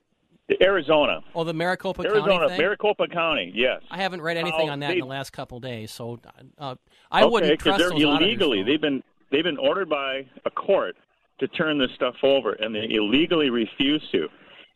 Arizona. 0.62 1.22
oh, 1.34 1.46
the 1.46 1.54
Maricopa 1.54 2.02
Arizona, 2.04 2.28
County 2.28 2.48
thing. 2.50 2.58
Maricopa 2.58 3.08
County, 3.08 3.52
yes. 3.56 3.82
I 3.90 3.98
haven't 3.98 4.22
read 4.22 4.36
anything 4.36 4.70
on 4.70 4.80
that 4.82 4.90
they- 4.90 4.94
in 4.96 5.00
the 5.00 5.06
last 5.06 5.32
couple 5.32 5.58
of 5.58 5.64
days, 5.64 5.92
so 5.92 6.20
uh, 6.58 6.76
I 7.10 7.22
okay, 7.22 7.30
wouldn't 7.32 7.52
because 7.52 7.64
trust 7.64 7.80
they're 7.80 7.90
those 7.92 8.02
illegally. 8.02 8.64
They've 8.64 8.82
been 8.82 9.02
they've 9.32 9.44
been 9.44 9.58
ordered 9.58 9.90
by 9.90 10.26
a 10.46 10.50
court 10.50 10.98
to 11.40 11.48
turn 11.48 11.78
this 11.78 11.92
stuff 11.96 12.16
over, 12.24 12.54
and 12.54 12.76
they 12.76 12.88
illegally 12.90 13.50
refuse 13.50 14.06
to. 14.12 14.28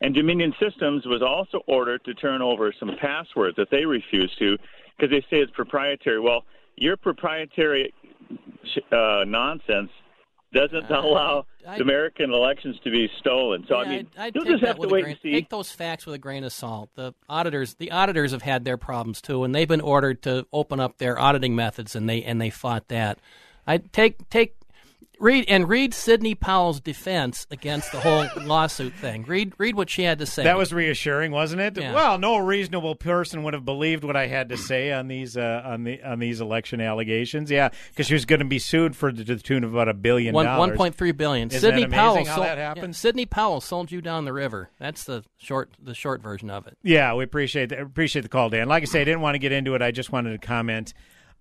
And 0.01 0.13
Dominion 0.13 0.53
Systems 0.59 1.05
was 1.05 1.21
also 1.21 1.61
ordered 1.67 2.03
to 2.05 2.13
turn 2.13 2.41
over 2.41 2.73
some 2.79 2.91
passwords 2.99 3.55
that 3.57 3.69
they 3.71 3.85
refused 3.85 4.37
to 4.39 4.57
because 4.97 5.11
they 5.11 5.21
say 5.29 5.41
it's 5.41 5.51
proprietary. 5.51 6.19
Well, 6.19 6.43
your 6.75 6.97
proprietary 6.97 7.93
uh, 8.91 9.23
nonsense 9.25 9.89
doesn't 10.53 10.89
allow 10.89 11.45
I- 11.67 11.77
American 11.77 12.31
elections 12.33 12.77
to 12.83 12.91
be 12.91 13.09
stolen. 13.19 13.65
So 13.67 13.75
I 13.75 13.83
Yeah, 13.83 13.89
mean, 13.89 14.07
I'd, 14.17 14.21
I'd 14.27 14.35
you'll 14.35 14.45
just 14.45 14.63
have 14.63 14.79
to 14.79 14.87
wait 14.87 15.01
grain, 15.03 15.11
and 15.13 15.19
see. 15.21 15.31
Take 15.31 15.49
those 15.49 15.71
facts 15.71 16.05
with 16.05 16.15
a 16.15 16.19
grain 16.19 16.43
of 16.43 16.53
salt. 16.53 16.89
The 16.95 17.13
auditors, 17.27 17.73
the 17.75 17.91
auditors 17.91 18.31
have 18.31 18.41
had 18.41 18.63
their 18.65 18.77
problems 18.77 19.21
too, 19.21 19.43
and 19.43 19.53
they've 19.53 19.67
been 19.67 19.81
ordered 19.81 20.21
to 20.23 20.45
open 20.53 20.79
up 20.79 20.97
their 20.97 21.19
auditing 21.19 21.55
methods, 21.55 21.95
and 21.95 22.07
they 22.09 22.23
and 22.23 22.39
they 22.39 22.49
fought 22.49 22.87
that. 22.87 23.19
I 23.67 23.77
take 23.79 24.29
take 24.29 24.55
read 25.19 25.45
and 25.47 25.67
read 25.67 25.93
Sidney 25.93 26.35
Powell's 26.35 26.79
defense 26.79 27.47
against 27.51 27.91
the 27.91 27.99
whole 27.99 28.25
lawsuit 28.45 28.93
thing. 28.93 29.23
Read 29.23 29.53
read 29.57 29.75
what 29.75 29.89
she 29.89 30.03
had 30.03 30.19
to 30.19 30.25
say. 30.25 30.43
That 30.43 30.57
was 30.57 30.73
reassuring, 30.73 31.31
wasn't 31.31 31.61
it? 31.61 31.77
Yeah. 31.77 31.93
Well, 31.93 32.17
no 32.17 32.37
reasonable 32.37 32.95
person 32.95 33.43
would 33.43 33.53
have 33.53 33.65
believed 33.65 34.03
what 34.03 34.15
I 34.15 34.27
had 34.27 34.49
to 34.49 34.57
say 34.57 34.91
on 34.91 35.07
these 35.07 35.37
uh, 35.37 35.61
on 35.65 35.83
the 35.83 36.01
on 36.03 36.19
these 36.19 36.41
election 36.41 36.81
allegations. 36.81 37.49
Yeah, 37.51 37.69
because 37.89 38.07
she 38.07 38.13
was 38.13 38.25
going 38.25 38.39
to 38.39 38.45
be 38.45 38.59
sued 38.59 38.95
for 38.95 39.11
the, 39.11 39.23
to 39.23 39.35
the 39.35 39.41
tune 39.41 39.63
of 39.63 39.73
about 39.73 39.89
a 39.89 39.93
billion 39.93 40.33
one 40.33 40.45
dollars. 40.45 40.59
one 40.59 40.77
point 40.77 40.95
three 40.95 41.11
billion. 41.11 41.49
Isn't 41.49 41.59
Sidney 41.59 41.87
Powell 41.87 42.25
how 42.25 42.35
sold, 42.35 42.47
that 42.47 42.77
yeah? 42.77 42.91
Sidney 42.91 43.25
Powell 43.25 43.61
sold 43.61 43.91
you 43.91 44.01
down 44.01 44.25
the 44.25 44.33
river. 44.33 44.69
That's 44.79 45.03
the 45.05 45.23
short 45.37 45.71
the 45.81 45.93
short 45.93 46.21
version 46.21 46.49
of 46.49 46.67
it. 46.67 46.77
Yeah, 46.83 47.13
we 47.13 47.23
appreciate 47.23 47.69
the, 47.69 47.81
appreciate 47.81 48.23
the 48.23 48.29
call, 48.29 48.49
Dan. 48.49 48.67
Like 48.67 48.83
I 48.83 48.85
say, 48.85 49.01
I 49.01 49.05
didn't 49.05 49.21
want 49.21 49.35
to 49.35 49.39
get 49.39 49.51
into 49.51 49.75
it. 49.75 49.81
I 49.81 49.91
just 49.91 50.11
wanted 50.11 50.39
to 50.39 50.45
comment 50.45 50.93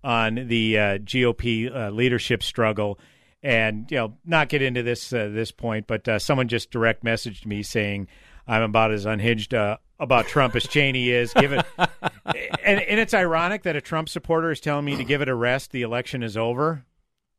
on 0.03 0.35
the 0.47 0.77
uh, 0.77 0.97
GOP 0.99 1.75
uh, 1.75 1.89
leadership 1.89 2.43
struggle, 2.43 2.99
and 3.45 3.89
you 3.91 3.97
know, 3.97 4.17
not 4.25 4.49
get 4.49 4.63
into 4.63 4.81
this 4.81 5.13
uh, 5.13 5.29
this 5.31 5.51
point. 5.51 5.85
But 5.85 6.07
uh, 6.07 6.17
someone 6.19 6.47
just 6.47 6.71
direct 6.71 7.03
messaged 7.03 7.45
me 7.45 7.61
saying 7.61 8.07
I'm 8.47 8.63
about 8.63 8.91
as 8.91 9.05
unhinged 9.05 9.53
uh, 9.53 9.77
about 9.99 10.25
Trump 10.25 10.55
as 10.55 10.63
Cheney 10.67 11.11
is. 11.11 11.31
Give 11.31 11.53
it, 11.53 11.63
and, 11.77 12.81
and 12.81 12.99
it's 12.99 13.13
ironic 13.13 13.61
that 13.63 13.75
a 13.75 13.81
Trump 13.81 14.09
supporter 14.09 14.49
is 14.49 14.59
telling 14.59 14.83
me 14.83 14.95
to 14.97 15.03
give 15.03 15.21
it 15.21 15.29
a 15.29 15.35
rest. 15.35 15.71
The 15.71 15.83
election 15.83 16.23
is 16.23 16.35
over. 16.35 16.85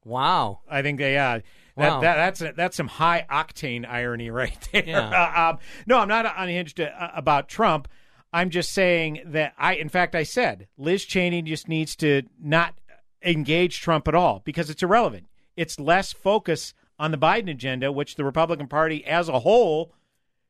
Wow, 0.04 0.60
I 0.70 0.82
think 0.82 0.98
they 0.98 1.14
yeah. 1.14 1.40
That, 1.76 1.90
Wow. 1.90 2.00
that 2.00 2.16
that's 2.16 2.40
a, 2.40 2.52
that's 2.56 2.76
some 2.76 2.88
high 2.88 3.26
octane 3.30 3.86
irony 3.86 4.30
right 4.30 4.56
there. 4.72 4.84
Yeah. 4.86 5.00
Uh, 5.00 5.50
um, 5.50 5.58
no, 5.86 5.98
I'm 5.98 6.08
not 6.08 6.32
unhinged 6.38 6.80
uh, 6.80 7.10
about 7.14 7.48
Trump. 7.48 7.88
I'm 8.32 8.48
just 8.50 8.72
saying 8.72 9.22
that 9.26 9.54
I, 9.58 9.74
in 9.74 9.88
fact, 9.88 10.14
I 10.14 10.22
said 10.22 10.68
Liz 10.78 11.04
Cheney 11.04 11.42
just 11.42 11.68
needs 11.68 11.96
to 11.96 12.22
not 12.40 12.74
engage 13.22 13.80
Trump 13.80 14.08
at 14.08 14.14
all 14.14 14.40
because 14.44 14.70
it's 14.70 14.82
irrelevant. 14.82 15.26
It's 15.56 15.80
less 15.80 16.12
focus 16.12 16.74
on 16.98 17.10
the 17.10 17.18
Biden 17.18 17.50
agenda, 17.50 17.92
which 17.92 18.16
the 18.16 18.24
Republican 18.24 18.68
Party 18.68 19.04
as 19.04 19.28
a 19.28 19.40
whole 19.40 19.92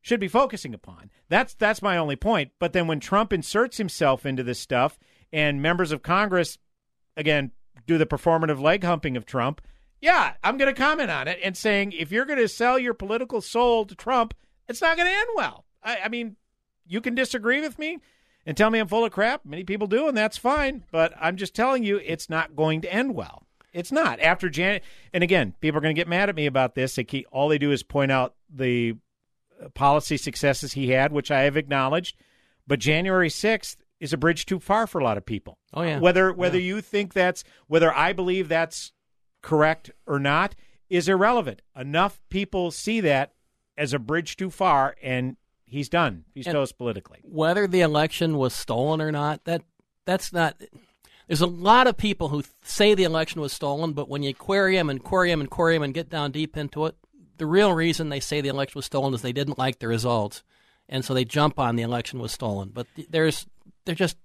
should 0.01 0.21
be 0.21 0.29
focusing 0.29 0.75
upon. 0.75 1.11
That's 1.29 1.55
that's 1.55 1.83
my 1.83 1.97
only 1.97 2.17
point. 2.17 2.53
But 2.59 2.73
then 2.73 2.87
when 2.87 3.01
Trump 3.01 3.33
inserts 3.33 3.79
himself 3.79 4.25
into 4.25 4.43
this 4.43 4.61
stuff 4.61 4.99
and 5.33 5.61
members 5.61 5.91
of 5.91 6.03
Congress 6.03 6.59
again 7.17 7.51
do 7.87 7.99
the 7.99 8.07
performative 8.07 8.61
leg 8.61 8.85
humping 8.85 9.17
of 9.17 9.27
Trump, 9.27 9.61
yeah, 10.01 10.35
I'm 10.45 10.59
going 10.59 10.73
to 10.73 10.81
comment 10.81 11.11
on 11.11 11.29
it 11.29 11.39
and 11.43 11.57
saying 11.57 11.93
if 11.93 12.13
you're 12.13 12.25
going 12.25 12.39
to 12.39 12.49
sell 12.49 12.79
your 12.79 12.95
political 12.95 13.41
soul 13.41 13.85
to 13.87 13.95
Trump, 13.95 14.35
it's 14.69 14.81
not 14.81 14.97
going 14.97 15.09
to 15.11 15.17
end 15.17 15.29
well. 15.35 15.65
I, 15.83 15.99
I 16.05 16.09
mean, 16.09 16.37
you 16.87 17.01
can 17.01 17.15
disagree 17.15 17.61
with 17.61 17.79
me 17.79 17.99
and 18.45 18.57
tell 18.57 18.71
me 18.71 18.79
I'm 18.79 18.89
full 18.89 19.05
of 19.05 19.13
crap. 19.13 19.45
Many 19.45 19.65
people 19.65 19.87
do, 19.87 20.07
and 20.07 20.17
that's 20.17 20.37
fine. 20.37 20.85
But 20.93 21.13
I'm 21.21 21.37
just 21.37 21.55
telling 21.55 21.83
you, 21.83 22.01
it's 22.05 22.31
not 22.31 22.55
going 22.55 22.81
to 22.83 22.93
end 22.93 23.15
well. 23.15 23.46
It's 23.73 23.93
not 23.93 24.21
after 24.21 24.49
Jan. 24.49 24.81
And 25.13 25.23
again, 25.23 25.55
people 25.61 25.79
are 25.79 25.81
going 25.83 25.95
to 25.95 25.99
get 26.01 26.09
mad 26.09 26.29
at 26.29 26.35
me 26.37 26.47
about 26.47 26.75
this. 26.75 26.95
They 26.95 27.05
keep, 27.05 27.27
all 27.31 27.49
they 27.49 27.59
do 27.59 27.73
is 27.73 27.83
point 27.83 28.11
out 28.11 28.35
the 28.53 28.95
uh, 29.63 29.69
policy 29.71 30.17
successes 30.17 30.73
he 30.73 30.91
had, 30.91 31.13
which 31.13 31.31
I 31.31 31.43
have 31.43 31.57
acknowledged. 31.57 32.17
But 32.67 32.79
January 32.79 33.29
6th 33.29 33.77
is 34.01 34.13
a 34.13 34.17
bridge 34.17 34.47
too 34.47 34.61
far 34.61 34.87
for 34.87 34.99
a 34.99 35.05
lot 35.05 35.17
of 35.19 35.27
people. 35.27 35.59
Oh, 35.75 35.83
yeah. 35.83 35.99
Whether 35.99 36.33
whether 36.33 36.59
you 36.59 36.81
think 36.81 37.13
that's 37.13 37.45
whether 37.67 37.93
I 37.95 38.13
believe 38.13 38.49
that's 38.49 38.93
correct 39.43 39.91
or 40.07 40.19
not 40.19 40.55
is 40.91 41.09
irrelevant. 41.09 41.63
Enough 41.77 42.21
people 42.31 42.71
see 42.71 43.01
that 43.01 43.33
as 43.77 43.93
a 43.93 43.99
bridge 43.99 44.37
too 44.37 44.51
far, 44.51 44.97
and 45.03 45.37
he's 45.65 45.89
done. 45.89 46.25
He's 46.35 46.47
And- 46.47 46.55
toast 46.55 46.77
politically. 46.79 47.21
whether 47.23 47.67
the 47.67 47.81
election 47.83 48.37
was 48.37 48.55
stolen 48.55 49.01
or 49.01 49.13
not, 49.13 49.45
that 49.45 49.63
that's 50.05 50.33
not. 50.33 50.61
There's 51.27 51.41
a 51.41 51.47
lot 51.47 51.87
of 51.87 51.97
people 51.97 52.29
who 52.29 52.45
say 52.63 52.95
the 52.95 53.05
election 53.05 53.41
was 53.41 53.53
stolen, 53.53 53.93
but 53.93 54.09
when 54.09 54.23
you 54.23 54.35
query 54.35 54.77
them 54.77 54.89
and 54.89 55.03
query 55.03 55.31
them 55.31 55.41
and 55.41 55.51
query 55.51 55.75
them 55.75 55.83
and 55.83 55.95
get 55.95 56.09
down 56.09 56.31
deep 56.31 56.57
into 56.57 56.87
it, 56.87 56.95
the 57.39 57.47
real 57.47 57.73
reason 57.73 58.09
they 58.09 58.21
say 58.21 58.41
the 58.41 58.49
election 58.49 58.79
was 58.79 58.87
stolen 58.87 59.13
is 59.13 59.23
they 59.23 59.33
didn't 59.33 59.59
like 59.59 59.79
the 59.79 59.89
results, 59.89 60.43
and 60.89 61.05
so 61.05 61.15
they 61.15 61.25
jump 61.25 61.59
on 61.59 61.77
the 61.77 61.83
election 61.83 62.21
was 62.21 62.33
stolen. 62.33 62.71
But 62.73 62.87
there's 63.11 63.47
they're 63.85 63.95
just 63.95 64.17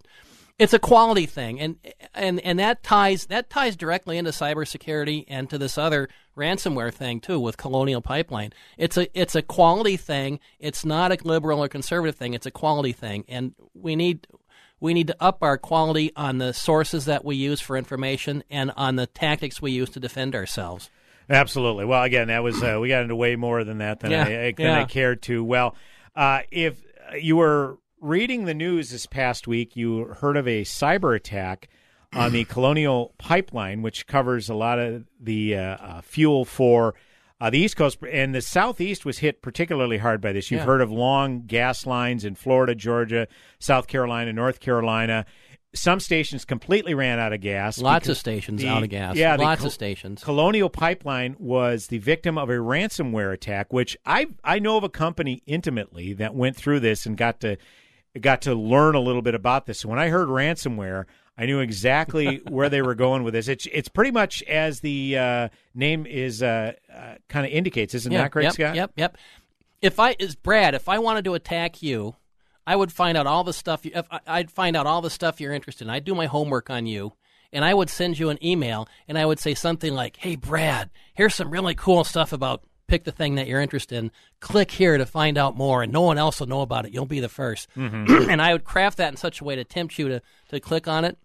it's 0.61 0.73
a 0.73 0.79
quality 0.79 1.25
thing, 1.25 1.59
and 1.59 1.77
and 2.13 2.39
and 2.41 2.59
that 2.59 2.83
ties 2.83 3.25
that 3.25 3.49
ties 3.49 3.75
directly 3.75 4.17
into 4.17 4.29
cybersecurity 4.29 5.25
and 5.27 5.49
to 5.49 5.57
this 5.57 5.77
other 5.77 6.07
ransomware 6.37 6.93
thing 6.93 7.19
too 7.19 7.39
with 7.39 7.57
Colonial 7.57 8.01
Pipeline. 8.01 8.53
It's 8.77 8.95
a 8.95 9.07
it's 9.19 9.35
a 9.35 9.41
quality 9.41 9.97
thing. 9.97 10.39
It's 10.59 10.85
not 10.85 11.11
a 11.11 11.17
liberal 11.23 11.63
or 11.63 11.67
conservative 11.67 12.15
thing. 12.15 12.35
It's 12.35 12.45
a 12.45 12.51
quality 12.51 12.91
thing, 12.91 13.25
and 13.27 13.55
we 13.73 13.95
need 13.95 14.27
we 14.81 14.93
need 14.93 15.07
to 15.07 15.15
up 15.21 15.37
our 15.41 15.57
quality 15.57 16.11
on 16.17 16.39
the 16.39 16.51
sources 16.51 17.05
that 17.05 17.23
we 17.23 17.37
use 17.37 17.61
for 17.61 17.77
information 17.77 18.43
and 18.49 18.71
on 18.75 18.97
the 18.97 19.05
tactics 19.05 19.61
we 19.61 19.71
use 19.71 19.91
to 19.91 19.99
defend 20.01 20.35
ourselves. 20.35 20.89
Absolutely. 21.29 21.85
Well, 21.85 22.03
again, 22.03 22.27
that 22.27 22.43
was 22.43 22.61
uh, 22.61 22.77
we 22.81 22.89
got 22.89 23.03
into 23.03 23.15
way 23.15 23.37
more 23.37 23.63
than 23.63 23.77
that 23.77 24.01
than 24.01 24.11
Yeah, 24.11 24.23
I, 24.23 24.53
than 24.57 24.67
I 24.67 24.83
cared 24.83 25.21
to. 25.23 25.43
Well, 25.43 25.75
uh, 26.15 26.41
if 26.51 26.83
you 27.17 27.37
were 27.37 27.77
reading 28.01 28.45
the 28.45 28.53
news 28.55 28.89
this 28.89 29.05
past 29.05 29.47
week, 29.47 29.75
you 29.75 30.05
heard 30.05 30.35
of 30.35 30.47
a 30.47 30.63
cyber 30.63 31.15
attack 31.15 31.69
on 32.11 32.33
the 32.33 32.43
Colonial 32.49 33.13
Pipeline, 33.17 33.83
which 33.83 34.07
covers 34.07 34.49
a 34.49 34.55
lot 34.55 34.79
of 34.79 35.05
the 35.19 35.55
uh, 35.55 35.61
uh, 35.61 36.01
fuel 36.01 36.43
for. 36.43 36.95
Uh, 37.41 37.49
the 37.49 37.57
East 37.57 37.75
Coast 37.75 37.97
and 38.09 38.35
the 38.35 38.41
Southeast 38.41 39.03
was 39.03 39.17
hit 39.17 39.41
particularly 39.41 39.97
hard 39.97 40.21
by 40.21 40.31
this. 40.31 40.51
You've 40.51 40.59
Yeah. 40.59 40.65
heard 40.65 40.81
of 40.81 40.91
long 40.91 41.41
gas 41.47 41.87
lines 41.87 42.23
in 42.23 42.35
Florida, 42.35 42.75
Georgia, 42.75 43.27
South 43.59 43.87
Carolina, 43.87 44.31
North 44.31 44.59
Carolina. 44.59 45.25
some 45.73 46.01
stations 46.01 46.43
completely 46.43 46.93
ran 46.93 47.17
out 47.17 47.31
of 47.31 47.39
gas. 47.39 47.77
Lots 47.79 48.09
of 48.09 48.17
stations 48.17 48.61
the- 48.61 48.67
out 48.67 48.83
of 48.83 48.89
gas. 48.89 49.15
Yeah, 49.15 49.37
Lots 49.37 49.61
Co- 49.61 49.67
of 49.67 49.71
stations. 49.73 50.21
Colonial 50.21 50.69
Pipeline 50.69 51.37
was 51.39 51.87
the 51.87 51.97
victim 51.99 52.37
of 52.37 52.49
a 52.49 52.55
ransomware 52.57 53.31
attack, 53.31 53.71
which 53.71 53.95
I 54.05 54.27
I 54.43 54.59
know 54.59 54.75
of 54.75 54.83
a 54.83 54.89
company 54.89 55.41
intimately 55.47 56.11
that 56.15 56.35
went 56.35 56.57
through 56.57 56.81
this 56.81 57.05
and 57.05 57.15
got 57.15 57.39
to 57.39 57.55
got 58.19 58.41
to 58.41 58.53
learn 58.53 58.95
a 58.95 58.99
little 58.99 59.21
bit 59.21 59.33
about 59.33 59.65
this. 59.65 59.79
So 59.79 59.87
when 59.87 59.97
I 59.97 60.09
heard 60.09 60.27
ransomware, 60.27 61.05
I 61.37 61.45
knew 61.45 61.59
exactly 61.59 62.41
where 62.47 62.69
they 62.69 62.81
were 62.81 62.95
going 62.95 63.23
with 63.23 63.33
this. 63.33 63.47
It's 63.47 63.67
it's 63.71 63.87
pretty 63.87 64.11
much 64.11 64.43
as 64.43 64.81
the 64.81 65.17
uh, 65.17 65.49
name 65.73 66.05
is 66.05 66.43
uh, 66.43 66.73
uh, 66.93 67.15
kind 67.29 67.45
of 67.45 67.51
indicates, 67.51 67.93
isn't 67.95 68.11
Yeah, 68.11 68.23
that 68.23 68.31
correct, 68.31 68.45
yep, 68.45 68.53
Scott? 68.53 68.75
Yep, 68.75 68.91
yep. 68.95 69.17
If 69.81 69.99
I 69.99 70.15
is 70.19 70.35
Brad, 70.35 70.75
if 70.75 70.87
I 70.87 70.99
wanted 70.99 71.25
to 71.25 71.33
attack 71.33 71.81
you, 71.81 72.15
I 72.67 72.75
would 72.75 72.91
find 72.91 73.17
out 73.17 73.27
all 73.27 73.43
the 73.43 73.53
stuff. 73.53 73.85
You, 73.85 73.91
if 73.95 74.05
I, 74.11 74.19
I'd 74.27 74.51
find 74.51 74.75
out 74.75 74.85
all 74.85 75.01
the 75.01 75.09
stuff 75.09 75.41
you're 75.41 75.53
interested 75.53 75.85
in. 75.85 75.89
I'd 75.89 76.05
do 76.05 76.13
my 76.13 76.27
homework 76.27 76.69
on 76.69 76.85
you, 76.85 77.13
and 77.51 77.65
I 77.65 77.73
would 77.73 77.89
send 77.89 78.19
you 78.19 78.29
an 78.29 78.43
email, 78.45 78.87
and 79.07 79.17
I 79.17 79.25
would 79.25 79.39
say 79.39 79.55
something 79.55 79.93
like, 79.93 80.17
"Hey, 80.17 80.35
Brad, 80.35 80.89
here's 81.13 81.35
some 81.35 81.49
really 81.49 81.75
cool 81.75 82.03
stuff 82.03 82.33
about." 82.33 82.63
Pick 82.91 83.05
the 83.05 83.11
thing 83.13 83.35
that 83.35 83.47
you're 83.47 83.61
interested 83.61 83.97
in. 83.97 84.11
Click 84.41 84.69
here 84.71 84.97
to 84.97 85.05
find 85.05 85.37
out 85.37 85.55
more, 85.55 85.81
and 85.81 85.93
no 85.93 86.01
one 86.01 86.17
else 86.17 86.41
will 86.41 86.47
know 86.47 86.59
about 86.59 86.85
it. 86.85 86.91
You'll 86.93 87.05
be 87.05 87.21
the 87.21 87.29
1st 87.29 87.67
Mhm. 87.77 88.27
and 88.29 88.41
I 88.41 88.51
would 88.51 88.65
craft 88.65 88.97
that 88.97 89.13
in 89.13 89.15
such 89.15 89.39
a 89.39 89.45
way 89.45 89.55
to 89.55 89.63
tempt 89.63 89.97
you 89.97 90.09
to, 90.09 90.21
to 90.49 90.59
click 90.59 90.89
on 90.89 91.05
it. 91.05 91.17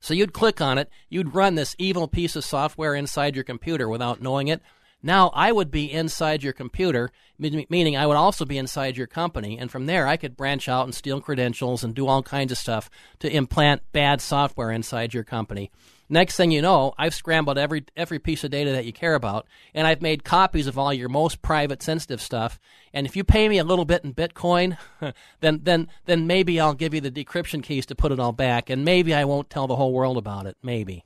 So 0.00 0.12
you'd 0.12 0.34
click 0.34 0.60
on 0.60 0.76
it, 0.76 0.90
you'd 1.08 1.34
run 1.34 1.54
this 1.54 1.74
evil 1.78 2.08
piece 2.08 2.36
of 2.36 2.44
software 2.44 2.94
inside 2.94 3.34
your 3.34 3.42
computer 3.42 3.88
without 3.88 4.20
knowing 4.20 4.48
it. 4.48 4.60
Now 5.02 5.30
I 5.34 5.50
would 5.50 5.70
be 5.70 5.90
inside 5.90 6.42
your 6.42 6.52
computer, 6.52 7.10
meaning 7.38 7.96
I 7.96 8.06
would 8.06 8.18
also 8.18 8.44
be 8.44 8.58
inside 8.58 8.98
your 8.98 9.06
company, 9.06 9.58
and 9.58 9.70
from 9.70 9.86
there 9.86 10.06
I 10.06 10.18
could 10.18 10.36
branch 10.36 10.68
out 10.68 10.84
and 10.84 10.94
steal 10.94 11.22
credentials 11.22 11.84
and 11.84 11.94
do 11.94 12.06
all 12.06 12.22
kinds 12.22 12.52
of 12.52 12.58
stuff 12.58 12.90
to 13.20 13.34
implant 13.34 13.80
bad 13.92 14.20
software 14.20 14.70
inside 14.70 15.14
your 15.14 15.24
company. 15.24 15.70
Next 16.08 16.36
thing 16.36 16.52
you 16.52 16.62
know, 16.62 16.94
I've 16.96 17.14
scrambled 17.14 17.58
every 17.58 17.84
every 17.96 18.18
piece 18.18 18.44
of 18.44 18.50
data 18.50 18.70
that 18.72 18.84
you 18.84 18.92
care 18.92 19.14
about, 19.14 19.46
and 19.74 19.86
I've 19.86 20.02
made 20.02 20.22
copies 20.22 20.68
of 20.68 20.78
all 20.78 20.92
your 20.92 21.08
most 21.08 21.42
private, 21.42 21.82
sensitive 21.82 22.20
stuff. 22.20 22.60
And 22.92 23.06
if 23.06 23.16
you 23.16 23.24
pay 23.24 23.48
me 23.48 23.58
a 23.58 23.64
little 23.64 23.84
bit 23.84 24.04
in 24.04 24.14
Bitcoin, 24.14 24.78
then 25.40 25.60
then 25.64 25.88
then 26.04 26.26
maybe 26.26 26.60
I'll 26.60 26.74
give 26.74 26.94
you 26.94 27.00
the 27.00 27.10
decryption 27.10 27.62
keys 27.62 27.86
to 27.86 27.96
put 27.96 28.12
it 28.12 28.20
all 28.20 28.32
back, 28.32 28.70
and 28.70 28.84
maybe 28.84 29.12
I 29.14 29.24
won't 29.24 29.50
tell 29.50 29.66
the 29.66 29.76
whole 29.76 29.92
world 29.92 30.16
about 30.16 30.46
it. 30.46 30.56
Maybe. 30.62 31.04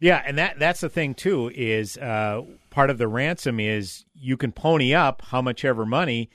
Yeah, 0.00 0.20
and 0.26 0.36
that 0.38 0.58
that's 0.58 0.80
the 0.80 0.88
thing 0.88 1.14
too. 1.14 1.52
Is 1.54 1.96
uh, 1.96 2.42
part 2.70 2.90
of 2.90 2.98
the 2.98 3.06
ransom 3.06 3.60
is 3.60 4.04
you 4.12 4.36
can 4.36 4.50
pony 4.50 4.92
up 4.92 5.22
how 5.22 5.40
much 5.40 5.64
ever 5.64 5.86
money. 5.86 6.30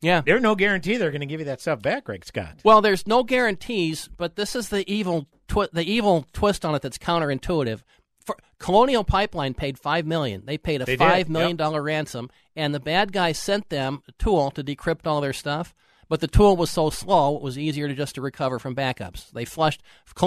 Yeah, 0.00 0.22
there's 0.24 0.40
no 0.40 0.54
guarantee 0.54 0.96
they're 0.96 1.10
going 1.10 1.20
to 1.20 1.26
give 1.26 1.40
you 1.40 1.46
that 1.46 1.60
stuff 1.60 1.82
back, 1.82 2.04
Greg 2.04 2.24
Scott. 2.24 2.60
Well, 2.62 2.80
there's 2.80 3.08
no 3.08 3.24
guarantees, 3.24 4.08
but 4.16 4.36
this 4.36 4.54
is 4.54 4.68
the 4.68 4.88
evil 4.90 5.26
twi- 5.50 5.68
the 5.72 5.84
evil 5.84 6.26
twist 6.32 6.64
on 6.64 6.74
it 6.74 6.82
that's 6.82 6.98
counterintuitive. 6.98 7.82
For, 8.24 8.36
Colonial 8.58 9.04
Pipeline 9.04 9.54
paid 9.54 9.78
five 9.78 10.06
million. 10.06 10.42
They 10.44 10.58
paid 10.58 10.80
a 10.80 10.84
They 10.84 10.96
did, 10.96 10.98
five 11.00 11.28
million 11.28 11.52
yep. 11.52 11.58
dollar 11.58 11.82
ransom, 11.82 12.30
and 12.56 12.74
the 12.74 12.80
bad 12.80 13.12
guy 13.12 13.32
sent 13.32 13.68
them 13.68 14.02
a 14.08 14.12
tool 14.12 14.50
to 14.52 14.64
decrypt 14.64 15.06
all 15.06 15.20
their 15.20 15.32
stuff. 15.32 15.74
But 16.08 16.20
the 16.20 16.26
tool 16.26 16.56
was 16.56 16.70
so 16.70 16.90
slow, 16.90 17.36
it 17.36 17.42
was 17.42 17.56
easier 17.56 17.86
to 17.86 17.94
just 17.94 18.16
to 18.16 18.20
recover 18.20 18.58
from 18.58 18.74
backups. 18.74 19.30
They 19.30 19.44
flushed 19.44 19.82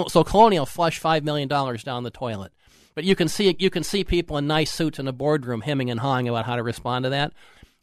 so 0.08 0.24
Colonial 0.24 0.66
flushed 0.66 0.98
five 0.98 1.24
million 1.24 1.48
dollars 1.48 1.82
down 1.82 2.04
the 2.04 2.10
toilet. 2.10 2.52
But 2.94 3.04
you 3.04 3.16
can 3.16 3.28
see 3.28 3.54
you 3.58 3.70
can 3.70 3.82
see 3.82 4.04
people 4.04 4.38
in 4.38 4.46
nice 4.46 4.70
suits 4.70 4.98
in 4.98 5.08
a 5.08 5.12
boardroom 5.12 5.60
hemming 5.62 5.90
and 5.90 6.00
hawing 6.00 6.28
about 6.28 6.46
how 6.46 6.56
to 6.56 6.62
respond 6.62 7.04
to 7.04 7.10
that. 7.10 7.32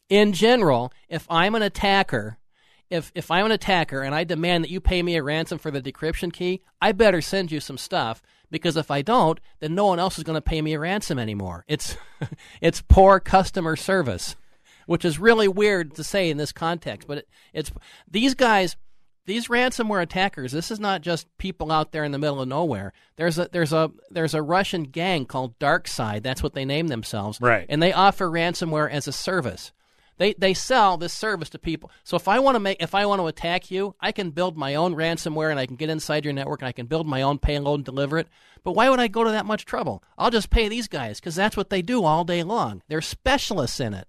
In 0.09 0.33
general, 0.33 0.91
if 1.09 1.25
I'm 1.29 1.55
an 1.55 1.61
attacker, 1.61 2.37
if 2.91 3.11
if 3.15 3.31
I'm 3.31 3.45
an 3.45 3.51
attacker 3.51 4.01
and 4.01 4.13
I 4.13 4.23
demand 4.23 4.63
that 4.63 4.69
you 4.69 4.79
pay 4.79 5.01
me 5.01 5.15
a 5.15 5.23
ransom 5.23 5.57
for 5.57 5.71
the 5.71 5.81
decryption 5.81 6.31
key, 6.31 6.61
I 6.81 6.91
better 6.91 7.21
send 7.21 7.51
you 7.51 7.59
some 7.59 7.77
stuff 7.77 8.21
because 8.51 8.77
if 8.77 8.91
I 8.91 9.01
don't, 9.01 9.39
then 9.59 9.73
no 9.73 9.87
one 9.87 9.97
else 9.97 10.17
is 10.17 10.25
going 10.25 10.35
to 10.35 10.41
pay 10.41 10.61
me 10.61 10.73
a 10.73 10.79
ransom 10.79 11.17
anymore. 11.17 11.65
It's 11.67 11.97
it's 12.61 12.81
poor 12.81 13.19
customer 13.19 13.75
service, 13.75 14.35
which 14.85 15.05
is 15.05 15.17
really 15.17 15.47
weird 15.47 15.95
to 15.95 16.03
say 16.03 16.29
in 16.29 16.37
this 16.37 16.51
context, 16.51 17.07
but 17.07 17.19
it, 17.19 17.29
it's 17.53 17.71
these 18.09 18.35
guys 18.35 18.75
these 19.25 19.47
ransomware 19.47 20.01
attackers, 20.01 20.51
this 20.51 20.71
is 20.71 20.79
not 20.79 21.01
just 21.01 21.27
people 21.37 21.71
out 21.71 21.91
there 21.91 22.03
in 22.03 22.11
the 22.11 22.17
middle 22.17 22.41
of 22.41 22.47
nowhere. 22.47 22.91
There's 23.15 23.37
a 23.37 23.47
there's 23.51 23.71
a 23.71 23.91
there's 24.09 24.33
a 24.33 24.41
Russian 24.41 24.83
gang 24.83 25.25
called 25.25 25.57
DarkSide. 25.59 26.23
That's 26.23 26.43
what 26.43 26.53
they 26.53 26.65
name 26.65 26.87
themselves. 26.87 27.39
Right. 27.39 27.65
And 27.69 27.81
they 27.81 27.93
offer 27.93 28.27
ransomware 28.27 28.89
as 28.89 29.07
a 29.07 29.13
service. 29.13 29.71
They 30.22 30.36
they 30.38 30.53
sell 30.53 30.97
this 30.97 31.13
service 31.13 31.49
to 31.49 31.57
people. 31.57 31.89
So 32.03 32.15
if 32.15 32.28
I 32.28 32.38
want 32.38 32.53
to 32.53 32.59
make 32.59 32.80
if 32.80 32.93
I 32.93 33.07
want 33.07 33.22
to 33.22 33.26
attack 33.26 33.72
you, 33.72 33.95
I 33.99 34.11
can 34.11 34.30
build 34.30 34.55
my 34.55 34.76
own 34.76 34.93
ransomware 34.93 35.49
and 35.49 35.59
I 35.59 35.65
can 35.65 35.78
get 35.78 35.89
inside 35.89 36.26
your 36.26 36.34
network 36.36 36.61
and 36.61 36.67
I 36.67 36.74
can 36.74 36.86
build 36.86 37.07
my 37.07 37.24
own 37.24 37.39
payload 37.39 37.80
and 37.80 37.86
deliver 37.86 38.19
it. 38.19 38.28
But 38.63 38.74
why 38.74 38.91
would 38.91 38.99
I 38.99 39.07
go 39.07 39.24
to 39.24 39.32
that 39.32 39.47
much 39.47 39.65
trouble? 39.65 40.03
I'll 40.19 40.30
just 40.30 40.51
pay 40.51 40.67
these 40.67 40.88
guys 40.88 41.19
because 41.19 41.34
that's 41.34 41.57
what 41.57 41.72
they 41.72 41.82
do 41.82 42.03
all 42.03 42.24
day 42.24 42.43
long. 42.43 42.84
They're 42.88 43.01
specialists 43.01 43.80
in 43.80 43.95
it. 43.95 44.07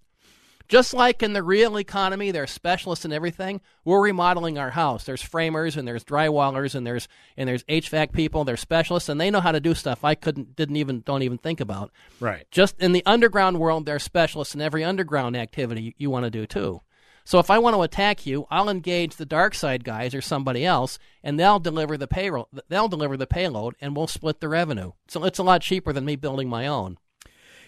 Just 0.69 0.95
like 0.95 1.23
in 1.23 1.33
the 1.33 1.43
real 1.43 1.79
economy, 1.79 2.31
they're 2.31 2.47
specialists 2.47 3.05
in 3.05 3.13
everything. 3.13 3.61
We're 3.85 4.03
remodeling 4.03 4.59
our 4.59 4.71
house. 4.71 5.05
There's 5.05 5.23
framers 5.23 5.77
and 5.77 5.87
there's 5.87 6.05
drywallers 6.05 6.75
and 6.75 6.87
there's 6.87 7.09
and 7.37 7.49
there's 7.49 7.65
HVAC 7.65 8.13
people. 8.13 8.45
They're 8.45 8.57
specialists 8.57 9.09
and 9.09 9.21
they 9.21 9.31
know 9.31 9.41
how 9.41 9.53
to 9.53 9.61
do 9.61 9.75
stuff 9.75 10.05
I 10.05 10.15
couldn't, 10.15 10.57
didn't 10.57 10.77
even, 10.77 11.01
don't 11.01 11.23
even 11.23 11.39
think 11.39 11.61
about. 11.61 11.91
Right. 12.21 12.47
Just 12.51 12.79
in 12.81 12.93
the 12.93 13.05
underground 13.07 13.59
world, 13.59 13.87
they're 13.87 13.99
specialists 13.99 14.55
in 14.55 14.61
every 14.61 14.85
underground 14.85 15.37
activity 15.37 15.83
you, 15.83 15.93
you 15.99 16.11
want 16.11 16.25
to 16.25 16.31
do 16.31 16.47
too. 16.47 16.81
So 17.25 17.39
if 17.39 17.51
I 17.51 17.59
want 17.59 17.77
to 17.77 17.83
attack 17.83 18.27
you, 18.27 18.47
I'll 18.51 18.69
engage 18.69 19.17
the 19.17 19.27
dark 19.27 19.55
side 19.55 19.85
guys 19.85 20.15
or 20.15 20.21
somebody 20.21 20.67
else, 20.67 20.99
and 21.23 21.39
they'll 21.39 21.61
deliver 21.61 21.97
the 21.97 22.09
payroll. 22.09 22.49
They'll 22.69 22.89
deliver 22.89 23.17
the 23.17 23.27
payload, 23.27 23.77
and 23.81 23.95
we'll 23.95 24.09
split 24.09 24.41
the 24.41 24.49
revenue. 24.49 24.93
So 25.09 25.25
it's 25.25 25.39
a 25.39 25.45
lot 25.45 25.63
cheaper 25.63 25.93
than 25.93 26.05
me 26.05 26.17
building 26.17 26.49
my 26.49 26.67
own. 26.67 26.99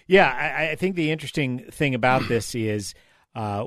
Yeah, 0.06 0.30
I, 0.58 0.70
I 0.70 0.74
think 0.76 0.96
the 0.96 1.10
interesting 1.10 1.60
thing 1.70 1.94
about 1.94 2.22
this 2.28 2.54
is, 2.54 2.94
uh, 3.34 3.66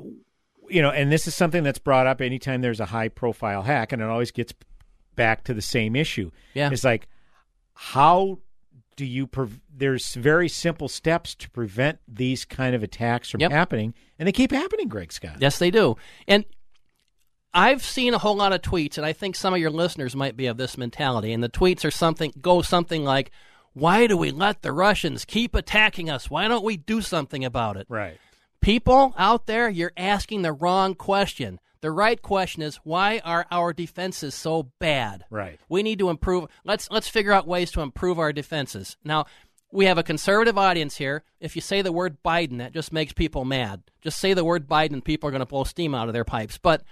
you 0.68 0.82
know, 0.82 0.90
and 0.90 1.10
this 1.10 1.26
is 1.26 1.34
something 1.34 1.62
that's 1.62 1.78
brought 1.78 2.06
up 2.06 2.20
anytime 2.20 2.60
there's 2.60 2.80
a 2.80 2.86
high 2.86 3.08
profile 3.08 3.62
hack, 3.62 3.92
and 3.92 4.02
it 4.02 4.08
always 4.08 4.30
gets 4.30 4.52
back 5.16 5.44
to 5.44 5.54
the 5.54 5.62
same 5.62 5.96
issue. 5.96 6.30
Yeah. 6.54 6.70
It's 6.70 6.84
like, 6.84 7.08
how 7.74 8.38
do 8.96 9.04
you, 9.04 9.26
pre- 9.26 9.60
there's 9.74 10.14
very 10.14 10.48
simple 10.48 10.88
steps 10.88 11.34
to 11.36 11.50
prevent 11.50 11.98
these 12.08 12.44
kind 12.44 12.74
of 12.74 12.82
attacks 12.82 13.30
from 13.30 13.40
Yep. 13.40 13.50
happening, 13.52 13.94
and 14.18 14.26
they 14.26 14.32
keep 14.32 14.50
happening, 14.52 14.88
Greg 14.88 15.12
Scott. 15.12 15.36
Yes, 15.40 15.58
they 15.58 15.70
do. 15.70 15.96
And 16.26 16.44
I've 17.54 17.82
seen 17.82 18.12
a 18.14 18.18
whole 18.18 18.36
lot 18.36 18.52
of 18.52 18.60
tweets, 18.60 18.96
and 18.98 19.06
I 19.06 19.12
think 19.12 19.34
some 19.34 19.54
of 19.54 19.60
your 19.60 19.70
listeners 19.70 20.14
might 20.14 20.36
be 20.36 20.46
of 20.46 20.56
this 20.58 20.76
mentality. 20.76 21.32
And 21.32 21.42
the 21.42 21.48
tweets 21.48 21.84
are 21.84 21.90
something 21.90 22.32
go 22.40 22.60
something 22.62 23.04
like, 23.04 23.30
"Why 23.72 24.06
do 24.06 24.16
we 24.16 24.30
let 24.30 24.62
the 24.62 24.72
Russians 24.72 25.24
keep 25.24 25.54
attacking 25.54 26.10
us? 26.10 26.30
Why 26.30 26.48
don't 26.48 26.64
we 26.64 26.76
do 26.76 27.00
something 27.00 27.44
about 27.44 27.76
it?" 27.76 27.86
Right. 27.88 28.18
People 28.60 29.14
out 29.16 29.46
there, 29.46 29.68
you're 29.68 29.92
asking 29.96 30.42
the 30.42 30.52
wrong 30.52 30.94
question. 30.94 31.60
The 31.80 31.90
right 31.92 32.20
question 32.20 32.62
is, 32.62 32.76
why 32.82 33.20
are 33.24 33.46
our 33.52 33.72
defenses 33.72 34.34
so 34.34 34.64
bad? 34.80 35.24
Right. 35.30 35.60
We 35.68 35.84
need 35.84 36.00
to 36.00 36.10
improve. 36.10 36.48
Let's 36.64 36.90
let's 36.90 37.08
figure 37.08 37.32
out 37.32 37.46
ways 37.46 37.70
to 37.72 37.82
improve 37.82 38.18
our 38.18 38.32
defenses. 38.32 38.96
Now, 39.04 39.26
we 39.70 39.84
have 39.84 39.98
a 39.98 40.02
conservative 40.02 40.58
audience 40.58 40.96
here. 40.96 41.22
If 41.40 41.54
you 41.54 41.62
say 41.62 41.82
the 41.82 41.92
word 41.92 42.22
Biden, 42.24 42.58
that 42.58 42.72
just 42.72 42.92
makes 42.92 43.12
people 43.12 43.44
mad. 43.44 43.82
Just 44.02 44.18
say 44.18 44.34
the 44.34 44.44
word 44.44 44.66
Biden, 44.66 45.04
people 45.04 45.28
are 45.28 45.30
going 45.30 45.40
to 45.40 45.46
blow 45.46 45.64
steam 45.64 45.94
out 45.94 46.08
of 46.08 46.14
their 46.14 46.24
pipes. 46.24 46.58
But 46.58 46.82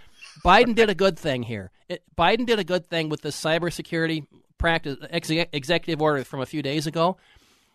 Biden 0.44 0.74
did 0.74 0.90
a 0.90 0.94
good 0.94 1.18
thing 1.18 1.44
here. 1.44 1.70
It, 1.88 2.02
Biden 2.16 2.46
did 2.46 2.58
a 2.58 2.64
good 2.64 2.86
thing 2.86 3.08
with 3.08 3.22
the 3.22 3.30
cybersecurity 3.30 4.26
practice 4.66 4.98
ex- 5.10 5.30
executive 5.52 6.02
order 6.02 6.24
from 6.24 6.40
a 6.40 6.46
few 6.46 6.60
days 6.60 6.88
ago. 6.88 7.16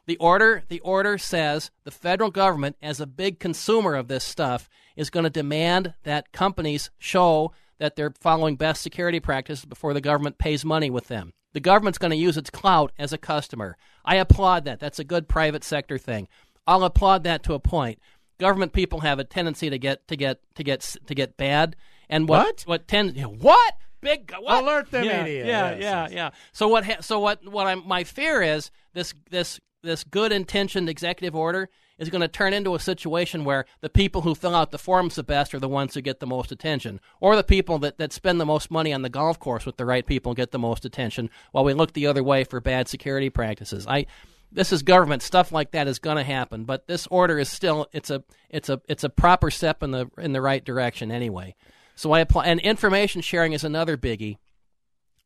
The 0.08 0.18
order 0.18 0.64
the 0.68 0.82
order 0.82 1.18
says 1.18 1.72
the 1.86 1.92
federal 1.92 2.32
government, 2.32 2.76
as 2.82 3.00
a 3.00 3.06
big 3.08 3.40
consumer 3.40 3.96
of 3.96 4.10
this 4.10 4.26
stuff, 4.26 4.68
is 4.98 5.10
going 5.10 5.24
to 5.24 5.30
demand 5.30 5.94
that 6.04 6.34
companies 6.34 6.90
show 7.00 7.54
that 7.78 7.96
they're 7.96 8.14
following 8.20 8.58
best 8.58 8.82
security 8.82 9.22
practices 9.22 9.64
before 9.64 9.94
the 9.94 10.02
government 10.02 10.38
pays 10.38 10.66
money 10.66 10.90
with 10.90 11.08
them. 11.08 11.32
The 11.54 11.62
government's 11.62 11.98
going 11.98 12.12
to 12.12 12.18
use 12.18 12.36
its 12.36 12.50
clout 12.50 12.92
as 13.00 13.14
a 13.14 13.18
customer. 13.18 13.78
I 14.04 14.16
applaud 14.16 14.66
that. 14.66 14.80
That's 14.80 15.00
a 15.00 15.06
good 15.06 15.30
private 15.30 15.64
sector 15.64 15.98
thing. 15.98 16.28
I'll 16.68 16.84
applaud 16.84 17.24
that 17.24 17.44
to 17.44 17.54
a 17.54 17.60
point. 17.60 18.00
Government 18.38 18.74
people 18.74 19.00
have 19.02 19.20
a 19.20 19.24
tendency 19.24 19.70
to 19.70 19.80
get 19.80 20.08
to 20.10 20.18
get 20.18 20.40
to 20.56 20.64
get 20.64 20.96
to 21.06 21.16
get 21.16 21.38
bad. 21.38 21.78
And 22.10 22.28
what 22.28 22.46
What? 22.46 22.62
what 22.66 22.88
tends 22.88 23.18
what 23.22 23.74
big 24.02 24.34
what? 24.40 24.64
Alert 24.64 24.92
them, 24.92 25.04
yeah, 25.06 25.24
media. 25.24 25.46
Yeah, 25.46 25.70
Yes, 25.72 25.82
yeah, 25.82 26.02
yes. 26.04 26.12
yeah. 26.12 26.30
So 26.52 26.68
what? 26.68 26.86
Ha- 26.86 27.02
so 27.02 27.20
what? 27.20 27.46
What? 27.48 27.68
I'm 27.68 27.88
my 27.88 28.04
fear 28.04 28.42
is 28.42 28.72
this 28.94 29.14
this 29.30 29.60
this 29.84 30.04
good 30.04 30.32
intentioned 30.32 30.90
executive 30.90 31.36
order 31.36 31.70
is 31.98 32.10
going 32.10 32.22
to 32.22 32.28
turn 32.28 32.54
into 32.54 32.76
a 32.76 32.80
situation 32.80 33.44
where 33.46 33.66
the 33.82 33.90
people 33.90 34.22
who 34.22 34.34
fill 34.36 34.56
out 34.56 34.72
the 34.72 34.78
forms 34.78 35.16
the 35.16 35.24
best 35.24 35.54
are 35.54 35.60
the 35.60 35.70
ones 35.70 35.94
who 35.94 36.02
get 36.02 36.20
the 36.20 36.28
most 36.28 36.52
attention, 36.52 37.00
or 37.20 37.36
the 37.36 37.44
people 37.44 37.78
that, 37.80 37.98
that 37.98 38.12
spend 38.12 38.40
the 38.40 38.46
most 38.46 38.72
money 38.72 38.92
on 38.92 39.04
the 39.04 39.10
golf 39.10 39.40
course 39.40 39.66
with 39.66 39.78
the 39.78 39.86
right 39.86 40.06
people 40.06 40.34
get 40.34 40.52
the 40.52 40.60
most 40.60 40.84
attention, 40.86 41.30
while 41.52 41.64
we 41.64 41.74
look 41.74 41.94
the 41.94 42.08
other 42.08 42.24
way 42.24 42.44
for 42.44 42.60
bad 42.60 42.88
security 42.88 43.30
practices. 43.30 43.86
I. 43.88 44.06
This 44.54 44.74
is 44.74 44.84
government 44.84 45.22
stuff 45.22 45.54
like 45.54 45.72
that 45.72 45.88
is 45.88 45.98
going 46.00 46.18
to 46.18 46.26
happen, 46.26 46.66
but 46.66 46.86
this 46.86 47.08
order 47.08 47.40
is 47.40 47.48
still 47.48 47.88
it's 47.94 48.10
a 48.10 48.22
it's 48.50 48.68
a 48.68 48.82
it's 48.90 49.06
a 49.06 49.10
proper 49.10 49.50
step 49.50 49.82
in 49.82 49.92
the 49.92 50.10
in 50.18 50.34
the 50.34 50.42
right 50.42 50.62
direction 50.62 51.10
anyway. 51.10 51.56
So 52.02 52.14
I 52.14 52.22
apply 52.22 52.46
and 52.48 52.60
information 52.60 53.22
sharing 53.22 53.54
is 53.54 53.64
another 53.64 53.96
biggie. 53.96 54.38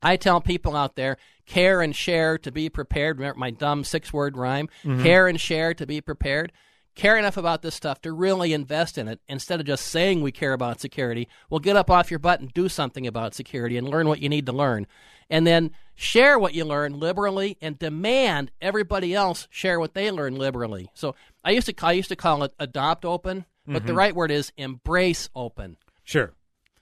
I 0.02 0.16
tell 0.18 0.42
people 0.42 0.76
out 0.76 0.94
there, 0.94 1.16
care 1.46 1.80
and 1.80 1.96
share 1.96 2.36
to 2.36 2.52
be 2.52 2.68
prepared. 2.68 3.18
Remember 3.18 3.38
my 3.38 3.50
dumb 3.50 3.82
six 3.82 4.12
word 4.12 4.36
rhyme? 4.36 4.68
Mhm. 4.84 5.02
Care 5.02 5.26
and 5.26 5.40
share 5.40 5.72
to 5.72 5.86
be 5.86 6.02
prepared. 6.02 6.52
Care 6.94 7.16
enough 7.16 7.38
about 7.38 7.62
this 7.62 7.74
stuff 7.74 8.02
to 8.02 8.12
really 8.12 8.52
invest 8.52 8.98
in 8.98 9.08
it 9.08 9.20
instead 9.26 9.58
of 9.58 9.64
just 9.64 9.86
saying 9.86 10.20
we 10.20 10.32
care 10.32 10.52
about 10.52 10.78
security. 10.78 11.28
Well, 11.48 11.60
get 11.60 11.76
up 11.76 11.90
off 11.90 12.10
your 12.10 12.18
butt 12.18 12.40
and 12.40 12.52
do 12.52 12.68
something 12.68 13.06
about 13.06 13.34
security 13.34 13.78
and 13.78 13.88
learn 13.88 14.06
what 14.06 14.20
you 14.20 14.28
need 14.28 14.44
to 14.44 14.52
learn. 14.52 14.86
And 15.30 15.46
then 15.46 15.70
share 15.94 16.38
what 16.38 16.52
you 16.52 16.66
learn 16.66 17.00
liberally 17.00 17.56
and 17.62 17.78
demand 17.78 18.50
everybody 18.60 19.14
else 19.14 19.48
share 19.50 19.80
what 19.80 19.94
they 19.94 20.10
learn 20.10 20.36
liberally. 20.36 20.90
So 20.92 21.14
I 21.42 21.52
used 21.52 21.68
to 21.68 21.86
I 21.86 21.92
used 21.92 22.10
to 22.10 22.16
call 22.16 22.42
it 22.42 22.52
adopt 22.58 23.06
open, 23.06 23.46
but 23.66 23.86
the 23.86 23.94
Mhm. 23.94 23.96
right 23.96 24.14
word 24.14 24.30
is 24.30 24.52
embrace 24.58 25.30
open. 25.34 25.78
Sure. 26.04 26.34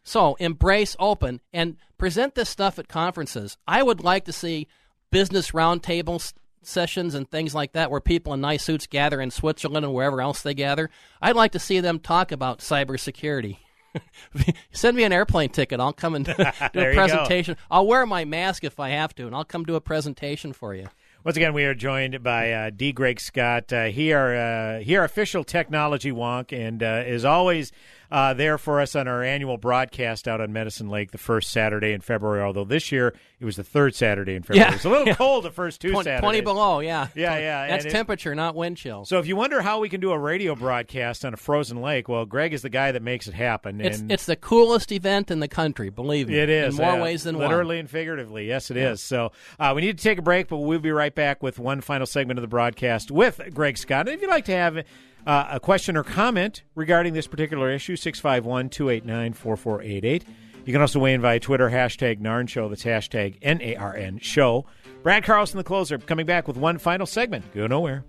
So 0.04 0.34
embrace 0.34 0.94
open 0.98 1.40
and 1.52 1.76
present 1.98 2.34
this 2.34 2.50
stuff 2.50 2.78
at 2.78 2.88
conferences. 2.88 3.56
I 3.66 3.82
would 3.82 4.04
like 4.04 4.26
to 4.26 4.32
see 4.32 4.68
business 5.10 5.52
roundtable 5.52 6.32
sessions 6.62 7.14
and 7.14 7.30
things 7.30 7.54
like 7.54 7.72
that 7.72 7.90
where 7.90 8.00
people 8.00 8.34
in 8.34 8.40
nice 8.40 8.64
suits 8.64 8.86
gather 8.86 9.20
in 9.20 9.30
Switzerland 9.30 9.84
and 9.84 9.94
wherever 9.94 10.20
else 10.20 10.42
they 10.42 10.54
gather. 10.54 10.90
I'd 11.20 11.36
like 11.36 11.52
to 11.52 11.58
see 11.58 11.80
them 11.80 11.98
talk 11.98 12.32
about 12.32 12.58
cybersecurity. 12.58 13.58
Send 14.72 14.96
me 14.96 15.04
an 15.04 15.12
airplane 15.12 15.50
ticket. 15.50 15.80
I'll 15.80 15.92
come 15.92 16.14
and 16.14 16.24
do 16.26 16.32
a 16.32 16.52
presentation. 16.72 17.56
I'll 17.70 17.86
wear 17.86 18.04
my 18.06 18.24
mask 18.24 18.64
if 18.64 18.80
I 18.80 18.90
have 18.90 19.14
to, 19.16 19.26
and 19.26 19.34
I'll 19.34 19.44
come 19.44 19.64
do 19.64 19.76
a 19.76 19.80
presentation 19.80 20.52
for 20.52 20.74
you. 20.74 20.88
Once 21.24 21.38
again, 21.38 21.54
we 21.54 21.64
are 21.64 21.74
joined 21.74 22.22
by 22.22 22.52
uh, 22.52 22.70
D. 22.70 22.92
Greg 22.92 23.18
Scott. 23.18 23.72
Uh, 23.72 23.84
he 23.84 24.12
are 24.12 24.34
uh, 24.34 24.80
he 24.80 24.94
official 24.94 25.42
technology 25.42 26.12
wonk, 26.12 26.52
and 26.52 26.82
uh, 26.82 27.02
is 27.06 27.24
always 27.24 27.72
uh, 28.14 28.32
there 28.32 28.58
for 28.58 28.80
us 28.80 28.94
on 28.94 29.08
our 29.08 29.24
annual 29.24 29.56
broadcast 29.58 30.28
out 30.28 30.40
on 30.40 30.52
Medicine 30.52 30.88
Lake 30.88 31.10
the 31.10 31.18
first 31.18 31.50
Saturday 31.50 31.92
in 31.92 32.00
February. 32.00 32.40
Although 32.42 32.64
this 32.64 32.92
year 32.92 33.12
it 33.40 33.44
was 33.44 33.56
the 33.56 33.64
third 33.64 33.94
Saturday 33.94 34.34
in 34.36 34.42
February. 34.44 34.70
Yeah. 34.70 34.74
It's 34.76 34.84
a 34.84 34.88
little 34.88 35.06
Yeah. 35.08 35.14
cold 35.16 35.44
the 35.44 35.50
first 35.50 35.80
two 35.80 35.90
20, 35.90 36.04
Saturdays. 36.04 36.20
20 36.22 36.40
below, 36.42 36.78
yeah. 36.80 37.08
Yeah, 37.16 37.36
yeah. 37.38 37.66
That's 37.66 37.84
and 37.84 37.90
it- 37.92 37.96
temperature, 37.96 38.34
not 38.34 38.54
wind 38.54 38.76
chill. 38.76 39.04
So 39.04 39.18
if 39.18 39.26
you 39.26 39.34
wonder 39.34 39.60
how 39.60 39.80
we 39.80 39.88
can 39.88 40.00
do 40.00 40.12
a 40.12 40.18
radio 40.18 40.54
broadcast 40.54 41.24
on 41.24 41.34
a 41.34 41.36
frozen 41.36 41.82
lake, 41.82 42.08
well, 42.08 42.24
Greg 42.24 42.54
is 42.54 42.62
the 42.62 42.70
guy 42.70 42.92
that 42.92 43.02
makes 43.02 43.26
it 43.26 43.34
happen. 43.34 43.80
It's, 43.80 43.98
and 43.98 44.12
it's 44.12 44.26
the 44.26 44.36
coolest 44.36 44.92
event 44.92 45.32
in 45.32 45.40
the 45.40 45.48
country, 45.48 45.90
believe 45.90 46.28
me. 46.28 46.38
It 46.38 46.48
is 46.48 46.78
In 46.78 46.84
more 46.84 46.94
uh, 46.96 47.02
ways 47.02 47.24
than 47.24 47.36
one. 47.36 47.48
literally 47.48 47.80
and 47.80 47.90
figuratively. 47.90 48.46
Yes, 48.46 48.70
it 48.70 48.76
is. 48.76 49.02
Yeah. 49.02 49.06
So 49.28 49.32
uh, 49.58 49.72
we 49.74 49.80
need 49.82 49.98
to 49.98 50.04
take 50.04 50.18
a 50.18 50.22
break, 50.22 50.46
but 50.48 50.58
we'll 50.58 50.78
be 50.78 50.92
right 50.92 51.14
back 51.14 51.42
with 51.42 51.58
one 51.58 51.80
final 51.80 52.06
segment 52.06 52.38
of 52.38 52.42
the 52.42 52.48
broadcast 52.48 53.10
with 53.10 53.40
Greg 53.52 53.76
Scott. 53.76 54.06
And 54.06 54.14
if 54.14 54.22
you'd 54.22 54.30
like 54.30 54.44
to 54.44 54.52
have 54.52 54.84
uh, 55.26 55.48
a 55.50 55.60
question 55.60 55.96
or 55.96 56.02
comment 56.02 56.62
regarding 56.74 57.14
this 57.14 57.26
particular 57.26 57.70
issue, 57.70 57.96
651 57.96 58.68
289 58.70 59.32
4488. 59.32 60.24
You 60.64 60.72
can 60.72 60.80
also 60.80 60.98
weigh 60.98 61.12
in 61.12 61.20
via 61.20 61.40
Twitter, 61.40 61.70
hashtag 61.70 62.20
NARN 62.20 62.48
Show. 62.48 62.68
That's 62.68 62.84
hashtag 62.84 63.36
N 63.42 63.60
A 63.60 63.76
R 63.76 63.94
N 63.94 64.18
Show. 64.18 64.64
Brad 65.02 65.24
Carlson, 65.24 65.58
the 65.58 65.64
closer, 65.64 65.98
coming 65.98 66.24
back 66.24 66.48
with 66.48 66.56
one 66.56 66.78
final 66.78 67.06
segment. 67.06 67.52
Go 67.52 67.66
nowhere. 67.66 68.04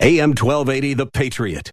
AM 0.00 0.30
1280, 0.30 0.94
The 0.94 1.06
Patriot. 1.06 1.72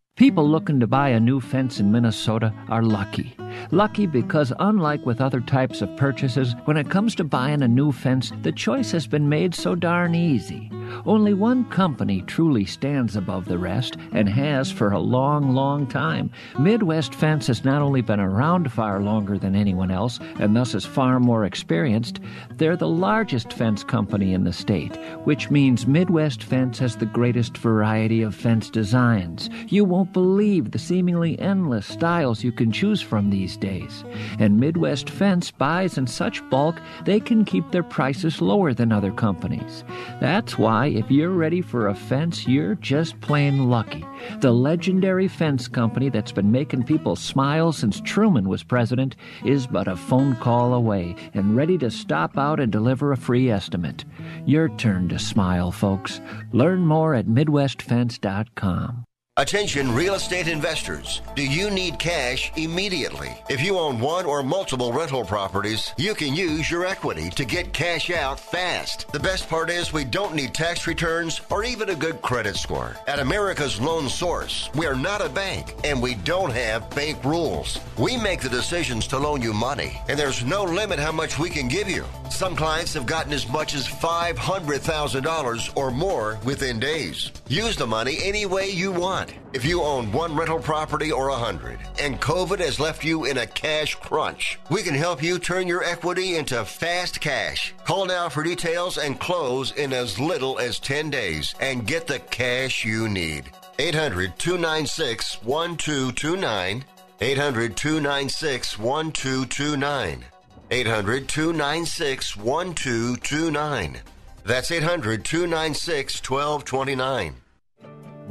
People 0.17 0.47
looking 0.47 0.79
to 0.81 0.87
buy 0.87 1.09
a 1.09 1.19
new 1.19 1.39
fence 1.39 1.79
in 1.79 1.91
Minnesota 1.91 2.53
are 2.69 2.83
lucky. 2.83 3.35
Lucky 3.71 4.05
because, 4.05 4.53
unlike 4.59 5.05
with 5.05 5.21
other 5.21 5.39
types 5.39 5.81
of 5.81 5.95
purchases, 5.97 6.53
when 6.65 6.77
it 6.77 6.89
comes 6.89 7.15
to 7.15 7.23
buying 7.23 7.61
a 7.61 7.67
new 7.67 7.91
fence, 7.91 8.31
the 8.41 8.51
choice 8.51 8.91
has 8.91 9.07
been 9.07 9.29
made 9.29 9.55
so 9.55 9.73
darn 9.73 10.13
easy. 10.13 10.69
Only 11.05 11.33
one 11.33 11.65
company 11.65 12.21
truly 12.27 12.65
stands 12.65 13.15
above 13.15 13.45
the 13.45 13.57
rest 13.57 13.97
and 14.11 14.27
has 14.27 14.69
for 14.69 14.91
a 14.91 14.99
long, 14.99 15.53
long 15.53 15.87
time. 15.87 16.29
Midwest 16.59 17.15
Fence 17.15 17.47
has 17.47 17.63
not 17.63 17.81
only 17.81 18.01
been 18.01 18.19
around 18.19 18.71
far 18.71 19.01
longer 19.01 19.37
than 19.37 19.55
anyone 19.55 19.89
else 19.89 20.19
and 20.39 20.55
thus 20.55 20.75
is 20.75 20.85
far 20.85 21.19
more 21.19 21.45
experienced, 21.45 22.19
they're 22.57 22.75
the 22.75 22.87
largest 22.87 23.53
fence 23.53 23.83
company 23.83 24.33
in 24.33 24.43
the 24.43 24.53
state, 24.53 24.95
which 25.23 25.49
means 25.49 25.87
Midwest 25.87 26.43
Fence 26.43 26.77
has 26.79 26.97
the 26.97 27.05
greatest 27.05 27.57
variety 27.57 28.21
of 28.21 28.35
fence 28.35 28.69
designs. 28.69 29.49
You 29.67 29.85
won't 30.01 30.13
believe 30.13 30.71
the 30.71 30.79
seemingly 30.79 31.39
endless 31.39 31.85
styles 31.85 32.43
you 32.43 32.51
can 32.51 32.71
choose 32.71 33.01
from 33.01 33.29
these 33.29 33.55
days. 33.55 34.03
And 34.39 34.59
Midwest 34.59 35.11
Fence 35.11 35.51
buys 35.51 35.95
in 35.95 36.07
such 36.07 36.41
bulk 36.49 36.81
they 37.05 37.19
can 37.19 37.45
keep 37.45 37.69
their 37.69 37.83
prices 37.83 38.41
lower 38.41 38.73
than 38.73 38.91
other 38.91 39.11
companies. 39.11 39.83
That's 40.19 40.57
why 40.57 40.87
if 40.87 41.11
you're 41.11 41.29
ready 41.29 41.61
for 41.61 41.87
a 41.87 41.93
fence, 41.93 42.47
you're 42.47 42.73
just 42.73 43.21
plain 43.21 43.69
lucky. 43.69 44.03
The 44.39 44.51
legendary 44.51 45.27
fence 45.27 45.67
company 45.67 46.09
that's 46.09 46.31
been 46.31 46.51
making 46.51 46.85
people 46.85 47.15
smile 47.15 47.71
since 47.71 48.01
Truman 48.01 48.49
was 48.49 48.63
president 48.63 49.15
is 49.45 49.67
but 49.67 49.87
a 49.87 49.95
phone 49.95 50.35
call 50.37 50.73
away 50.73 51.15
and 51.35 51.55
ready 51.55 51.77
to 51.77 51.91
stop 51.91 52.39
out 52.39 52.59
and 52.59 52.71
deliver 52.71 53.11
a 53.11 53.17
free 53.17 53.51
estimate. 53.51 54.03
Your 54.47 54.67
turn 54.67 55.09
to 55.09 55.19
smile, 55.19 55.71
folks. 55.71 56.21
Learn 56.53 56.87
more 56.87 57.13
at 57.13 57.27
MidwestFence.com. 57.27 59.05
Attention 59.37 59.95
real 59.95 60.15
estate 60.15 60.49
investors. 60.49 61.21
Do 61.37 61.47
you 61.47 61.69
need 61.71 61.97
cash 61.97 62.51
immediately? 62.57 63.29
If 63.49 63.61
you 63.61 63.77
own 63.77 63.97
one 63.97 64.25
or 64.25 64.43
multiple 64.43 64.91
rental 64.91 65.23
properties, 65.23 65.93
you 65.97 66.15
can 66.15 66.35
use 66.35 66.69
your 66.69 66.85
equity 66.85 67.29
to 67.29 67.45
get 67.45 67.71
cash 67.71 68.11
out 68.11 68.41
fast. 68.41 69.09
The 69.13 69.21
best 69.21 69.47
part 69.47 69.69
is 69.69 69.93
we 69.93 70.03
don't 70.03 70.35
need 70.35 70.53
tax 70.53 70.85
returns 70.85 71.39
or 71.49 71.63
even 71.63 71.91
a 71.91 71.95
good 71.95 72.21
credit 72.21 72.57
score. 72.57 72.97
At 73.07 73.19
America's 73.19 73.79
Loan 73.79 74.09
Source, 74.09 74.69
we 74.75 74.85
are 74.85 74.95
not 74.95 75.25
a 75.25 75.29
bank 75.29 75.75
and 75.85 76.01
we 76.01 76.15
don't 76.15 76.51
have 76.51 76.89
bank 76.89 77.23
rules. 77.23 77.79
We 77.97 78.17
make 78.17 78.41
the 78.41 78.49
decisions 78.49 79.07
to 79.07 79.17
loan 79.17 79.41
you 79.41 79.53
money 79.53 80.01
and 80.09 80.19
there's 80.19 80.43
no 80.43 80.65
limit 80.65 80.99
how 80.99 81.13
much 81.13 81.39
we 81.39 81.49
can 81.49 81.69
give 81.69 81.89
you. 81.89 82.03
Some 82.29 82.53
clients 82.53 82.93
have 82.95 83.05
gotten 83.05 83.31
as 83.31 83.47
much 83.47 83.75
as 83.75 83.87
$500,000 83.87 85.77
or 85.77 85.89
more 85.89 86.37
within 86.43 86.81
days. 86.81 87.31
Use 87.47 87.77
the 87.77 87.87
money 87.87 88.17
any 88.23 88.45
way 88.45 88.69
you 88.69 88.91
want. 88.91 89.20
If 89.53 89.65
you 89.65 89.81
own 89.81 90.11
one 90.11 90.35
rental 90.35 90.59
property 90.59 91.11
or 91.11 91.29
a 91.29 91.35
hundred, 91.35 91.79
and 91.99 92.21
COVID 92.21 92.59
has 92.59 92.79
left 92.79 93.03
you 93.03 93.25
in 93.25 93.37
a 93.37 93.47
cash 93.47 93.95
crunch, 93.95 94.59
we 94.69 94.83
can 94.83 94.93
help 94.93 95.21
you 95.21 95.39
turn 95.39 95.67
your 95.67 95.83
equity 95.83 96.37
into 96.37 96.63
fast 96.65 97.19
cash. 97.19 97.73
Call 97.85 98.05
now 98.05 98.29
for 98.29 98.43
details 98.43 98.97
and 98.97 99.19
close 99.19 99.71
in 99.71 99.93
as 99.93 100.19
little 100.19 100.59
as 100.59 100.79
10 100.79 101.09
days 101.09 101.55
and 101.59 101.87
get 101.87 102.07
the 102.07 102.19
cash 102.19 102.85
you 102.85 103.09
need. 103.09 103.51
800 103.79 104.37
296 104.37 105.43
1229. 105.43 106.85
800 107.19 107.77
296 107.77 108.77
1229. 108.77 110.25
800 110.71 111.27
296 111.27 112.37
1229. 112.37 114.01
That's 114.43 114.71
800 114.71 115.25
296 115.25 116.29
1229. 116.29 117.35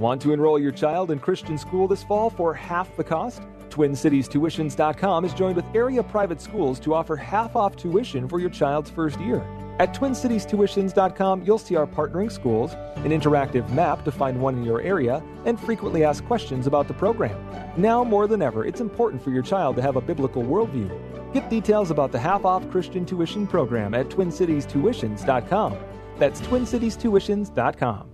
Want 0.00 0.22
to 0.22 0.32
enroll 0.32 0.58
your 0.58 0.72
child 0.72 1.10
in 1.10 1.18
Christian 1.18 1.58
school 1.58 1.86
this 1.86 2.02
fall 2.02 2.30
for 2.30 2.54
half 2.54 2.96
the 2.96 3.04
cost? 3.04 3.42
TwinCitiesTuitions.com 3.68 5.26
is 5.26 5.34
joined 5.34 5.56
with 5.56 5.66
area 5.74 6.02
private 6.02 6.40
schools 6.40 6.80
to 6.80 6.94
offer 6.94 7.16
half 7.16 7.54
off 7.54 7.76
tuition 7.76 8.26
for 8.26 8.40
your 8.40 8.48
child's 8.48 8.88
first 8.88 9.20
year. 9.20 9.42
At 9.78 9.92
TwinCitiesTuitions.com, 9.92 11.42
you'll 11.44 11.58
see 11.58 11.76
our 11.76 11.86
partnering 11.86 12.32
schools, 12.32 12.72
an 12.96 13.10
interactive 13.10 13.68
map 13.74 14.02
to 14.06 14.10
find 14.10 14.40
one 14.40 14.56
in 14.56 14.64
your 14.64 14.80
area, 14.80 15.22
and 15.44 15.60
frequently 15.60 16.02
asked 16.02 16.24
questions 16.24 16.66
about 16.66 16.88
the 16.88 16.94
program. 16.94 17.38
Now 17.76 18.02
more 18.02 18.26
than 18.26 18.40
ever, 18.40 18.64
it's 18.64 18.80
important 18.80 19.22
for 19.22 19.28
your 19.28 19.42
child 19.42 19.76
to 19.76 19.82
have 19.82 19.96
a 19.96 20.00
biblical 20.00 20.42
worldview. 20.42 21.34
Get 21.34 21.50
details 21.50 21.90
about 21.90 22.10
the 22.10 22.18
half 22.18 22.46
off 22.46 22.70
Christian 22.70 23.04
tuition 23.04 23.46
program 23.46 23.92
at 23.92 24.08
TwinCitiesTuitions.com. 24.08 25.76
That's 26.16 26.40
TwinCitiesTuitions.com. 26.40 28.09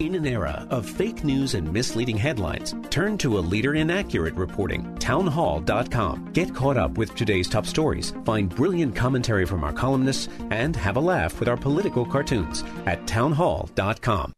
In 0.00 0.14
an 0.14 0.26
era 0.26 0.66
of 0.70 0.88
fake 0.88 1.24
news 1.24 1.52
and 1.52 1.70
misleading 1.70 2.16
headlines, 2.16 2.74
turn 2.88 3.18
to 3.18 3.36
a 3.36 3.40
leader 3.40 3.74
in 3.74 3.90
accurate 3.90 4.34
reporting, 4.34 4.94
townhall.com. 4.94 6.32
Get 6.32 6.54
caught 6.54 6.78
up 6.78 6.96
with 6.96 7.14
today's 7.14 7.50
top 7.50 7.66
stories, 7.66 8.14
find 8.24 8.48
brilliant 8.48 8.96
commentary 8.96 9.44
from 9.44 9.62
our 9.62 9.74
columnists, 9.74 10.30
and 10.50 10.74
have 10.74 10.96
a 10.96 11.00
laugh 11.00 11.38
with 11.38 11.50
our 11.50 11.56
political 11.58 12.06
cartoons 12.06 12.64
at 12.86 13.06
townhall.com. 13.06 14.32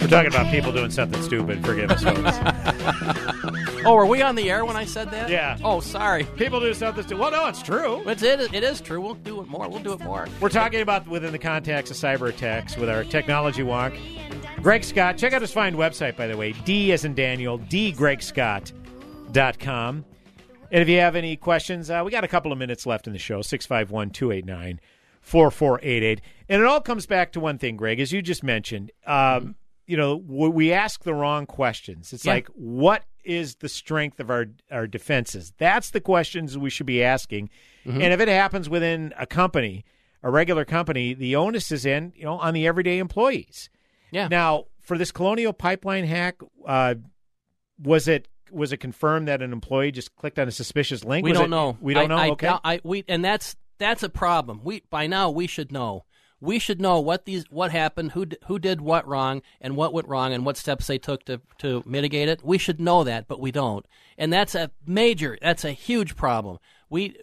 We're 0.00 0.08
talking 0.08 0.32
about 0.32 0.52
people 0.52 0.70
doing 0.70 0.92
something 0.92 1.22
stupid. 1.22 1.66
Forgive 1.66 1.90
us, 1.90 2.04
folks. 2.04 3.36
Oh, 3.84 3.94
were 3.94 4.06
we 4.06 4.20
on 4.20 4.34
the 4.34 4.50
air 4.50 4.64
when 4.64 4.76
I 4.76 4.84
said 4.84 5.10
that? 5.10 5.30
Yeah. 5.30 5.56
Oh, 5.64 5.80
sorry. 5.80 6.24
People 6.36 6.60
do 6.60 6.74
stuff 6.74 6.96
that's 6.96 7.10
well, 7.12 7.30
no, 7.30 7.46
it's 7.46 7.62
true. 7.62 8.06
It's, 8.08 8.22
it, 8.22 8.52
it 8.52 8.62
is 8.62 8.80
true. 8.80 9.00
We'll 9.00 9.14
do 9.14 9.40
it 9.40 9.48
more. 9.48 9.68
We'll 9.68 9.82
do 9.82 9.94
it 9.94 10.00
more. 10.00 10.28
We're 10.40 10.50
talking 10.50 10.82
about 10.82 11.08
within 11.08 11.32
the 11.32 11.38
context 11.38 11.90
of 11.90 11.96
cyber 11.96 12.28
attacks 12.28 12.76
with 12.76 12.90
our 12.90 13.04
technology 13.04 13.62
walk. 13.62 13.94
Greg 14.62 14.84
Scott, 14.84 15.16
check 15.16 15.32
out 15.32 15.40
his 15.40 15.52
fine 15.52 15.76
website, 15.76 16.16
by 16.16 16.26
the 16.26 16.36
way, 16.36 16.52
D 16.52 16.92
as 16.92 17.06
in 17.06 17.14
Daniel, 17.14 17.58
dgregscott.com. 17.58 20.04
And 20.72 20.82
if 20.82 20.88
you 20.88 21.00
have 21.00 21.16
any 21.16 21.36
questions, 21.36 21.90
uh, 21.90 22.02
we 22.04 22.10
got 22.10 22.22
a 22.22 22.28
couple 22.28 22.52
of 22.52 22.58
minutes 22.58 22.86
left 22.86 23.06
in 23.06 23.12
the 23.12 23.18
show, 23.18 23.42
651 23.42 24.10
289 24.10 24.80
4488. 25.22 26.20
And 26.48 26.62
it 26.62 26.66
all 26.66 26.80
comes 26.80 27.06
back 27.06 27.32
to 27.32 27.40
one 27.40 27.58
thing, 27.58 27.76
Greg, 27.76 28.00
as 28.00 28.12
you 28.12 28.22
just 28.22 28.44
mentioned. 28.44 28.92
Um, 29.06 29.56
you 29.90 29.96
know, 29.96 30.14
we 30.16 30.72
ask 30.72 31.02
the 31.02 31.14
wrong 31.14 31.46
questions. 31.46 32.12
It's 32.12 32.24
Yeah. 32.24 32.34
like, 32.34 32.46
what 32.54 33.02
is 33.24 33.56
the 33.56 33.68
strength 33.68 34.20
of 34.20 34.30
our, 34.30 34.46
our 34.70 34.86
defenses? 34.86 35.52
That's 35.58 35.90
the 35.90 36.00
questions 36.00 36.56
we 36.56 36.70
should 36.70 36.86
be 36.86 37.02
asking. 37.02 37.50
Mhm. 37.84 37.94
And 38.02 38.12
if 38.12 38.20
it 38.20 38.28
happens 38.28 38.68
within 38.68 39.12
a 39.18 39.26
company, 39.26 39.84
a 40.22 40.30
regular 40.30 40.64
company, 40.64 41.12
the 41.12 41.34
onus 41.34 41.72
is 41.72 41.84
in, 41.84 42.12
you 42.16 42.24
know, 42.24 42.34
on 42.38 42.54
the 42.54 42.66
everyday 42.66 42.98
employees. 42.98 43.68
Yeah. 44.12 44.28
Now, 44.28 44.66
for 44.80 44.96
this 44.96 45.10
Colonial 45.10 45.52
Pipeline 45.52 46.04
hack, 46.04 46.36
uh, 46.66 46.94
was 47.82 48.06
it 48.08 48.28
was 48.50 48.72
it 48.72 48.78
confirmed 48.78 49.28
that 49.28 49.42
an 49.42 49.52
employee 49.52 49.92
just 49.92 50.14
clicked 50.16 50.38
on 50.38 50.48
a 50.48 50.52
suspicious 50.52 51.04
link? 51.04 51.24
We 51.24 51.30
Was 51.30 51.38
don't 51.38 51.46
it- 51.46 51.50
know. 51.50 51.78
We 51.80 51.94
don't 51.94 52.04
I- 52.10 52.14
know. 52.14 52.16
I 52.22 52.30
okay. 52.30 52.52
I, 52.64 52.80
we 52.84 53.04
and 53.08 53.24
that's 53.24 53.56
that's 53.78 54.02
a 54.02 54.08
problem. 54.08 54.60
We 54.64 54.82
by 54.90 55.06
now 55.06 55.30
we 55.30 55.46
should 55.46 55.70
know. 55.72 56.04
We 56.40 56.58
should 56.58 56.80
know 56.80 57.00
what 57.00 57.24
these 57.24 57.44
what 57.50 57.70
happened, 57.70 58.12
who 58.12 58.26
who 58.46 58.58
did 58.58 58.80
what 58.80 59.06
wrong, 59.06 59.42
and 59.60 59.76
what 59.76 59.92
went 59.92 60.08
wrong, 60.08 60.32
and 60.32 60.44
what 60.46 60.56
steps 60.56 60.86
they 60.86 60.98
took 60.98 61.24
to 61.24 61.40
to 61.58 61.82
mitigate 61.86 62.28
it. 62.28 62.44
We 62.44 62.58
should 62.58 62.80
know 62.80 63.04
that, 63.04 63.28
but 63.28 63.40
we 63.40 63.50
don't, 63.50 63.84
and 64.16 64.32
that's 64.32 64.54
a 64.54 64.70
major. 64.86 65.36
That's 65.40 65.64
a 65.64 65.72
huge 65.72 66.16
problem. 66.16 66.58
We 66.88 67.16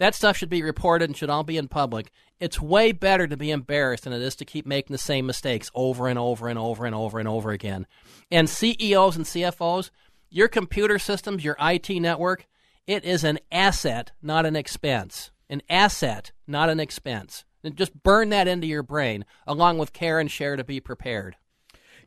that 0.00 0.14
stuff 0.14 0.36
should 0.36 0.48
be 0.48 0.62
reported 0.62 1.10
and 1.10 1.16
should 1.16 1.30
all 1.30 1.44
be 1.44 1.58
in 1.58 1.68
public. 1.68 2.10
It's 2.40 2.58
way 2.58 2.90
better 2.92 3.26
to 3.26 3.36
be 3.36 3.50
embarrassed 3.50 4.04
than 4.04 4.14
it 4.14 4.22
is 4.22 4.34
to 4.36 4.46
keep 4.46 4.66
making 4.66 4.94
the 4.94 4.98
same 4.98 5.26
mistakes 5.26 5.70
over 5.74 6.08
and 6.08 6.18
over 6.18 6.48
and 6.48 6.58
over 6.58 6.86
and 6.86 6.94
over 6.94 7.18
and 7.18 7.28
over 7.28 7.50
again. 7.50 7.86
And 8.30 8.48
CEOs 8.48 9.16
and 9.16 9.26
CFOs, 9.26 9.90
your 10.30 10.48
computer 10.48 10.98
systems, 10.98 11.44
your 11.44 11.56
IT 11.60 11.90
network, 11.90 12.46
it 12.86 13.04
is 13.04 13.24
an 13.24 13.40
asset, 13.52 14.12
not 14.22 14.46
an 14.46 14.56
expense. 14.56 15.32
An 15.50 15.60
asset, 15.68 16.32
not 16.46 16.70
an 16.70 16.80
expense. 16.80 17.44
And 17.62 17.76
just 17.76 18.02
burn 18.02 18.30
that 18.30 18.48
into 18.48 18.66
your 18.66 18.82
brain, 18.82 19.24
along 19.46 19.78
with 19.78 19.92
care 19.92 20.18
and 20.18 20.30
share 20.30 20.56
to 20.56 20.64
be 20.64 20.80
prepared. 20.80 21.36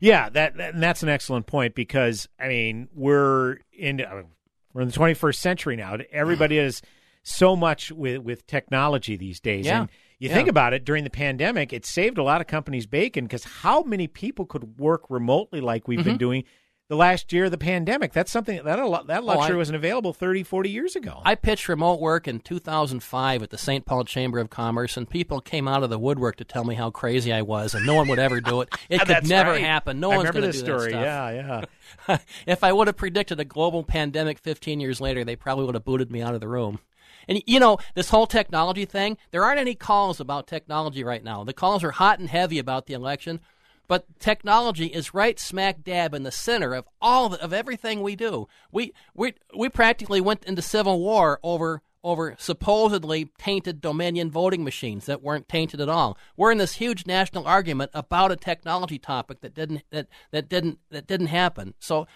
Yeah, 0.00 0.28
that, 0.30 0.56
that- 0.56 0.74
and 0.74 0.82
that's 0.82 1.02
an 1.02 1.08
excellent 1.08 1.46
point 1.46 1.74
because 1.74 2.28
I 2.38 2.48
mean 2.48 2.88
we're 2.92 3.58
in 3.72 4.04
I 4.04 4.14
mean, 4.14 4.24
we're 4.72 4.82
in 4.82 4.88
the 4.88 4.94
21st 4.94 5.36
century 5.36 5.76
now. 5.76 5.96
Everybody 6.10 6.58
is 6.58 6.82
so 7.22 7.54
much 7.56 7.92
with 7.92 8.18
with 8.18 8.46
technology 8.46 9.16
these 9.16 9.40
days. 9.40 9.66
Yeah. 9.66 9.82
And 9.82 9.88
you 10.18 10.28
Yeah. 10.28 10.34
think 10.34 10.48
about 10.48 10.74
it 10.74 10.84
during 10.84 11.04
the 11.04 11.10
pandemic, 11.10 11.72
it 11.72 11.86
saved 11.86 12.18
a 12.18 12.22
lot 12.24 12.40
of 12.40 12.46
companies 12.48 12.86
bacon 12.86 13.24
because 13.24 13.44
how 13.44 13.82
many 13.82 14.08
people 14.08 14.46
could 14.46 14.78
work 14.78 15.02
remotely 15.08 15.60
like 15.60 15.86
we've 15.88 16.02
been 16.04 16.16
Mhm. 16.16 16.18
doing 16.18 16.44
the 16.88 16.96
last 16.96 17.32
year 17.32 17.46
of 17.46 17.50
the 17.50 17.58
pandemic? 17.58 18.12
That's 18.12 18.30
something 18.30 18.62
that 18.62 18.78
a 18.78 18.86
lot, 18.86 19.06
that 19.06 19.22
Oh, 19.22 19.26
luxury 19.26 19.54
I- 19.54 19.58
wasn't 19.58 19.76
available 19.76 20.12
30, 20.12 20.42
40 20.42 20.70
years 20.70 20.96
ago. 20.96 21.22
I 21.24 21.34
pitched 21.34 21.68
remote 21.68 22.00
work 22.00 22.28
in 22.28 22.40
2005 22.40 23.42
at 23.42 23.50
the 23.50 23.58
St. 23.58 23.84
Paul 23.86 24.04
Chamber 24.04 24.38
of 24.38 24.50
Commerce, 24.50 24.96
and 24.96 25.08
people 25.08 25.40
came 25.40 25.66
out 25.66 25.82
of 25.82 25.90
the 25.90 25.98
woodwork 25.98 26.36
to 26.36 26.44
tell 26.44 26.64
me 26.64 26.74
how 26.74 26.90
crazy 26.90 27.32
I 27.32 27.42
was, 27.42 27.74
and 27.74 27.86
no 27.86 27.94
one 27.94 28.08
would 28.08 28.18
ever 28.18 28.40
do 28.40 28.60
it. 28.60 28.68
It 28.90 29.00
could 29.00 29.26
never 29.28 29.52
right. 29.52 29.60
happen. 29.62 29.98
No 29.98 30.10
I 30.10 30.16
one's 30.18 30.30
going 30.30 30.42
to 30.44 30.52
do 30.52 30.58
that 30.58 30.64
story. 30.64 30.90
stuff. 30.90 31.02
Yeah, 31.02 31.64
yeah. 32.08 32.18
if 32.46 32.62
I 32.62 32.72
would 32.72 32.86
have 32.86 32.96
predicted 32.96 33.40
a 33.40 33.44
global 33.44 33.82
pandemic 33.82 34.38
15 34.38 34.78
years 34.80 35.00
later, 35.00 35.24
they 35.24 35.36
probably 35.36 35.64
would 35.64 35.74
have 35.74 35.84
booted 35.84 36.12
me 36.12 36.20
out 36.22 36.34
of 36.34 36.40
the 36.40 36.48
room. 36.48 36.80
And 37.26 37.42
you 37.46 37.58
know, 37.58 37.78
this 37.94 38.10
whole 38.10 38.26
technology 38.26 38.84
thing, 38.84 39.16
there 39.30 39.44
aren't 39.44 39.58
any 39.58 39.74
calls 39.74 40.20
about 40.20 40.46
technology 40.46 41.02
right 41.02 41.24
now. 41.24 41.42
The 41.44 41.54
calls 41.54 41.82
are 41.82 41.92
hot 41.92 42.18
and 42.18 42.28
heavy 42.28 42.58
about 42.58 42.84
the 42.86 42.94
election, 42.94 43.40
but 43.86 44.06
technology 44.18 44.86
is 44.86 45.14
right 45.14 45.38
smack 45.38 45.82
dab 45.82 46.14
in 46.14 46.22
the 46.22 46.30
center 46.30 46.74
of 46.74 46.88
all 47.00 47.28
the, 47.28 47.42
of 47.42 47.52
everything 47.52 48.02
we 48.02 48.16
do. 48.16 48.48
We 48.72 48.92
we 49.14 49.34
we 49.56 49.68
practically 49.68 50.20
went 50.20 50.44
into 50.44 50.62
civil 50.62 51.00
war 51.00 51.38
over 51.42 51.82
over 52.04 52.36
supposedly 52.38 53.30
tainted 53.38 53.80
Dominion 53.80 54.30
voting 54.30 54.62
machines 54.62 55.06
that 55.06 55.22
weren't 55.22 55.48
tainted 55.48 55.80
at 55.80 55.88
all. 55.88 56.18
We're 56.36 56.52
in 56.52 56.58
this 56.58 56.74
huge 56.74 57.06
national 57.06 57.46
argument 57.46 57.90
about 57.94 58.30
a 58.30 58.36
technology 58.36 58.98
topic 58.98 59.40
that 59.40 59.54
didn't 59.54 59.82
that, 59.90 60.08
that 60.30 60.48
didn't 60.48 60.78
that 60.90 61.06
didn't 61.06 61.28
happen. 61.28 61.74
So 61.78 62.06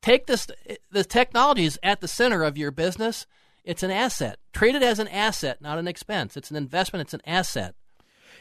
take 0.00 0.26
this 0.26 0.48
the 0.90 1.04
technology 1.04 1.66
is 1.66 1.78
at 1.82 2.00
the 2.00 2.08
center 2.08 2.42
of 2.42 2.56
your 2.56 2.70
business. 2.70 3.26
It's 3.62 3.82
an 3.82 3.90
asset. 3.90 4.38
Treat 4.52 4.74
it 4.74 4.82
as 4.82 4.98
an 4.98 5.08
asset, 5.08 5.60
not 5.60 5.78
an 5.78 5.88
expense. 5.88 6.36
It's 6.36 6.50
an 6.50 6.56
investment, 6.56 7.02
it's 7.02 7.14
an 7.14 7.22
asset. 7.26 7.74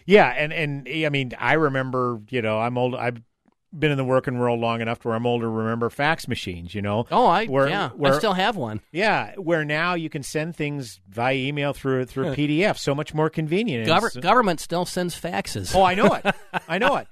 Yeah, 0.06 0.28
and 0.30 0.54
and 0.54 0.88
I 0.88 1.10
mean, 1.10 1.34
I 1.40 1.54
remember, 1.54 2.20
you 2.30 2.42
know, 2.42 2.60
I'm 2.60 2.78
old. 2.78 2.96
I've 2.96 3.22
been 3.78 3.92
in 3.92 3.98
the 3.98 4.06
working 4.06 4.38
world 4.40 4.60
long 4.62 4.80
enough 4.80 5.00
to 5.00 5.08
where 5.10 5.18
I'm 5.18 5.26
older 5.26 5.48
to 5.48 5.50
remember 5.50 5.90
fax 5.90 6.28
machines. 6.28 6.74
You 6.76 6.82
know. 6.82 7.06
Oh, 7.12 7.26
I 7.28 7.46
Where- 7.48 7.68
yeah, 7.68 7.90
where- 7.90 8.14
I 8.14 8.18
still 8.18 8.34
have 8.34 8.56
one. 8.56 8.82
Yeah, 8.92 9.34
where 9.36 9.66
now 9.66 9.96
you 9.96 10.10
can 10.10 10.24
send 10.24 10.56
things 10.56 11.02
via 11.10 11.36
email 11.36 11.74
through 11.74 12.06
through 12.06 12.26
PDF, 12.36 12.78
so 12.78 12.94
much 12.96 13.14
more 13.14 13.30
convenient. 13.30 13.88
Gover- 13.88 14.22
government 14.22 14.60
still 14.60 14.86
sends 14.86 15.20
faxes. 15.20 15.76
Oh, 15.76 15.84
I 15.84 15.96
know 15.96 16.14
it. 16.14 16.26
I 16.68 16.78
know 16.78 16.96
it. 16.98 17.08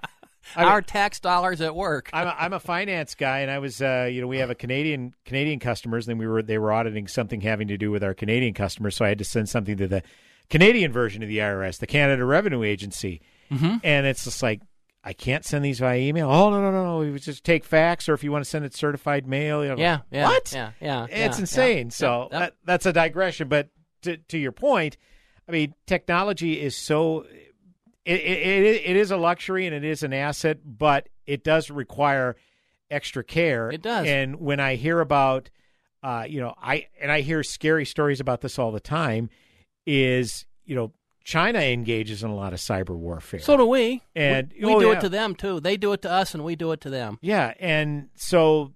I- 0.56 0.66
Our 0.66 0.82
tax 0.82 1.20
dollars 1.20 1.62
at 1.62 1.74
work. 1.76 2.10
I'm 2.14 2.28
a, 2.28 2.36
I'm 2.38 2.54
a 2.54 2.60
finance 2.60 3.16
guy, 3.16 3.40
and 3.40 3.50
I 3.50 3.60
was, 3.60 3.82
uh, 3.82 4.08
you 4.12 4.22
know, 4.22 4.28
we 4.28 4.38
have 4.38 4.50
a 4.50 4.56
Canadian 4.56 5.14
Canadian 5.26 5.60
customers. 5.60 6.08
and 6.08 6.20
we 6.20 6.28
were 6.28 6.44
they 6.44 6.58
were 6.60 6.72
auditing 6.72 7.08
something 7.08 7.42
having 7.42 7.70
to 7.70 7.78
do 7.78 7.90
with 7.92 8.04
our 8.04 8.14
Canadian 8.14 8.54
customers, 8.54 8.96
so 8.96 9.04
I 9.04 9.10
had 9.10 9.18
to 9.18 9.26
send 9.26 9.50
something 9.50 9.78
to 9.78 9.88
the 9.88 10.04
Canadian 10.54 10.92
version 10.92 11.24
of 11.24 11.30
the 11.30 11.40
IRS, 11.40 11.80
the 11.80 11.88
Canada 11.88 12.24
Revenue 12.24 12.64
Agency, 12.64 13.22
Mhm. 13.52 13.82
and 13.84 14.06
it's 14.06 14.24
just 14.24 14.42
like 14.44 14.62
I 15.04 15.12
can't 15.12 15.44
send 15.44 15.66
these 15.66 15.80
via 15.80 16.00
email. 16.00 16.30
Oh 16.30 16.50
no 16.50 16.62
no 16.62 16.72
no 16.72 16.84
no! 16.86 17.12
We 17.12 17.20
just 17.20 17.44
take 17.44 17.66
fax, 17.66 18.08
or 18.08 18.14
if 18.14 18.24
you 18.24 18.32
want 18.32 18.44
to 18.46 18.50
send 18.50 18.64
it 18.64 18.74
certified 18.74 19.28
mail, 19.28 19.64
you 19.64 19.72
know, 19.72 19.78
Yeah, 19.78 20.00
yeah, 20.12 20.24
what? 20.28 20.54
yeah, 20.54 20.72
yeah, 20.80 21.04
It's 21.10 21.38
yeah, 21.38 21.42
insane. 21.42 21.88
yeah. 21.88 21.92
So 21.92 22.22
yep. 22.32 22.40
That, 22.40 22.54
that's 22.64 22.86
a 22.86 22.94
digression, 22.94 23.48
but 23.50 23.68
to 24.04 24.18
to 24.18 24.38
your 24.38 24.52
point, 24.54 24.96
I 25.50 25.52
mean, 25.52 25.74
technology 25.88 26.62
is 26.62 26.76
so 26.76 27.26
it, 28.06 28.20
it, 28.20 28.38
it, 28.66 28.82
it 28.86 28.96
is 28.96 29.12
a 29.12 29.18
luxury 29.18 29.66
and 29.66 29.76
it 29.76 29.84
is 29.84 30.04
an 30.04 30.14
asset, 30.14 30.60
but 30.66 31.10
it 31.26 31.44
does 31.44 31.70
require 31.72 32.36
extra 32.92 33.24
care. 33.24 33.70
It 33.72 33.82
does. 33.82 34.06
And 34.08 34.40
when 34.40 34.60
I 34.60 34.76
hear 34.76 35.00
about, 35.00 35.50
uh, 36.04 36.26
you 36.28 36.40
know, 36.42 36.54
I 36.62 36.88
and 37.02 37.12
I 37.12 37.22
hear 37.22 37.44
scary 37.44 37.86
stories 37.86 38.20
about 38.20 38.42
this 38.42 38.60
all 38.60 38.72
the 38.72 38.80
time, 38.82 39.30
is 39.86 40.46
you 40.66 40.76
know, 40.76 40.92
China 41.24 41.60
engages 41.60 42.24
in 42.24 42.30
a 42.30 42.36
lot 42.36 42.54
of 42.54 42.60
cyber 42.60 42.96
warfare. 42.96 43.40
So 43.40 43.58
do 43.58 43.66
we. 43.66 44.02
And 44.16 44.52
we, 44.60 44.66
we 44.66 44.74
oh, 44.74 44.80
do 44.80 44.88
yeah. 44.88 44.94
it 44.94 45.02
to 45.02 45.10
them 45.10 45.36
too. 45.36 45.60
They 45.60 45.78
do 45.78 45.94
it 45.94 46.02
to 46.04 46.12
us, 46.12 46.34
and 46.34 46.44
we 46.44 46.56
do 46.56 46.72
it 46.72 46.82
to 46.82 46.90
them. 46.90 47.18
Yeah, 47.22 47.54
and 47.60 48.10
so 48.16 48.74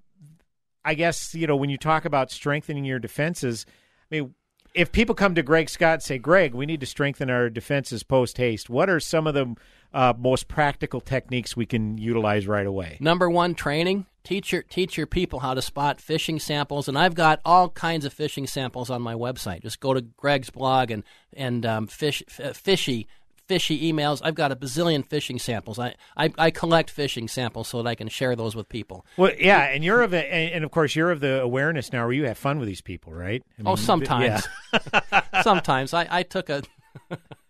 I 0.85 0.93
guess 0.93 1.35
you 1.35 1.47
know 1.47 1.55
when 1.55 1.69
you 1.69 1.77
talk 1.77 2.05
about 2.05 2.31
strengthening 2.31 2.85
your 2.85 2.99
defenses, 2.99 3.65
I 4.11 4.15
mean, 4.15 4.33
if 4.73 4.91
people 4.91 5.15
come 5.15 5.35
to 5.35 5.43
Greg 5.43 5.69
Scott 5.69 5.93
and 5.95 6.03
say, 6.03 6.17
"Greg, 6.17 6.53
we 6.53 6.65
need 6.65 6.79
to 6.79 6.85
strengthen 6.85 7.29
our 7.29 7.49
defenses 7.49 8.03
post 8.03 8.37
haste," 8.37 8.69
what 8.69 8.89
are 8.89 8.99
some 8.99 9.27
of 9.27 9.33
the 9.33 9.55
uh, 9.93 10.13
most 10.17 10.47
practical 10.47 11.01
techniques 11.01 11.57
we 11.57 11.65
can 11.65 11.97
utilize 11.97 12.47
right 12.47 12.65
away? 12.65 12.97
Number 13.01 13.29
one, 13.29 13.55
training. 13.55 14.05
Teach 14.28 14.51
your 14.51 14.61
teach 14.61 14.97
your 14.97 15.07
people 15.07 15.39
how 15.39 15.53
to 15.53 15.61
spot 15.61 15.99
phishing 15.99 16.41
samples, 16.41 16.89
and 16.89 16.99
I've 16.99 17.15
got 17.15 17.39
all 17.45 17.69
kinds 17.69 18.03
of 18.03 18.13
phishing 18.13 18.45
samples 18.45 18.89
on 18.89 19.01
my 19.01 19.13
website. 19.13 19.61
Just 19.61 19.80
go 19.80 19.93
to 19.93 20.01
Greg's 20.01 20.49
blog 20.49 20.91
and 20.91 21.05
and 21.32 21.65
um, 21.65 21.88
fish 21.88 22.21
f- 22.38 22.57
fishy 22.57 23.07
fishy 23.47 23.89
emails. 23.89 24.19
I've 24.21 24.36
got 24.36 24.51
a 24.51 24.55
bazillion 24.57 25.07
phishing 25.07 25.39
samples. 25.39 25.80
I, 25.80 25.95
I 26.17 26.34
I 26.38 26.51
collect 26.51 26.93
phishing 26.93 27.30
samples 27.30 27.69
so 27.69 27.82
that 27.82 27.88
I 27.88 27.95
can 27.95 28.09
share 28.09 28.36
those 28.36 28.53
with 28.53 28.67
people. 28.67 29.05
Well, 29.15 29.32
yeah, 29.39 29.61
and 29.63 29.82
you're 29.82 30.01
of 30.01 30.13
a, 30.13 30.17
and, 30.17 30.65
of 30.65 30.71
course 30.71 30.93
you're 30.93 31.11
of 31.11 31.21
the 31.21 31.41
awareness 31.41 31.93
now 31.93 32.03
where 32.03 32.11
you 32.11 32.25
have 32.25 32.38
fun 32.38 32.59
with 32.59 32.67
these 32.67 32.82
people, 32.82 33.13
right? 33.13 33.41
I 33.57 33.61
oh, 33.65 33.75
sometimes. 33.78 34.45
yeah. 34.73 35.21
sometimes 35.41 35.93
I, 35.93 36.05
I 36.11 36.23
took 36.23 36.49
a 36.49 36.63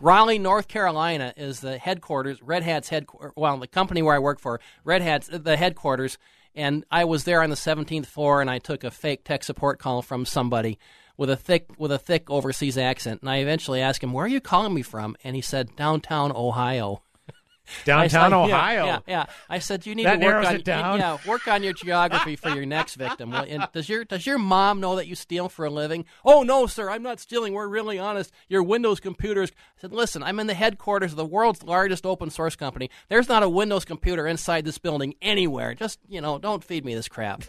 Raleigh, 0.00 0.38
North 0.38 0.68
Carolina 0.68 1.32
is 1.36 1.60
the 1.60 1.78
headquarters. 1.78 2.42
Red 2.42 2.62
Hat's 2.62 2.88
headquarters. 2.88 3.32
Well, 3.36 3.58
the 3.58 3.66
company 3.66 4.02
where 4.02 4.14
I 4.14 4.18
work 4.18 4.40
for, 4.40 4.60
Red 4.84 5.02
Hat's 5.02 5.28
uh, 5.32 5.38
the 5.38 5.56
headquarters, 5.56 6.18
and 6.54 6.84
I 6.90 7.04
was 7.04 7.24
there 7.24 7.42
on 7.42 7.50
the 7.50 7.56
17th 7.56 8.06
floor, 8.06 8.40
and 8.40 8.50
I 8.50 8.58
took 8.58 8.84
a 8.84 8.90
fake 8.90 9.24
tech 9.24 9.44
support 9.44 9.78
call 9.78 10.02
from 10.02 10.24
somebody 10.24 10.78
with 11.16 11.30
a 11.30 11.36
thick 11.36 11.68
with 11.78 11.92
a 11.92 11.98
thick 11.98 12.30
overseas 12.30 12.78
accent, 12.78 13.20
and 13.22 13.30
I 13.30 13.38
eventually 13.38 13.80
asked 13.80 14.02
him, 14.02 14.12
"Where 14.12 14.24
are 14.24 14.28
you 14.28 14.40
calling 14.40 14.74
me 14.74 14.82
from?" 14.82 15.16
And 15.24 15.36
he 15.36 15.42
said, 15.42 15.76
"Downtown 15.76 16.32
Ohio." 16.32 17.02
Downtown 17.84 18.30
said- 18.30 18.36
Ohio. 18.36 18.86
Yeah, 18.86 18.98
yeah. 19.06 19.24
I 19.48 19.58
said 19.58 19.86
you 19.86 19.94
need 19.94 20.06
That 20.06 20.20
to 20.20 20.26
work 20.26 20.44
on 20.46 20.60
down. 20.62 20.98
Yeah, 20.98 21.18
work 21.26 21.46
on 21.48 21.62
your 21.62 21.72
geography 21.72 22.36
for 22.36 22.50
your 22.50 22.66
next 22.66 22.94
victim. 22.94 23.32
And 23.32 23.66
does 23.72 23.88
your 23.88 24.04
does 24.04 24.26
your 24.26 24.38
mom 24.38 24.80
know 24.80 24.96
that 24.96 25.06
you 25.06 25.14
steal 25.14 25.48
for 25.48 25.64
a 25.64 25.70
living? 25.70 26.04
Oh 26.24 26.42
no, 26.42 26.66
sir, 26.66 26.90
I'm 26.90 27.02
not 27.02 27.20
stealing. 27.20 27.52
We're 27.52 27.68
really 27.68 27.98
honest. 27.98 28.32
Your 28.48 28.62
Windows 28.62 29.00
computers. 29.00 29.50
I 29.50 29.80
said, 29.80 29.92
listen, 29.92 30.22
I'm 30.22 30.40
in 30.40 30.46
the 30.46 30.54
headquarters 30.54 31.12
of 31.12 31.16
the 31.16 31.24
world's 31.26 31.62
largest 31.62 32.04
open 32.04 32.30
source 32.30 32.56
company. 32.56 32.90
There's 33.08 33.28
not 33.28 33.42
a 33.42 33.48
Windows 33.48 33.84
computer 33.84 34.26
inside 34.26 34.64
this 34.64 34.78
building 34.78 35.14
anywhere. 35.22 35.74
Just 35.74 35.98
you 36.08 36.20
know, 36.20 36.38
don't 36.38 36.64
feed 36.64 36.84
me 36.84 36.94
this 36.94 37.08
crap. 37.08 37.44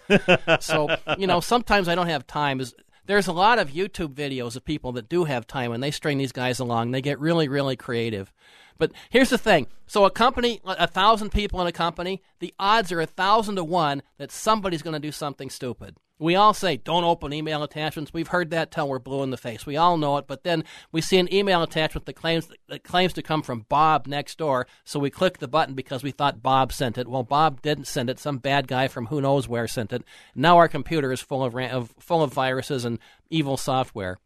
so 0.59 0.95
you 1.17 1.27
know, 1.27 1.39
sometimes 1.39 1.87
I 1.87 1.95
don't 1.95 2.07
have 2.07 2.27
time. 2.27 2.59
Is 2.59 2.73
there's 3.05 3.27
a 3.27 3.33
lot 3.33 3.57
of 3.57 3.71
YouTube 3.71 4.13
videos 4.13 4.55
of 4.55 4.63
people 4.63 4.91
that 4.91 5.09
do 5.09 5.23
have 5.23 5.47
time 5.47 5.71
and 5.71 5.81
they 5.81 5.89
string 5.91 6.19
these 6.19 6.31
guys 6.31 6.59
along. 6.59 6.91
They 6.91 7.01
get 7.01 7.19
really, 7.19 7.47
really 7.47 7.75
creative. 7.75 8.31
But 8.79 8.91
here's 9.11 9.29
the 9.29 9.37
thing: 9.37 9.67
so 9.85 10.05
a 10.05 10.09
company, 10.09 10.59
a 10.65 10.87
thousand 10.87 11.31
people 11.31 11.61
in 11.61 11.67
a 11.67 11.71
company, 11.71 12.23
the 12.39 12.53
odds 12.57 12.91
are 12.91 13.01
a 13.01 13.05
thousand 13.05 13.57
to 13.57 13.63
one 13.63 14.01
that 14.17 14.31
somebody's 14.31 14.81
going 14.81 14.95
to 14.95 14.99
do 14.99 15.11
something 15.11 15.51
stupid. 15.51 15.97
We 16.21 16.35
all 16.35 16.53
say, 16.53 16.75
don't 16.75 17.05
open 17.05 17.31
email 17.31 17.63
attachments. 17.63 18.13
We've 18.13 18.27
heard 18.27 18.49
that 18.49 18.71
till 18.71 18.89
we're 18.89 18.99
blue 18.99 19.23
in 19.23 19.29
the 19.29 19.37
face. 19.37 19.65
We 19.65 19.77
all 19.77 19.95
know 19.95 20.17
it, 20.17 20.27
but 20.27 20.43
then 20.43 20.65
we 20.91 20.99
see 20.99 21.17
an 21.17 21.33
email 21.33 21.63
attachment 21.63 22.05
that 22.07 22.17
claims 22.17 22.49
that 22.67 22.83
claims 22.83 23.13
to 23.13 23.21
come 23.21 23.41
from 23.41 23.65
Bob 23.69 24.05
next 24.05 24.37
door, 24.37 24.67
so 24.83 24.99
we 24.99 25.09
click 25.09 25.37
the 25.37 25.47
button 25.47 25.75
because 25.75 26.03
we 26.03 26.11
thought 26.11 26.43
Bob 26.43 26.73
sent 26.73 26.97
it. 26.97 27.07
Well, 27.07 27.23
Bob 27.23 27.61
didn't 27.61 27.87
send 27.87 28.09
it. 28.09 28.19
Some 28.19 28.37
bad 28.37 28.67
guy 28.67 28.89
from 28.89 29.05
who 29.05 29.21
knows 29.21 29.47
where 29.47 29.67
sent 29.67 29.93
it. 29.93 30.03
Now 30.35 30.57
our 30.57 30.67
computer 30.67 31.13
is 31.13 31.21
full 31.21 31.43
of, 31.43 31.55
of 31.55 31.93
full 31.99 32.21
of 32.21 32.33
viruses 32.33 32.83
and 32.83 32.99
evil 33.29 33.55
software. 33.55 34.17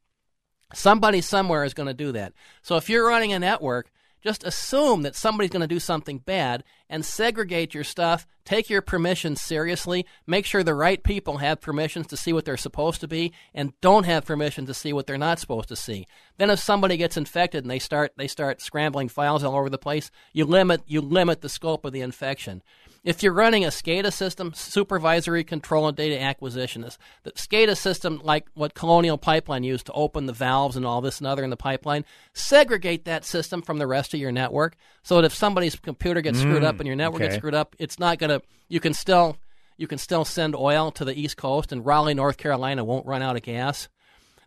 Somebody 0.73 1.21
somewhere 1.21 1.63
is 1.63 1.75
going 1.75 1.87
to 1.87 1.93
do 1.93 2.11
that. 2.13 2.33
So 2.63 2.75
if 2.77 2.89
you're 2.89 3.07
running 3.07 3.33
a 3.33 3.39
network, 3.39 3.91
just 4.23 4.43
assume 4.45 5.01
that 5.01 5.15
somebody's 5.15 5.51
going 5.51 5.61
to 5.61 5.67
do 5.67 5.79
something 5.79 6.17
bad 6.19 6.63
and 6.89 7.03
segregate 7.03 7.73
your 7.73 7.83
stuff. 7.83 8.25
Take 8.45 8.69
your 8.69 8.81
permissions 8.81 9.41
seriously. 9.41 10.05
Make 10.25 10.45
sure 10.45 10.63
the 10.63 10.73
right 10.73 11.03
people 11.03 11.37
have 11.37 11.59
permissions 11.59 12.07
to 12.07 12.17
see 12.17 12.31
what 12.31 12.45
they're 12.45 12.55
supposed 12.55 13.01
to 13.01 13.07
be 13.07 13.33
and 13.53 13.73
don't 13.81 14.05
have 14.05 14.25
permission 14.25 14.65
to 14.67 14.73
see 14.73 14.93
what 14.93 15.07
they're 15.07 15.17
not 15.17 15.39
supposed 15.39 15.69
to 15.69 15.75
see. 15.75 16.07
Then 16.37 16.49
if 16.49 16.59
somebody 16.59 16.95
gets 16.95 17.17
infected 17.17 17.63
and 17.63 17.71
they 17.71 17.79
start 17.79 18.13
they 18.17 18.27
start 18.27 18.61
scrambling 18.61 19.09
files 19.09 19.43
all 19.43 19.55
over 19.55 19.69
the 19.69 19.77
place, 19.77 20.09
you 20.31 20.45
limit 20.45 20.81
you 20.87 21.01
limit 21.01 21.41
the 21.41 21.49
scope 21.49 21.83
of 21.83 21.91
the 21.91 22.01
infection. 22.01 22.63
If 23.03 23.21
you're 23.21 23.33
running 23.33 23.65
a 23.65 23.67
SCADA 23.67 24.13
system, 24.13 24.53
supervisory 24.55 25.43
control 25.43 25.89
and 25.89 25.97
data 25.97 26.21
acquisition, 26.21 26.85
is 26.85 26.97
the 27.23 27.31
SCADA 27.33 27.75
system, 27.75 28.21
like 28.23 28.47
what 28.53 28.73
Colonial 28.73 29.17
Pipeline 29.17 29.63
used 29.63 29.87
to 29.87 29.91
open 29.91 30.25
the 30.25 30.31
valves 30.31 30.77
and 30.77 30.85
all 30.85 31.01
this 31.01 31.17
and 31.17 31.27
other 31.27 31.43
in 31.43 31.49
the 31.49 31.57
pipeline, 31.57 32.05
segregate 32.33 33.03
that 33.03 33.25
system 33.25 33.61
from 33.61 33.77
the 33.77 33.87
rest 33.87 34.13
of 34.13 34.21
your 34.21 34.31
network 34.31 34.77
so 35.03 35.17
that 35.17 35.25
if 35.25 35.33
somebody's 35.33 35.75
computer 35.75 36.21
gets 36.21 36.39
screwed 36.39 36.63
Mm, 36.63 36.67
up 36.67 36.79
and 36.79 36.87
your 36.87 36.95
network 36.95 37.21
gets 37.21 37.35
screwed 37.35 37.53
up, 37.55 37.75
it's 37.77 37.99
not 37.99 38.19
gonna. 38.19 38.41
You 38.69 38.79
can 38.79 38.93
still 38.93 39.35
you 39.75 39.87
can 39.87 39.97
still 39.97 40.23
send 40.23 40.55
oil 40.55 40.91
to 40.91 41.03
the 41.03 41.19
East 41.19 41.35
Coast, 41.35 41.71
and 41.73 41.85
Raleigh, 41.85 42.13
North 42.13 42.37
Carolina, 42.37 42.85
won't 42.85 43.05
run 43.05 43.21
out 43.21 43.35
of 43.35 43.41
gas. 43.41 43.89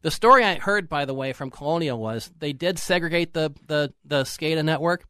The 0.03 0.11
story 0.11 0.45
I 0.45 0.55
heard, 0.55 0.89
by 0.89 1.05
the 1.05 1.15
way, 1.15 1.33
from 1.33 1.51
Colonial 1.51 1.99
was 1.99 2.31
they 2.39 2.53
did 2.55 2.79
segregate 2.79 3.35
the 3.35 3.53
the, 3.67 3.93
the 4.05 4.23
SCADA 4.23 4.65
network, 4.65 5.05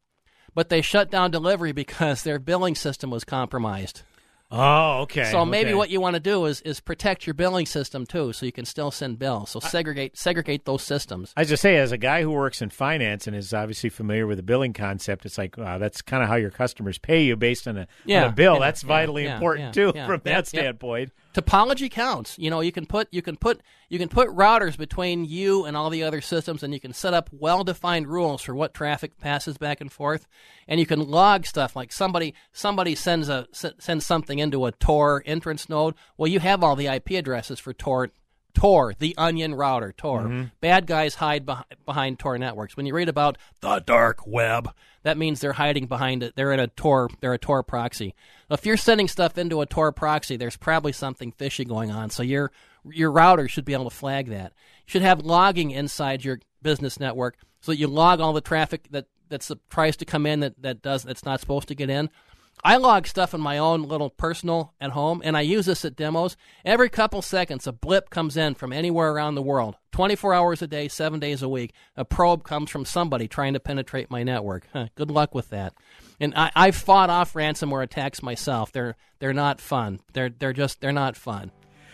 but 0.57 0.69
they 0.69 0.81
shut 0.81 1.11
down 1.11 1.29
delivery 1.29 1.71
because 1.71 2.23
their 2.23 2.39
billing 2.39 2.73
system 2.73 3.11
was 3.11 3.23
compromised. 3.23 4.01
Oh, 4.49 5.01
okay. 5.01 5.25
So 5.25 5.45
maybe 5.45 5.69
okay. 5.69 5.75
what 5.75 5.91
you 5.91 6.01
want 6.01 6.15
to 6.15 6.19
do 6.19 6.45
is 6.45 6.61
is 6.61 6.79
protect 6.79 7.27
your 7.27 7.35
billing 7.35 7.67
system 7.67 8.07
too, 8.07 8.33
so 8.33 8.43
you 8.43 8.51
can 8.51 8.65
still 8.65 8.89
send 8.89 9.19
bills. 9.19 9.51
So 9.51 9.59
segregate 9.59 10.17
segregate 10.17 10.65
those 10.65 10.81
systems. 10.81 11.31
I 11.37 11.43
just 11.43 11.61
say, 11.61 11.77
as 11.77 11.91
a 11.91 11.97
guy 11.97 12.23
who 12.23 12.31
works 12.31 12.63
in 12.63 12.71
finance 12.71 13.27
and 13.27 13.35
is 13.35 13.53
obviously 13.53 13.91
familiar 13.91 14.25
with 14.25 14.37
the 14.37 14.43
billing 14.43 14.73
concept, 14.73 15.27
it's 15.27 15.37
like 15.37 15.57
wow, 15.57 15.77
that's 15.77 16.01
kind 16.01 16.23
of 16.23 16.29
how 16.29 16.37
your 16.37 16.49
customers 16.49 16.97
pay 16.97 17.23
you 17.23 17.35
based 17.35 17.67
on 17.67 17.77
a, 17.77 17.87
Yeah, 18.05 18.23
on 18.23 18.29
a 18.31 18.33
bill. 18.33 18.55
yeah, 18.55 18.59
that's 18.61 18.83
yeah, 18.83 18.87
vitally 18.87 19.27
important 19.27 19.75
too, 19.75 19.91
from 19.91 20.21
that 20.23 20.25
yeah. 20.25 20.41
standpoint. 20.41 21.11
Topology 21.37 21.91
counts. 21.91 22.35
You 22.39 22.49
know, 22.49 22.61
you 22.61 22.71
can 22.71 22.87
put 22.87 23.07
you 23.11 23.21
can 23.21 23.37
put 23.37 23.61
you 23.89 23.99
can 23.99 24.09
put 24.09 24.27
routers 24.29 24.75
between 24.75 25.23
you 25.23 25.65
and 25.65 25.77
all 25.77 25.91
the 25.91 26.01
other 26.01 26.19
systems, 26.19 26.63
and 26.63 26.73
you 26.73 26.79
can 26.79 26.93
set 26.93 27.13
up 27.13 27.29
well-defined 27.31 28.07
rules 28.07 28.41
for 28.41 28.55
what 28.55 28.73
traffic 28.73 29.19
passes 29.19 29.55
back 29.59 29.79
and 29.79 29.91
forth, 29.91 30.25
and 30.67 30.79
you 30.79 30.87
can 30.87 31.07
log 31.07 31.45
stuff 31.45 31.75
like 31.75 31.91
somebody 31.91 32.33
somebody 32.51 32.95
sends 32.95 33.29
a 33.29 33.47
sends 33.51 34.03
something 34.03 34.39
into 34.39 34.65
a 34.65 34.71
Tor 34.71 35.21
entrance 35.27 35.69
node. 35.69 35.93
Well, 36.17 36.27
you 36.27 36.39
have 36.39 36.63
all 36.63 36.75
the 36.75 36.87
IP 36.87 37.11
addresses 37.11 37.59
for 37.59 37.71
Tor. 37.71 38.09
Tor, 38.57 38.95
the 38.97 39.13
onion 39.19 39.53
router, 39.53 39.93
Tor. 39.95 40.23
Mhm. 40.23 40.51
Bad 40.61 40.87
guys 40.87 41.13
hide 41.13 41.45
beh- 41.45 41.63
behind 41.85 42.17
Tor 42.17 42.39
networks. 42.39 42.75
When 42.75 42.87
you 42.87 42.95
read 42.95 43.07
about 43.07 43.37
the 43.61 43.77
dark 43.85 44.25
web, 44.25 44.71
that 45.03 45.15
means 45.15 45.39
they're 45.39 45.53
hiding 45.53 45.85
behind 45.85 46.23
it. 46.23 46.35
They're 46.35 46.51
in 46.51 46.59
a 46.59 46.65
Tor. 46.65 47.07
They're 47.21 47.35
a 47.35 47.37
Tor 47.37 47.61
proxy. 47.61 48.15
If 48.49 48.65
you're 48.65 48.75
sending 48.75 49.07
stuff 49.07 49.37
into 49.37 49.61
a 49.61 49.67
Tor 49.67 49.91
proxy, 49.91 50.37
there's 50.37 50.57
probably 50.57 50.91
something 50.91 51.31
fishy 51.33 51.65
going 51.65 51.91
on. 51.91 52.09
So 52.09 52.23
your 52.23 52.51
your 52.89 53.11
router 53.11 53.47
should 53.47 53.63
be 53.65 53.73
able 53.73 53.89
to 53.89 53.95
flag 53.95 54.27
that. 54.29 54.53
You 54.87 54.91
should 54.91 55.01
have 55.03 55.19
logging 55.23 55.69
inside 55.69 56.25
your 56.25 56.39
business 56.63 56.99
network 56.99 57.37
so 57.61 57.71
that 57.71 57.77
you 57.77 57.85
log 57.87 58.19
all 58.19 58.33
the 58.33 58.41
traffic 58.41 58.87
that 58.89 59.05
that's 59.29 59.51
tries 59.69 59.97
to 59.97 60.05
come 60.05 60.25
in 60.25 60.39
that 60.39 60.59
that 60.63 60.81
does 60.81 61.03
that's 61.03 61.25
not 61.25 61.39
supposed 61.41 61.67
to 61.67 61.75
get 61.75 61.91
in. 61.91 62.09
I 62.63 62.77
log 62.77 63.05
stuff 63.05 63.33
in 63.33 63.41
my 63.41 63.57
own 63.59 63.83
little 63.83 64.09
personal 64.09 64.73
at 64.81 64.91
home, 64.91 65.21
and 65.23 65.37
I 65.37 65.41
use 65.41 65.67
this 65.67 65.85
at 65.85 65.95
demos. 65.95 66.35
Every 66.65 66.89
couple 66.89 67.21
seconds, 67.21 67.67
a 67.67 67.71
blip 67.71 68.09
comes 68.09 68.35
in 68.35 68.55
from 68.55 68.73
anywhere 68.73 69.11
around 69.11 69.35
the 69.35 69.43
world. 69.43 69.75
24 69.91 70.33
hours 70.33 70.61
a 70.61 70.67
day, 70.67 70.87
seven 70.87 71.19
days 71.19 71.41
a 71.41 71.49
week. 71.49 71.73
A 71.95 72.03
probe 72.03 72.43
comes 72.43 72.69
from 72.69 72.83
somebody 72.83 73.27
trying 73.27 73.53
to 73.53 73.59
penetrate 73.59 74.09
my 74.09 74.23
network. 74.23 74.67
Huh, 74.73 74.87
good 74.95 75.11
luck 75.11 75.35
with 75.35 75.49
that. 75.49 75.73
And 76.19 76.33
I, 76.35 76.51
I've 76.55 76.75
fought 76.75 77.09
off 77.11 77.33
ransomware 77.33 77.83
attacks 77.83 78.23
myself. 78.23 78.71
They're 78.71 78.95
they're 79.19 79.33
not 79.33 79.61
fun. 79.61 79.99
They're 80.13 80.29
they're 80.29 80.53
just 80.53 80.81
they're 80.81 80.91
not 80.91 81.15
fun. 81.15 81.51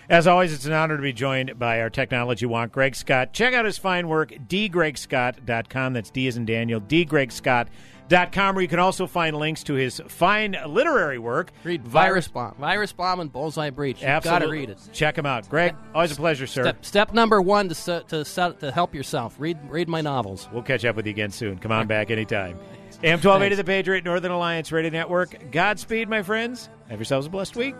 As 0.10 0.28
always, 0.28 0.54
it's 0.54 0.66
an 0.66 0.74
honor 0.74 0.98
to 0.98 1.02
be 1.02 1.14
joined 1.14 1.58
by 1.58 1.80
our 1.80 1.90
technology 1.90 2.46
wonk, 2.46 2.72
Greg 2.72 2.96
Scott. 2.96 3.32
Check 3.34 3.54
out 3.54 3.64
his 3.66 3.78
fine 3.78 4.08
work, 4.10 4.32
dgregscott.com. 4.32 5.94
That's 5.94 6.10
D 6.10 6.28
as 6.28 6.36
in 6.36 6.46
Daniel, 6.46 6.82
dgregscott.com, 6.82 7.72
where 8.10 8.62
you 8.62 8.68
can 8.68 8.80
also 8.80 9.08
find 9.08 9.36
links 9.36 9.64
to 9.64 9.74
his 9.74 10.02
fine 10.08 10.56
literary 10.68 11.20
work. 11.20 11.52
Read 11.64 11.84
Virus 11.88 12.28
Bomb, 12.28 12.56
Virus 12.60 12.92
Bomb, 12.94 13.20
and 13.20 13.32
Bullseye 13.32 13.70
Breach. 13.70 14.02
You've 14.02 14.24
got 14.24 14.40
to 14.40 14.48
read 14.48 14.70
it. 14.70 14.78
Check 14.92 15.18
him 15.18 15.26
out. 15.26 15.50
Greg, 15.50 15.76
always 15.94 16.12
a 16.12 16.16
pleasure, 16.16 16.48
sir. 16.48 16.64
Step, 16.64 16.86
step 16.86 17.14
number 17.14 17.42
one 17.42 17.70
to 17.70 17.76
se- 17.76 18.04
to 18.10 18.24
se- 18.26 18.56
to 18.60 18.72
help 18.72 18.94
yourself. 18.94 19.36
Read 19.40 19.58
read 19.70 19.88
my 19.90 20.02
novels. 20.02 20.48
We'll 20.52 20.64
catch 20.64 20.86
up 20.86 20.96
with 20.96 21.06
you 21.06 21.12
again 21.12 21.32
soon. 21.32 21.58
Come 21.60 21.72
on 21.72 21.88
back 21.88 22.12
anytime. 22.12 22.60
AM 23.04 23.20
1280, 23.20 23.56
the 23.56 23.64
Patriot, 23.66 24.06
Northern 24.06 24.32
Alliance 24.32 24.72
Radio 24.72 24.90
Network. 24.92 25.52
Godspeed, 25.52 26.08
my 26.08 26.22
friends. 26.22 26.70
Have 26.90 27.00
yourselves 27.00 27.28
a 27.28 27.30
blessed 27.30 27.56
week. 27.58 27.76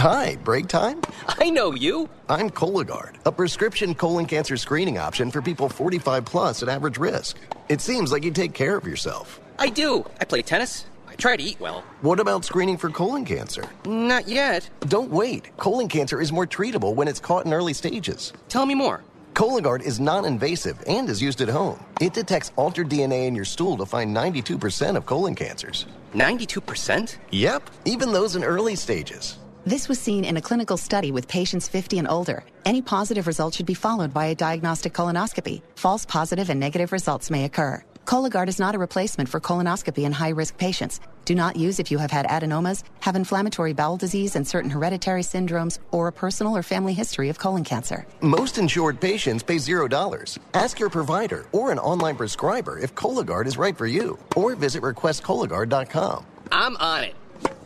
Hi, 0.00 0.36
break 0.36 0.66
time? 0.66 1.02
I 1.28 1.50
know 1.50 1.74
you. 1.74 2.08
I'm 2.30 2.48
Cologuard, 2.48 3.16
a 3.26 3.30
prescription 3.30 3.94
colon 3.94 4.24
cancer 4.24 4.56
screening 4.56 4.96
option 4.96 5.30
for 5.30 5.42
people 5.42 5.68
45 5.68 6.24
plus 6.24 6.62
at 6.62 6.70
average 6.70 6.96
risk. 6.96 7.36
It 7.68 7.82
seems 7.82 8.10
like 8.10 8.24
you 8.24 8.30
take 8.30 8.54
care 8.54 8.78
of 8.78 8.86
yourself. 8.86 9.38
I 9.58 9.68
do. 9.68 10.06
I 10.18 10.24
play 10.24 10.40
tennis. 10.40 10.86
I 11.06 11.16
try 11.16 11.36
to 11.36 11.42
eat 11.42 11.60
well. 11.60 11.82
What 12.00 12.18
about 12.18 12.46
screening 12.46 12.78
for 12.78 12.88
colon 12.88 13.26
cancer? 13.26 13.62
Not 13.84 14.26
yet. 14.26 14.70
Don't 14.88 15.10
wait. 15.10 15.54
Colon 15.58 15.86
cancer 15.88 16.18
is 16.18 16.32
more 16.32 16.46
treatable 16.46 16.94
when 16.94 17.06
it's 17.06 17.20
caught 17.20 17.44
in 17.44 17.52
early 17.52 17.74
stages. 17.74 18.32
Tell 18.48 18.64
me 18.64 18.74
more. 18.74 19.04
Cologuard 19.34 19.82
is 19.82 20.00
non 20.00 20.24
invasive 20.24 20.82
and 20.86 21.10
is 21.10 21.20
used 21.20 21.42
at 21.42 21.50
home. 21.50 21.78
It 22.00 22.14
detects 22.14 22.52
altered 22.56 22.88
DNA 22.88 23.26
in 23.26 23.34
your 23.34 23.44
stool 23.44 23.76
to 23.76 23.84
find 23.84 24.16
92% 24.16 24.96
of 24.96 25.04
colon 25.04 25.34
cancers. 25.34 25.84
92%? 26.14 27.18
Yep, 27.32 27.70
even 27.84 28.14
those 28.14 28.34
in 28.34 28.44
early 28.44 28.76
stages. 28.76 29.36
This 29.70 29.88
was 29.88 30.00
seen 30.00 30.24
in 30.24 30.36
a 30.36 30.40
clinical 30.40 30.76
study 30.76 31.12
with 31.12 31.28
patients 31.28 31.68
50 31.68 32.00
and 32.00 32.08
older. 32.08 32.42
Any 32.64 32.82
positive 32.82 33.28
result 33.28 33.54
should 33.54 33.66
be 33.66 33.74
followed 33.74 34.12
by 34.12 34.24
a 34.26 34.34
diagnostic 34.34 34.92
colonoscopy. 34.92 35.62
False 35.76 36.04
positive 36.04 36.50
and 36.50 36.58
negative 36.58 36.90
results 36.90 37.30
may 37.30 37.44
occur. 37.44 37.80
Cologuard 38.04 38.48
is 38.48 38.58
not 38.58 38.74
a 38.74 38.80
replacement 38.80 39.28
for 39.28 39.38
colonoscopy 39.38 40.02
in 40.04 40.10
high 40.10 40.30
risk 40.30 40.58
patients. 40.58 40.98
Do 41.24 41.36
not 41.36 41.54
use 41.54 41.78
if 41.78 41.88
you 41.88 41.98
have 41.98 42.10
had 42.10 42.26
adenomas, 42.26 42.82
have 42.98 43.14
inflammatory 43.14 43.72
bowel 43.72 43.96
disease 43.96 44.34
and 44.34 44.44
certain 44.44 44.70
hereditary 44.70 45.22
syndromes, 45.22 45.78
or 45.92 46.08
a 46.08 46.12
personal 46.12 46.56
or 46.56 46.64
family 46.64 46.92
history 46.92 47.28
of 47.28 47.38
colon 47.38 47.62
cancer. 47.62 48.04
Most 48.22 48.58
insured 48.58 48.98
patients 48.98 49.44
pay 49.44 49.58
$0. 49.58 50.38
Ask 50.52 50.80
your 50.80 50.90
provider 50.90 51.46
or 51.52 51.70
an 51.70 51.78
online 51.78 52.16
prescriber 52.16 52.80
if 52.80 52.96
Cologuard 52.96 53.46
is 53.46 53.56
right 53.56 53.76
for 53.76 53.86
you, 53.86 54.18
or 54.34 54.56
visit 54.56 54.82
requestcologuard.com. 54.82 56.26
I'm 56.50 56.76
on 56.78 57.04
it. 57.04 57.14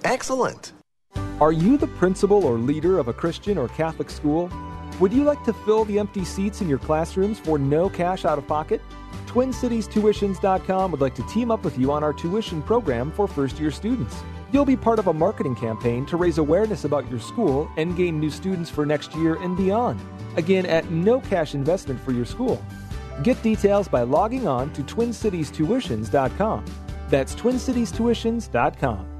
Excellent. 0.05 0.74
Are 1.41 1.53
you 1.53 1.77
the 1.77 1.87
principal 1.87 2.45
or 2.45 2.59
leader 2.59 2.99
of 2.99 3.09
a 3.09 3.13
Christian 3.13 3.59
or 3.59 3.69
Catholic 3.69 4.09
school? 4.09 4.51
Would 5.01 5.13
you 5.13 5.25
like 5.25 5.43
to 5.45 5.53
fill 5.53 5.85
the 5.85 5.99
empty 5.99 6.25
seats 6.25 6.61
in 6.61 6.69
your 6.69 6.79
classrooms 6.79 7.41
for 7.41 7.59
no 7.59 7.89
cash 7.89 8.25
out 8.25 8.39
of 8.39 8.47
pocket? 8.47 8.81
TwinCitiesTuitions.com 9.27 10.93
would 10.93 11.01
like 11.01 11.17
to 11.17 11.23
team 11.25 11.51
up 11.51 11.65
with 11.65 11.77
you 11.77 11.91
on 11.91 12.05
our 12.05 12.13
tuition 12.13 12.63
program 12.63 13.11
for 13.11 13.27
first 13.27 13.59
year 13.59 13.73
students. 13.73 14.23
You'll 14.53 14.65
be 14.65 14.77
part 14.77 15.01
of 15.01 15.09
a 15.09 15.13
marketing 15.13 15.57
campaign 15.57 16.07
to 16.07 16.17
raise 16.17 16.39
awareness 16.39 16.85
about 16.85 17.11
your 17.11 17.19
school 17.19 17.69
and 17.77 17.97
gain 17.97 18.21
new 18.21 18.31
students 18.31 18.71
for 18.71 18.87
next 18.87 19.13
year 19.17 19.35
and 19.43 19.57
beyond. 19.57 20.01
Again, 20.37 20.65
at 20.67 20.89
no 20.91 21.21
cash 21.21 21.55
investment 21.55 22.01
for 22.01 22.13
your 22.13 22.25
school. 22.25 22.65
Get 23.25 23.43
details 23.43 23.89
by 23.89 24.03
logging 24.03 24.47
on 24.47 24.73
to 24.75 24.83
TwinCitiesTuitions.com. 24.83 26.65
That's 27.09 27.35
TwinCitiesTuitions.com. 27.35 29.14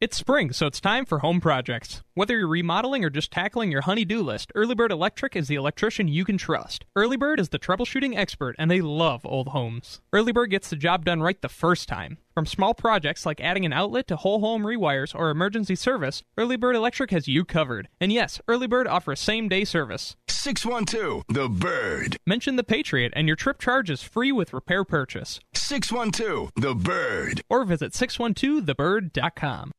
It's 0.00 0.16
spring, 0.16 0.50
so 0.54 0.66
it's 0.66 0.80
time 0.80 1.04
for 1.04 1.18
home 1.18 1.42
projects. 1.42 2.00
Whether 2.14 2.38
you're 2.38 2.48
remodeling 2.48 3.04
or 3.04 3.10
just 3.10 3.30
tackling 3.30 3.70
your 3.70 3.82
honey-do 3.82 4.22
list, 4.22 4.50
Early 4.54 4.74
Bird 4.74 4.92
Electric 4.92 5.36
is 5.36 5.46
the 5.46 5.56
electrician 5.56 6.08
you 6.08 6.24
can 6.24 6.38
trust. 6.38 6.86
Early 6.96 7.18
Bird 7.18 7.38
is 7.38 7.50
the 7.50 7.58
troubleshooting 7.58 8.16
expert, 8.16 8.56
and 8.58 8.70
they 8.70 8.80
love 8.80 9.26
old 9.26 9.48
homes. 9.48 10.00
Early 10.14 10.32
Bird 10.32 10.48
gets 10.52 10.70
the 10.70 10.76
job 10.76 11.04
done 11.04 11.20
right 11.20 11.38
the 11.42 11.50
first 11.50 11.86
time. 11.86 12.16
From 12.32 12.46
small 12.46 12.72
projects 12.72 13.26
like 13.26 13.42
adding 13.42 13.66
an 13.66 13.74
outlet 13.74 14.08
to 14.08 14.16
whole 14.16 14.40
home 14.40 14.62
rewires 14.62 15.14
or 15.14 15.28
emergency 15.28 15.76
service, 15.76 16.22
Early 16.38 16.56
Bird 16.56 16.76
Electric 16.76 17.10
has 17.10 17.28
you 17.28 17.44
covered. 17.44 17.90
And 18.00 18.10
yes, 18.10 18.40
Early 18.48 18.66
Bird 18.66 18.88
offers 18.88 19.20
same-day 19.20 19.66
service. 19.66 20.16
612 20.28 21.24
The 21.28 21.50
Bird. 21.50 22.16
Mention 22.26 22.56
the 22.56 22.64
Patriot, 22.64 23.12
and 23.14 23.26
your 23.26 23.36
trip 23.36 23.58
charge 23.58 23.90
is 23.90 24.02
free 24.02 24.32
with 24.32 24.54
repair 24.54 24.82
purchase. 24.82 25.40
612 25.52 26.52
The 26.56 26.74
Bird. 26.74 27.42
Or 27.50 27.66
visit 27.66 27.92
612thebird.com. 27.92 29.72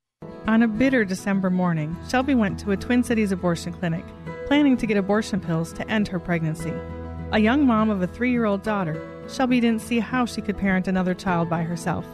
On 0.52 0.64
a 0.64 0.68
bitter 0.68 1.06
December 1.06 1.50
morning, 1.50 1.96
Shelby 2.10 2.36
went 2.36 2.60
to 2.60 2.72
a 2.72 2.78
Twin 2.78 3.04
Cities 3.04 3.32
abortion 3.32 3.72
clinic, 3.72 4.04
planning 4.48 4.76
to 4.76 4.86
get 4.86 4.98
abortion 4.98 5.40
pills 5.40 5.72
to 5.72 5.90
end 5.90 6.10
her 6.10 6.20
pregnancy. 6.20 6.74
A 7.32 7.40
young 7.40 7.66
mom 7.66 7.90
of 7.90 8.02
a 8.02 8.08
three 8.08 8.32
year 8.32 8.44
old 8.44 8.62
daughter, 8.62 9.02
Shelby 9.30 9.62
didn't 9.62 9.82
see 9.82 10.00
how 10.00 10.26
she 10.26 10.42
could 10.42 10.58
parent 10.58 10.90
another 10.90 11.14
child 11.14 11.50
by 11.50 11.64
herself. 11.64 12.06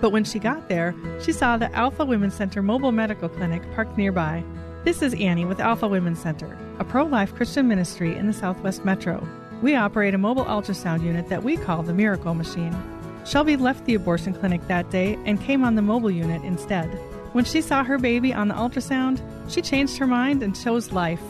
But 0.00 0.10
when 0.10 0.24
she 0.24 0.40
got 0.40 0.68
there, 0.68 0.92
she 1.22 1.30
saw 1.30 1.56
the 1.56 1.72
Alpha 1.72 2.04
Women's 2.04 2.34
Center 2.34 2.62
mobile 2.62 2.90
medical 2.90 3.28
clinic 3.28 3.62
parked 3.76 3.96
nearby. 3.96 4.42
This 4.82 5.00
is 5.00 5.14
Annie 5.14 5.44
with 5.44 5.60
Alpha 5.60 5.86
Women's 5.86 6.20
Center, 6.20 6.58
a 6.80 6.84
pro 6.84 7.04
life 7.04 7.32
Christian 7.34 7.68
ministry 7.68 8.16
in 8.16 8.26
the 8.26 8.32
Southwest 8.32 8.84
Metro. 8.84 9.24
We 9.62 9.76
operate 9.76 10.14
a 10.14 10.18
mobile 10.18 10.46
ultrasound 10.46 11.04
unit 11.04 11.28
that 11.28 11.44
we 11.44 11.56
call 11.56 11.84
the 11.84 11.94
Miracle 11.94 12.34
Machine. 12.34 12.76
Shelby 13.24 13.56
left 13.56 13.84
the 13.84 13.94
abortion 13.94 14.34
clinic 14.34 14.66
that 14.66 14.90
day 14.90 15.16
and 15.26 15.40
came 15.40 15.62
on 15.62 15.76
the 15.76 15.82
mobile 15.82 16.10
unit 16.10 16.42
instead. 16.42 16.90
When 17.34 17.44
she 17.44 17.62
saw 17.62 17.82
her 17.82 17.98
baby 17.98 18.32
on 18.32 18.46
the 18.46 18.54
ultrasound, 18.54 19.20
she 19.50 19.60
changed 19.60 19.98
her 19.98 20.06
mind 20.06 20.44
and 20.44 20.54
chose 20.54 20.92
life. 20.92 21.20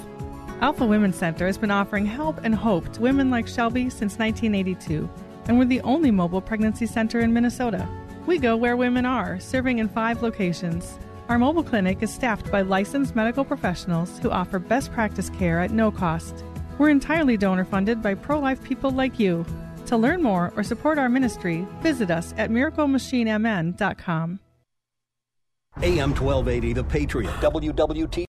Alpha 0.61 0.85
Women's 0.85 1.17
Center 1.17 1.47
has 1.47 1.57
been 1.57 1.71
offering 1.71 2.05
help 2.05 2.39
and 2.45 2.55
hope 2.55 2.93
to 2.93 3.01
women 3.01 3.31
like 3.31 3.49
Shelby 3.49 3.89
since 3.89 4.19
1982, 4.19 5.09
and 5.47 5.59
we're 5.59 5.65
the 5.65 5.81
only 5.81 6.11
mobile 6.11 6.43
pregnancy 6.43 6.85
center 6.85 7.21
in 7.21 7.33
Minnesota. 7.33 7.89
We 8.27 8.37
go 8.37 8.55
where 8.55 8.77
women 8.77 9.07
are, 9.07 9.41
serving 9.41 9.79
in 9.79 9.89
five 9.89 10.23
locations. 10.23 10.99
Our 11.31 11.39
mobile 11.39 11.65
clinic 11.65 12.03
is 12.03 12.13
staffed 12.13 12.53
by 12.53 12.61
licensed 12.61 13.17
medical 13.17 13.43
professionals 13.43 14.19
who 14.19 14.31
offer 14.31 14.59
best 14.59 14.93
practice 14.93 15.31
care 15.31 15.61
at 15.61 15.71
no 15.71 15.91
cost. 15.91 16.45
We're 16.77 16.91
entirely 16.91 17.39
donor 17.39 17.65
funded 17.65 18.03
by 18.03 18.13
pro 18.13 18.39
life 18.39 18.63
people 18.63 18.91
like 18.91 19.19
you. 19.19 19.47
To 19.87 19.97
learn 19.97 20.23
more 20.23 20.53
or 20.55 20.65
support 20.65 20.99
our 20.99 21.09
ministry, 21.09 21.67
visit 21.81 22.11
us 22.11 22.35
at 22.37 22.51
miraclemachinemn.com. 22.51 24.41
AM 25.83 26.15
1280, 26.15 26.73
The 26.73 26.85
Patriot, 26.85 27.31
WWT. 27.41 28.23